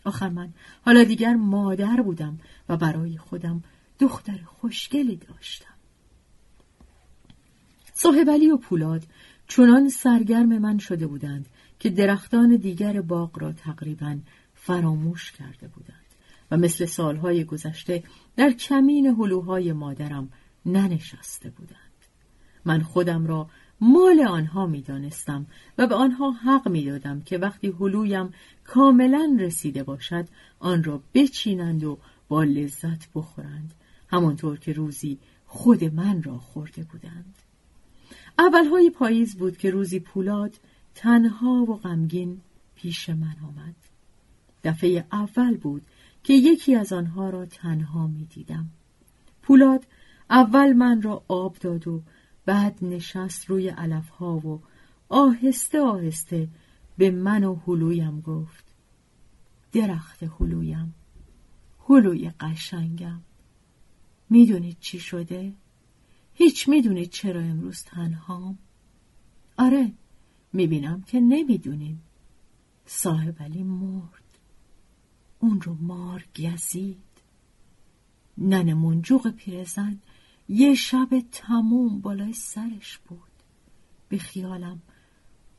آخر 0.03 0.29
من 0.29 0.53
حالا 0.85 1.03
دیگر 1.03 1.33
مادر 1.33 2.01
بودم 2.01 2.39
و 2.69 2.77
برای 2.77 3.17
خودم 3.17 3.63
دختر 3.99 4.39
خوشگلی 4.45 5.15
داشتم. 5.15 5.78
صاحب 8.01 8.27
و 8.53 8.57
پولاد 8.57 9.03
چنان 9.47 9.89
سرگرم 9.89 10.57
من 10.57 10.77
شده 10.77 11.07
بودند 11.07 11.45
که 11.79 11.89
درختان 11.89 12.55
دیگر 12.55 13.01
باغ 13.01 13.39
را 13.39 13.51
تقریبا 13.51 14.19
فراموش 14.53 15.31
کرده 15.31 15.67
بودند 15.67 16.05
و 16.51 16.57
مثل 16.57 16.85
سالهای 16.85 17.43
گذشته 17.43 18.03
در 18.35 18.51
کمین 18.51 19.05
هلوهای 19.05 19.73
مادرم 19.73 20.29
ننشسته 20.65 21.49
بودند. 21.49 21.79
من 22.65 22.81
خودم 22.81 23.27
را 23.27 23.49
مال 23.81 24.21
آنها 24.21 24.65
می 24.67 24.81
دانستم 24.81 25.45
و 25.77 25.87
به 25.87 25.95
آنها 25.95 26.31
حق 26.31 26.67
می 26.67 26.85
دادم 26.85 27.21
که 27.21 27.37
وقتی 27.37 27.67
هلویم 27.79 28.33
کاملا 28.63 29.37
رسیده 29.39 29.83
باشد 29.83 30.27
آن 30.59 30.83
را 30.83 31.03
بچینند 31.13 31.83
و 31.83 31.97
با 32.27 32.43
لذت 32.43 33.13
بخورند 33.15 33.73
همانطور 34.07 34.59
که 34.59 34.73
روزی 34.73 35.19
خود 35.45 35.83
من 35.83 36.23
را 36.23 36.37
خورده 36.37 36.83
بودند. 36.83 37.35
اولهای 38.39 38.89
پاییز 38.89 39.35
بود 39.35 39.57
که 39.57 39.71
روزی 39.71 39.99
پولاد 39.99 40.59
تنها 40.95 41.49
و 41.49 41.77
غمگین 41.77 42.41
پیش 42.75 43.09
من 43.09 43.35
آمد 43.43 43.75
دفعه 44.63 45.05
اول 45.11 45.57
بود 45.57 45.81
که 46.23 46.33
یکی 46.33 46.75
از 46.75 46.93
آنها 46.93 47.29
را 47.29 47.45
تنها 47.45 48.07
می 48.07 48.25
دیدم. 48.25 48.69
پولاد 49.41 49.87
اول 50.29 50.73
من 50.73 51.01
را 51.01 51.23
آب 51.27 51.57
داد 51.57 51.87
و 51.87 52.01
بعد 52.45 52.77
نشست 52.81 53.49
روی 53.49 53.69
علفها 53.69 54.37
و 54.37 54.61
آهسته 55.09 55.81
آهسته 55.81 56.47
به 56.97 57.11
من 57.11 57.43
و 57.43 57.55
هلویم 57.67 58.21
گفت 58.21 58.65
درخت 59.71 60.23
هلویم 60.39 60.93
هلوی 61.89 62.31
قشنگم 62.39 63.21
می‌دونید 64.29 64.77
چی 64.79 64.99
شده؟ 64.99 65.53
هیچ 66.39 66.69
می‌دونید 66.69 67.09
چرا 67.09 67.41
امروز 67.41 67.83
تنهام؟ 67.83 68.57
آره 69.57 69.91
می‌بینم 70.53 71.01
که 71.01 71.19
نمی‌دونیم. 71.19 72.01
صاحب 72.85 73.43
علی 73.43 73.63
مرد. 73.63 74.39
اون 75.39 75.61
رو 75.61 75.73
مار 75.73 76.25
گزید. 76.37 76.97
نن 78.37 78.73
منجوق 78.73 79.29
پیرزن 79.29 79.99
یه 80.49 80.75
شب 80.75 81.23
تموم 81.31 82.01
بالای 82.01 82.33
سرش 82.33 82.97
بود. 82.97 83.19
به 84.09 84.17
خیالم 84.17 84.81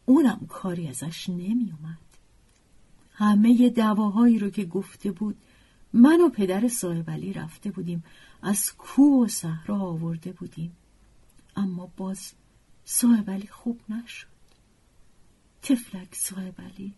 اونم 0.06 0.46
کاری 0.48 0.88
ازش 0.88 1.28
نمیومد 1.28 1.98
همه 3.12 3.70
دواهایی 3.70 4.38
رو 4.38 4.50
که 4.50 4.64
گفته 4.64 5.10
بود 5.10 5.36
من 5.92 6.20
و 6.20 6.28
پدر 6.28 6.68
صاحب 6.68 7.10
علی 7.10 7.32
رفته 7.32 7.70
بودیم. 7.70 8.04
از 8.42 8.72
کوه 8.72 9.24
و 9.24 9.28
صحرا 9.28 9.78
آورده 9.78 10.32
بودیم. 10.32 10.76
اما 11.56 11.90
باز 11.96 12.32
صاحب 12.84 13.30
علی 13.30 13.46
خوب 13.46 13.80
نشد. 13.88 14.26
تفلک 15.62 16.14
صاحب 16.14 16.60
علی؟ 16.60 16.94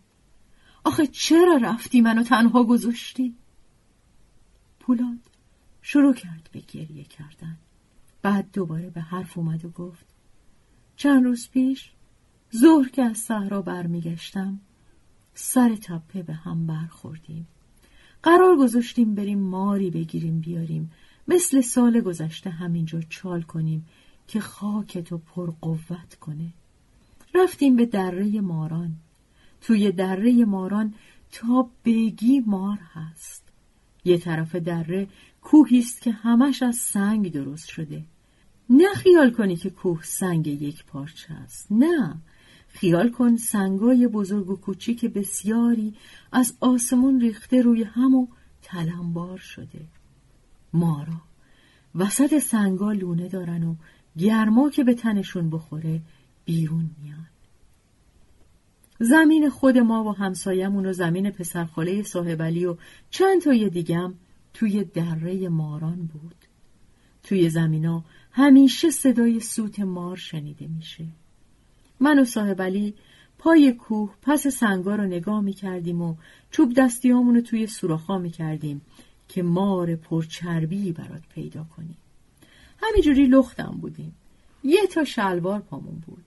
آخه 0.83 1.07
چرا 1.07 1.59
رفتی 1.61 2.01
منو 2.01 2.23
تنها 2.23 2.63
گذاشتی؟ 2.63 3.35
پولاد 4.79 5.19
شروع 5.81 6.13
کرد 6.13 6.49
به 6.51 6.59
گریه 6.59 7.03
کردن. 7.03 7.57
بعد 8.21 8.51
دوباره 8.53 8.89
به 8.89 9.01
حرف 9.01 9.37
اومد 9.37 9.65
و 9.65 9.69
گفت 9.69 10.05
چند 10.95 11.23
روز 11.23 11.49
پیش 11.49 11.91
ظهر 12.55 12.89
که 12.89 13.01
از 13.01 13.17
صحرا 13.17 13.61
برمیگشتم 13.61 14.59
سر 15.33 15.75
تپه 15.75 16.23
به 16.23 16.33
هم 16.33 16.67
برخوردیم. 16.67 17.47
قرار 18.23 18.55
گذاشتیم 18.55 19.15
بریم 19.15 19.39
ماری 19.39 19.89
بگیریم 19.89 20.39
بیاریم. 20.39 20.91
مثل 21.27 21.61
سال 21.61 22.01
گذشته 22.01 22.49
همینجا 22.49 23.01
چال 23.09 23.41
کنیم 23.41 23.85
که 24.27 24.39
خاکتو 24.39 25.17
پر 25.17 25.51
قوت 25.61 26.15
کنه. 26.19 26.53
رفتیم 27.35 27.75
به 27.75 27.85
دره 27.85 28.41
ماران. 28.41 28.95
توی 29.61 29.91
دره 29.91 30.45
ماران 30.45 30.93
تا 31.31 31.69
بگی 31.85 32.39
مار 32.39 32.79
هست. 32.93 33.43
یه 34.05 34.17
طرف 34.17 34.55
دره 34.55 35.07
کوهی 35.41 35.79
است 35.79 36.01
که 36.01 36.11
همش 36.11 36.63
از 36.63 36.75
سنگ 36.75 37.31
درست 37.31 37.67
شده. 37.67 38.03
نه 38.69 38.93
خیال 38.93 39.31
کنی 39.31 39.55
که 39.55 39.69
کوه 39.69 40.03
سنگ 40.03 40.47
یک 40.47 40.85
پارچه 40.85 41.33
است. 41.33 41.67
نه. 41.71 42.15
خیال 42.67 43.11
کن 43.11 43.35
سنگای 43.35 44.07
بزرگ 44.07 44.49
و 44.49 44.55
کوچیک 44.55 45.05
بسیاری 45.05 45.93
از 46.31 46.57
آسمون 46.59 47.21
ریخته 47.21 47.61
روی 47.61 47.83
هم 47.83 48.15
و 48.15 48.27
تلمبار 48.61 49.37
شده. 49.37 49.85
مارا 50.73 51.21
وسط 51.95 52.37
سنگا 52.37 52.91
لونه 52.91 53.27
دارن 53.27 53.63
و 53.63 53.75
گرما 54.17 54.69
که 54.69 54.83
به 54.83 54.93
تنشون 54.93 55.49
بخوره 55.49 56.01
بیرون 56.45 56.89
میان. 57.01 57.27
زمین 58.99 59.49
خود 59.49 59.77
ما 59.77 60.03
و 60.03 60.15
همسایمون 60.15 60.85
و 60.85 60.93
زمین 60.93 61.31
پسرخاله 61.31 62.03
صاحبلی 62.03 62.65
و 62.65 62.77
چند 63.09 63.41
تای 63.41 63.69
دیگم 63.69 64.13
توی 64.53 64.83
دره 64.83 65.49
ماران 65.49 66.09
بود. 66.13 66.35
توی 67.23 67.49
زمینا 67.49 68.03
همیشه 68.31 68.89
صدای 68.89 69.39
سوت 69.39 69.79
مار 69.79 70.17
شنیده 70.17 70.67
میشه. 70.67 71.05
من 71.99 72.19
و 72.19 72.25
صاحبلی 72.25 72.93
پای 73.37 73.73
کوه 73.73 74.13
پس 74.21 74.47
سنگا 74.47 74.95
رو 74.95 75.03
نگاه 75.03 75.41
می‌کردیم 75.41 76.01
و 76.01 76.15
چوب 76.51 76.73
دستیامونو 76.73 77.41
توی 77.41 77.67
سوراخا 77.67 78.17
می‌کردیم. 78.17 78.81
که 79.27 79.43
مار 79.43 79.95
پرچربی 79.95 80.91
برات 80.91 81.23
پیدا 81.35 81.63
کنیم. 81.63 81.97
همینجوری 82.77 83.25
لختم 83.25 83.77
بودیم. 83.81 84.15
یه 84.63 84.87
تا 84.87 85.03
شلوار 85.03 85.59
پامون 85.59 86.03
بود. 86.07 86.25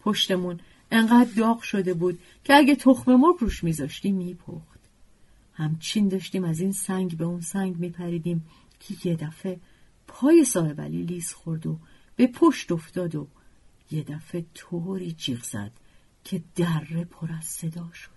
پشتمون 0.00 0.60
انقدر 0.90 1.30
داغ 1.36 1.62
شده 1.62 1.94
بود 1.94 2.18
که 2.44 2.54
اگه 2.54 2.74
تخم 2.74 3.14
مرغ 3.14 3.36
روش 3.40 3.64
میذاشتیم 3.64 4.14
میپخت. 4.14 4.80
همچین 5.54 6.08
داشتیم 6.08 6.44
از 6.44 6.60
این 6.60 6.72
سنگ 6.72 7.16
به 7.16 7.24
اون 7.24 7.40
سنگ 7.40 7.76
میپریدیم 7.76 8.46
که 8.80 9.08
یه 9.08 9.16
دفعه 9.16 9.60
پای 10.06 10.44
صاحب 10.44 10.80
علی 10.80 11.02
لیز 11.02 11.32
خورد 11.32 11.66
و 11.66 11.78
به 12.16 12.26
پشت 12.26 12.72
افتاد 12.72 13.14
و 13.14 13.26
یه 13.90 14.02
دفعه 14.02 14.44
طوری 14.54 15.12
جیغ 15.12 15.42
زد 15.42 15.72
که 16.24 16.42
دره 16.56 17.04
پر 17.04 17.32
از 17.32 17.44
صدا 17.44 17.90
شد. 17.92 18.13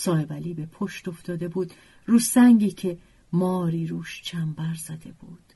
صاحب 0.00 0.54
به 0.54 0.66
پشت 0.66 1.08
افتاده 1.08 1.48
بود 1.48 1.72
رو 2.06 2.18
سنگی 2.18 2.70
که 2.70 2.98
ماری 3.32 3.86
روش 3.86 4.22
چنبر 4.22 4.74
زده 4.74 5.12
بود. 5.12 5.52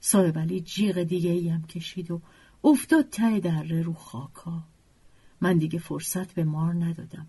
صاحب 0.00 0.38
علی 0.38 0.60
جیغ 0.60 1.02
دیگه 1.02 1.30
ای 1.30 1.48
هم 1.48 1.62
کشید 1.62 2.10
و 2.10 2.20
افتاد 2.64 3.10
ته 3.10 3.40
دره 3.40 3.82
رو 3.82 3.92
خاکا. 3.92 4.62
من 5.40 5.58
دیگه 5.58 5.78
فرصت 5.78 6.32
به 6.32 6.44
مار 6.44 6.74
ندادم. 6.74 7.26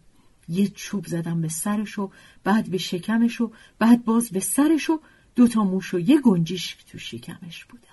یه 0.50 0.68
چوب 0.68 1.06
زدم 1.06 1.42
به 1.42 1.50
سرش 1.50 2.00
و 2.00 2.12
بعد 2.44 2.70
به 2.70 2.78
شکمش 2.78 3.42
و 3.42 3.52
بعد 3.80 4.06
باز 4.06 4.30
به 4.30 4.40
سرش 4.40 4.90
و 4.90 5.02
دوتا 5.36 5.64
موش 5.64 5.94
و 5.94 6.00
یه 6.00 6.22
گنجیش 6.22 6.74
تو 6.74 6.98
شکمش 6.98 7.66
بودن. 7.66 7.84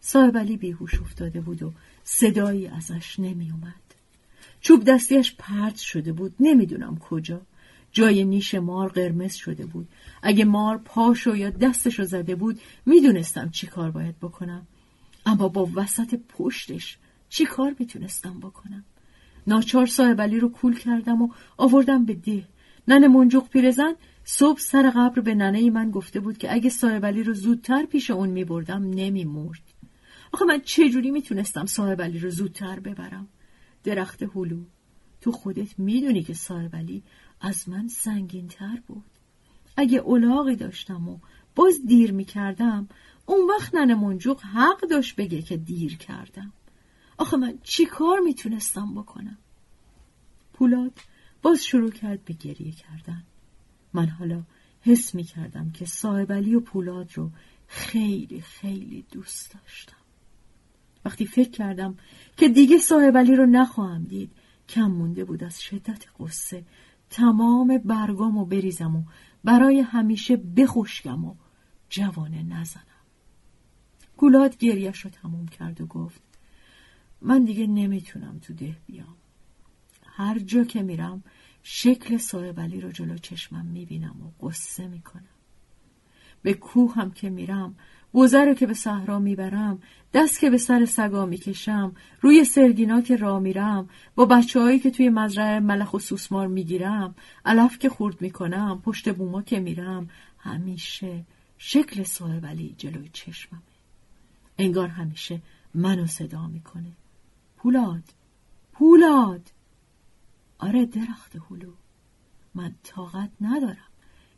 صاحب 0.00 0.38
علی 0.38 0.56
بیهوش 0.56 1.00
افتاده 1.00 1.40
بود 1.40 1.62
و 1.62 1.72
صدایی 2.04 2.66
ازش 2.66 3.20
نمی 3.20 3.50
اومد. 3.50 3.83
چوب 4.64 4.84
دستیش 4.84 5.34
پرت 5.38 5.76
شده 5.76 6.12
بود. 6.12 6.34
نمی‌دونم 6.40 6.98
کجا. 6.98 7.40
جای 7.92 8.24
نیش 8.24 8.54
مار 8.54 8.88
قرمز 8.88 9.34
شده 9.34 9.66
بود. 9.66 9.88
اگه 10.22 10.44
مار 10.44 10.78
پاشو 10.78 11.36
یا 11.36 11.50
دستشو 11.50 12.04
زده 12.04 12.34
بود 12.34 12.60
می‌دونستم 12.86 13.50
چی 13.50 13.66
کار 13.66 13.90
باید 13.90 14.18
بکنم. 14.18 14.66
اما 15.26 15.48
با 15.48 15.68
وسط 15.74 16.20
پشتش 16.28 16.98
چی 17.28 17.44
کار 17.44 17.74
می‌تونستم 17.78 18.40
بکنم؟ 18.40 18.84
ناچار 19.46 19.86
صاحب 19.86 20.20
علی 20.20 20.40
رو 20.40 20.48
کول 20.48 20.78
کردم 20.78 21.22
و 21.22 21.28
آوردم 21.56 22.04
به 22.04 22.14
ده. 22.14 22.44
ننه 22.88 23.08
منجوق 23.08 23.48
پیرزن 23.48 23.94
صبح 24.24 24.58
سر 24.58 24.90
قبر 24.90 25.20
به 25.20 25.34
ننه 25.34 25.70
من 25.70 25.90
گفته 25.90 26.20
بود 26.20 26.38
که 26.38 26.54
اگه 26.54 26.70
صاحب 26.70 27.06
علی 27.06 27.22
رو 27.22 27.34
زودتر 27.34 27.86
پیش 27.86 28.10
اون 28.10 28.28
میبردم 28.28 28.90
نمیمرد. 28.90 29.62
آخه 30.32 30.44
من 30.44 30.60
چجوری 30.60 31.10
می‌تونستم 31.10 31.66
صاحب 31.66 32.02
علی 32.02 32.18
رو 32.18 32.30
زودتر 32.30 32.80
ببرم؟ 32.80 33.28
درخت 33.84 34.22
هلو. 34.22 34.64
تو 35.20 35.32
خودت 35.32 35.78
می‌دونی 35.78 36.22
که 36.22 36.34
علی 36.72 37.02
از 37.40 37.68
من 37.68 37.88
سنگین 37.88 38.48
تر 38.48 38.82
بود. 38.86 39.04
اگه 39.76 39.98
اولاغی 39.98 40.56
داشتم 40.56 41.08
و 41.08 41.18
باز 41.54 41.74
دیر 41.86 42.12
می‌کردم 42.12 42.88
اون 43.26 43.50
وقت 43.50 43.74
ننه 43.74 43.94
منجوق 43.94 44.40
حق 44.42 44.80
داشت 44.80 45.16
بگه 45.16 45.42
که 45.42 45.56
دیر 45.56 45.96
کردم. 45.96 46.52
آخه 47.18 47.36
من 47.36 47.58
چی 47.62 47.86
کار 47.86 48.20
می‌تونستم 48.20 48.94
بکنم؟ 48.94 49.38
پولاد 50.52 50.98
باز 51.42 51.64
شروع 51.64 51.90
کرد 51.90 52.24
به 52.24 52.34
گریه 52.34 52.72
کردن. 52.72 53.24
من 53.92 54.06
حالا 54.06 54.42
حس 54.80 55.14
می 55.14 55.24
کردم 55.24 55.70
که 55.70 55.86
صاحب 55.86 56.32
علی 56.32 56.54
و 56.54 56.60
پولاد 56.60 57.10
رو 57.14 57.30
خیلی 57.66 58.40
خیلی 58.40 59.04
دوست 59.10 59.54
داشتم. 59.54 60.03
وقتی 61.04 61.26
فکر 61.26 61.50
کردم 61.50 61.96
که 62.36 62.48
دیگه 62.48 62.78
صاحب 62.78 63.16
علی 63.16 63.36
رو 63.36 63.46
نخواهم 63.46 64.04
دید 64.04 64.32
کم 64.68 64.90
مونده 64.90 65.24
بود 65.24 65.44
از 65.44 65.62
شدت 65.62 66.04
قصه 66.20 66.64
تمام 67.10 67.78
برگام 67.78 68.38
و 68.38 68.44
بریزم 68.44 68.96
و 68.96 69.02
برای 69.44 69.80
همیشه 69.80 70.36
بخشکم 70.36 71.24
و 71.24 71.34
جوانه 71.88 72.42
نزنم. 72.42 72.84
گولاد 74.16 74.58
گریش 74.58 75.00
رو 75.00 75.10
تموم 75.10 75.48
کرد 75.48 75.80
و 75.80 75.86
گفت 75.86 76.20
من 77.22 77.44
دیگه 77.44 77.66
نمی‌تونم 77.66 78.38
تو 78.38 78.54
ده 78.54 78.76
بیام. 78.86 79.16
هر 80.06 80.38
جا 80.38 80.64
که 80.64 80.82
میرم 80.82 81.24
شکل 81.62 82.16
صاحب 82.16 82.60
علی 82.60 82.80
رو 82.80 82.92
جلو 82.92 83.18
چشمم 83.18 83.66
می‌بینم 83.66 84.16
و 84.22 84.46
قصه 84.46 84.88
می‌کنم. 84.88 85.24
به 86.42 86.54
کوه 86.54 86.94
هم 86.94 87.10
که 87.10 87.30
میرم 87.30 87.76
رو 88.14 88.54
که 88.54 88.66
به 88.66 88.74
صحرا 88.74 89.18
می‌برم 89.18 89.82
دست 90.14 90.40
که 90.40 90.50
به 90.50 90.58
سر 90.58 90.84
سگا 90.84 91.26
می‌کشم 91.26 91.92
روی 92.20 92.44
سرگینا 92.44 93.00
که 93.00 93.16
را 93.16 93.38
میرم 93.38 93.88
با 94.14 94.24
بچه 94.24 94.60
هایی 94.60 94.78
که 94.78 94.90
توی 94.90 95.08
مزرعه 95.08 95.60
ملخ 95.60 95.94
و 95.94 95.98
سوسمار 95.98 96.46
می‌گیرم 96.46 97.14
علف 97.44 97.78
که 97.78 97.88
خورد 97.88 98.20
می‌کنم 98.20 98.82
پشت 98.84 99.14
بوما 99.14 99.42
که 99.42 99.60
میرم 99.60 100.10
همیشه 100.38 101.24
شکل 101.58 102.02
صاحب 102.02 102.46
علی 102.46 102.74
جلوی 102.78 103.10
چشممه. 103.12 103.62
انگار 104.58 104.88
همیشه 104.88 105.40
منو 105.74 106.06
صدا 106.06 106.46
می‌کنه. 106.46 106.92
پولاد 107.56 108.04
پولاد! 108.72 109.50
آره 110.58 110.86
درخت 110.86 111.36
هلو 111.50 111.72
من 112.54 112.74
طاقت 112.82 113.30
ندارم 113.40 113.90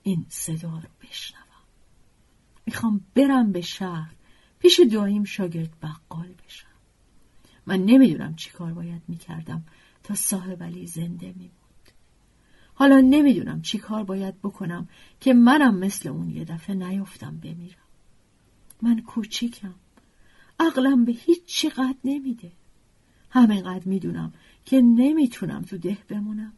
این 0.02 0.26
صدا 0.28 0.70
رو 0.70 0.88
بشنوم. 1.02 1.45
می‌خوام 2.66 3.00
برم 3.14 3.52
به 3.52 3.60
شهر. 3.60 4.12
پیش 4.58 4.80
داییم 4.92 5.24
شاگرد 5.24 5.80
بقال 5.82 6.34
بشم. 6.46 6.66
من 7.66 7.84
نمی‌دونم 7.84 8.34
چی 8.34 8.50
کار 8.50 8.72
باید 8.72 9.02
می‌کردم 9.08 9.64
تا 10.02 10.14
صاحب 10.14 10.62
علی 10.62 10.86
زنده 10.86 11.26
میموند. 11.26 11.90
حالا 12.74 13.00
نمی‌دونم 13.00 13.62
چی 13.62 13.78
کار 13.78 14.04
باید 14.04 14.40
بکنم 14.42 14.88
که 15.20 15.34
منم 15.34 15.78
مثل 15.78 16.08
اون 16.08 16.30
یه 16.30 16.44
دفعه 16.44 16.76
نیفتم 16.76 17.36
بمیرم. 17.36 17.86
من 18.82 19.00
کوچیکم. 19.00 19.74
عقلم 20.60 21.04
به 21.04 21.12
هیچ 21.12 21.44
چی 21.44 21.68
قد 21.68 21.96
نمیده. 22.04 22.52
همینقدر 23.30 23.84
می‌دونم 23.84 24.32
که 24.64 24.80
نمی‌تونم 24.80 25.62
تو 25.62 25.78
ده 25.78 25.98
بمونم. 26.08 26.52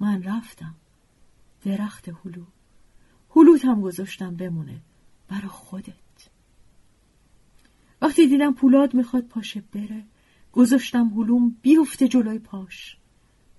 من 0.00 0.22
رفتم. 0.22 0.74
درخت 1.64 2.08
هلو. 2.08 2.44
هلوت 3.36 3.64
هم 3.64 3.80
گذاشتم 3.80 4.36
بمونه. 4.36 4.80
برا 5.28 5.48
خودت. 5.48 5.94
وقتی 8.02 8.26
دیدم 8.26 8.54
پولاد 8.54 8.94
می‌خواد 8.94 9.24
پاشه 9.24 9.62
بره 9.72 10.04
گذاشتم 10.52 11.08
هلوم 11.08 11.56
بیفته 11.62 12.08
جلوی 12.08 12.38
پاش. 12.38 12.96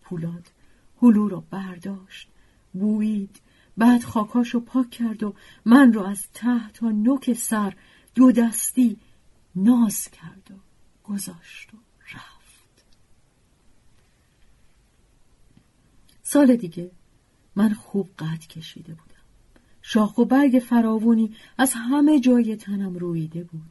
پولاد 0.01 0.51
هلو 1.01 1.27
رو 1.27 1.43
برداشت 1.49 2.29
بوید 2.73 3.41
بعد 3.77 4.03
خاکاشو 4.03 4.59
پاک 4.59 4.89
کرد 4.89 5.23
و 5.23 5.35
من 5.65 5.93
رو 5.93 6.03
از 6.03 6.27
ته 6.33 6.69
تا 6.69 6.89
نوک 6.89 7.33
سر 7.33 7.73
دو 8.15 8.31
دستی 8.31 8.97
ناز 9.55 10.07
کرد 10.07 10.51
و 10.51 10.55
گذاشت 11.03 11.73
و 11.73 11.77
رفت. 12.13 12.85
سال 16.23 16.55
دیگه 16.55 16.91
من 17.55 17.73
خوب 17.73 18.09
قد 18.19 18.39
کشیده 18.39 18.93
بودم. 18.93 19.16
شاخ 19.89 20.17
و 20.17 20.25
برگ 20.25 20.63
فراوونی 20.69 21.35
از 21.57 21.73
همه 21.73 22.19
جای 22.19 22.55
تنم 22.55 22.95
رویده 22.95 23.43
بود. 23.43 23.69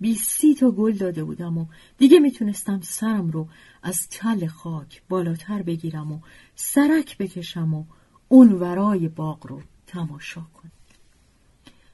بیستی 0.00 0.54
تا 0.54 0.70
گل 0.70 0.92
داده 0.92 1.24
بودم 1.24 1.58
و 1.58 1.66
دیگه 1.98 2.18
می‌تونستم 2.18 2.80
سرم 2.82 3.30
رو 3.30 3.48
از 3.82 4.08
تل 4.08 4.46
خاک 4.46 5.02
بالاتر 5.08 5.62
بگیرم 5.62 6.12
و 6.12 6.18
سرک 6.54 7.18
بکشم 7.18 7.74
و 7.74 7.84
اون 8.28 8.52
ورای 8.52 9.08
باغ 9.08 9.46
رو 9.46 9.62
تماشا 9.86 10.40
کنم. 10.40 10.72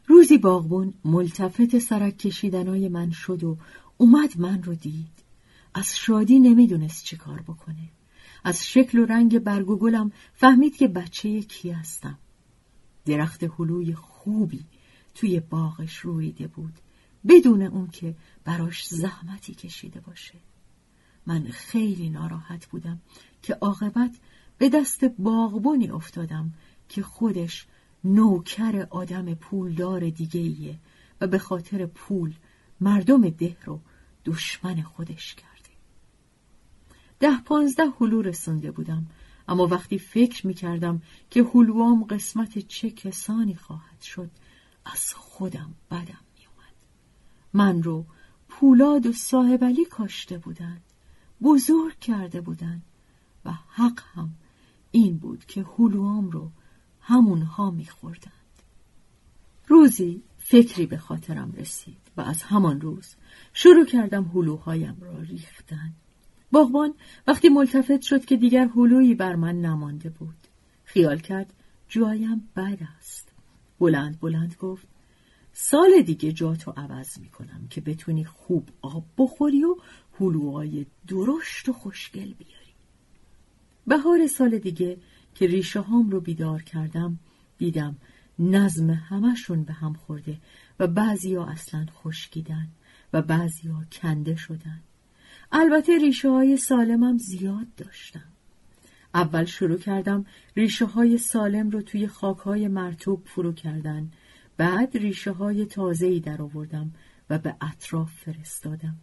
روزی 0.07 0.39
باغبون 0.39 0.95
ملتفت 1.05 1.79
سرک 1.79 2.19
کشیدنای 2.19 2.89
من 2.89 3.11
شد 3.11 3.45
و 3.45 3.57
اومد 3.97 4.39
من 4.39 4.63
رو 4.63 4.75
دید. 4.75 5.17
از 5.75 5.97
شادی 5.97 6.39
نمی‌دونست 6.39 7.05
چه 7.05 7.17
کار 7.17 7.41
بکنه. 7.43 7.89
از 8.45 8.67
شکل 8.67 8.99
و 8.99 9.07
رنگ 9.07 9.39
برگ 9.39 9.71
فهمید 10.33 10.77
که 10.77 10.89
بچه 10.89 11.43
کی 11.43 11.71
هستم. 11.71 12.19
درخت 13.07 13.45
هلوی 13.59 13.95
خوبی 13.95 14.65
توی 15.15 15.41
باغش 15.41 15.97
رویده 15.97 16.47
بود. 16.47 16.73
بدون 17.29 17.63
اون 17.63 17.87
که 17.87 18.15
براش 18.45 18.87
زحمتی 18.89 19.55
کشیده 19.55 20.01
باشه. 20.01 20.35
من 21.27 21.45
خیلی 21.45 22.11
ناراحت 22.11 22.67
بودم 22.67 23.01
که 23.43 23.55
عاقبت 23.55 24.11
به 24.59 24.69
دست 24.69 25.05
باغبونی 25.05 25.91
افتادم 25.91 26.53
که 26.89 27.03
خودش 27.03 27.67
نوکر 28.05 28.87
آدم 28.91 29.35
پولدار 29.35 30.11
دیگه 30.11 30.41
ایه 30.41 30.79
و 31.21 31.27
به 31.27 31.39
خاطر 31.39 31.87
پول 31.87 32.35
مردم 32.81 33.29
ده 33.29 33.57
رو 33.65 33.81
دشمن 34.25 34.83
خودش 34.83 35.35
کرده. 35.35 35.57
ده 37.21 37.43
پانزده 37.45 37.85
هلو 38.01 38.23
رسونده 38.23 38.71
بودم 38.71 39.07
اما 39.49 39.66
وقتی 39.66 39.99
فکر 39.99 40.47
می 40.47 40.55
کردم 40.55 41.03
که 41.30 41.44
هلوام 41.55 42.05
قسمت 42.05 42.59
چه 42.59 42.90
کسانی 42.90 43.55
خواهد 43.55 44.01
شد 44.01 44.30
از 44.84 45.14
خودم 45.14 45.74
بدم 45.90 46.01
می 46.38 46.47
اومد. 46.47 46.74
من 47.53 47.82
رو 47.82 48.05
پولاد 48.49 49.07
و 49.07 49.12
صاحب 49.12 49.64
علی 49.64 49.84
کاشته 49.84 50.38
بودند 50.38 50.82
بزرگ 51.42 51.99
کرده 51.99 52.40
بودند 52.40 52.82
و 53.44 53.53
حق 53.68 54.01
هم 54.14 54.30
این 54.90 55.18
بود 55.18 55.44
که 55.44 55.64
هلوام 55.78 56.30
رو 56.30 56.51
همونها 57.01 57.70
میخوردند. 57.70 58.32
روزی 59.68 60.22
فکری 60.38 60.86
به 60.86 60.99
خاطرم 60.99 61.53
رسید 61.53 62.11
و 62.16 62.20
از 62.20 62.42
همان 62.42 62.80
روز 62.80 63.14
شروع 63.53 63.84
کردم 63.84 64.24
هلوهایم 64.34 64.97
را 65.01 65.18
ریختن. 65.18 65.92
باغبان 66.53 66.94
وقتی 67.26 67.49
ملتفت 67.49 68.03
شد 68.03 68.24
که 68.24 68.36
دیگر 68.36 68.68
هلویی 68.76 69.14
بر 69.14 69.34
من 69.34 69.61
نمانده 69.61 70.11
بود. 70.11 70.36
خیال 70.84 71.18
کرد 71.18 71.53
جایم 71.88 72.49
بد 72.57 72.78
است. 72.99 73.32
بلند 73.78 74.20
بلند 74.20 74.57
گفت 74.61 74.86
سال 75.53 76.03
دیگه 76.03 76.32
جاتو 76.32 76.70
عوض 76.70 77.18
می‌کنم 77.18 77.66
که 77.70 77.80
بتونی 77.80 78.24
خوب 78.24 78.68
آب 78.82 79.05
بخوری 79.18 79.64
و 79.64 79.76
هلوهای 80.20 80.86
درشت 81.09 81.68
و 81.68 81.72
خوشگل 81.72 82.32
بیاری. 82.32 82.74
بهار 83.86 84.26
سال 84.26 84.59
دیگه 84.59 84.99
که 85.34 85.47
ریشه 85.47 85.80
هام 85.80 86.11
رو 86.11 86.20
بیدار 86.20 86.62
کردم 86.62 87.18
دیدم 87.59 87.97
نظم 88.38 88.90
همشون 88.90 89.62
به 89.62 89.72
هم 89.72 89.94
خورده 89.94 90.39
و 90.81 90.86
بعضی 90.86 91.35
ها 91.35 91.47
اصلا 91.47 91.86
خشکیدن 92.02 92.68
و 93.12 93.23
بعضی 93.23 93.68
ها 93.68 93.85
کنده 93.93 94.36
شدن. 94.36 94.81
البته 95.52 95.98
ریشه 95.98 96.31
های 96.31 96.56
سالمم 96.56 97.18
زیاد 97.18 97.74
داشتم. 97.77 98.24
اول 99.14 99.44
شروع 99.44 99.78
کردم 99.78 100.27
ریشه 100.56 100.85
های 100.85 101.18
سالم 101.18 101.70
رو 101.70 101.82
توی 101.82 102.09
خاک 102.09 102.39
های 102.39 102.68
مرتوب 102.68 103.23
فرو 103.24 103.52
کردن. 103.52 104.10
بعد 104.56 104.97
ریشه 104.97 105.32
های 105.32 105.66
تازه 105.66 106.06
ای 106.06 106.20
در 106.20 106.43
آوردم 106.43 106.93
و 107.31 107.39
به 107.39 107.56
اطراف 107.60 108.12
فرستادم. 108.12 108.97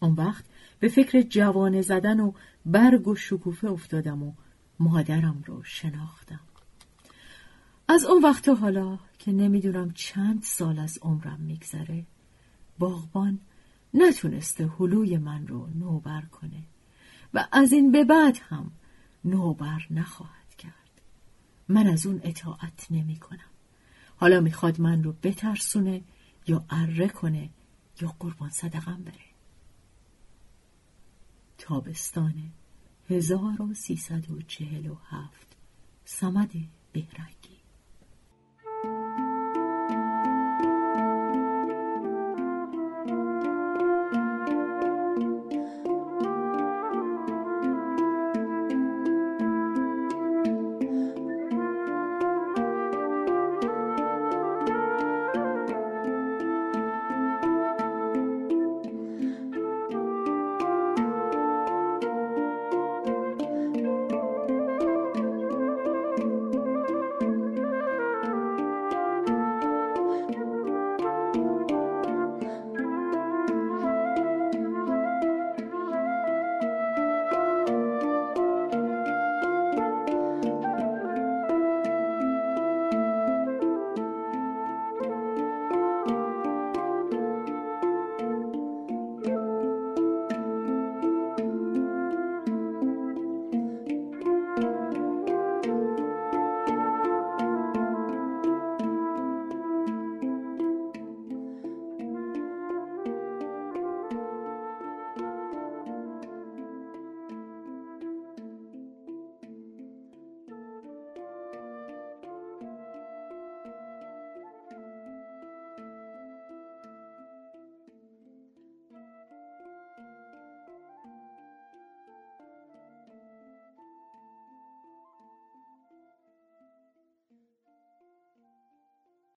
اون 0.00 0.14
وقت 0.14 0.44
به 0.80 0.88
فکر 0.88 1.22
جوانه 1.22 1.82
زدن 1.82 2.20
و 2.20 2.32
برگ 2.66 3.08
و 3.08 3.14
شکوفه 3.14 3.68
افتادم 3.68 4.22
و 4.22 4.32
مادرم 4.80 5.42
رو 5.46 5.62
شناختم 5.62 6.40
از 7.88 8.04
اون 8.04 8.22
وقت 8.22 8.48
حالا 8.48 8.98
که 9.18 9.32
نمی‌دونم 9.32 9.90
چند 9.90 10.42
سال 10.42 10.78
از 10.78 10.98
عمرم 11.02 11.40
میگذره 11.40 12.06
باغبان 12.78 13.40
نتونسته 13.96 14.70
هلوی 14.78 15.18
من 15.18 15.46
رو 15.46 15.68
نوبر 15.74 16.22
کنه 16.22 16.62
و 17.34 17.46
از 17.52 17.72
این 17.72 17.92
به 17.92 18.04
بعد 18.04 18.38
هم 18.48 18.70
نوبر 19.24 19.86
نخواهد 19.90 20.54
کرد. 20.58 21.00
من 21.68 21.86
از 21.86 22.06
اون 22.06 22.20
اطاعت 22.24 22.86
نمی 22.90 23.16
کنم. 23.16 23.50
حالا 24.16 24.40
می‌خواد 24.40 24.80
من 24.80 25.02
رو 25.02 25.14
بترسونه 25.22 26.02
یا 26.46 26.64
اره 26.70 27.08
کنه 27.08 27.50
یا 28.00 28.14
قربان 28.18 28.50
صدقم 28.50 29.02
بره. 29.02 29.26
تابستانه 31.58 32.50
1347 33.10 35.56
سمد 36.04 36.52
بهرنگی. 36.92 37.55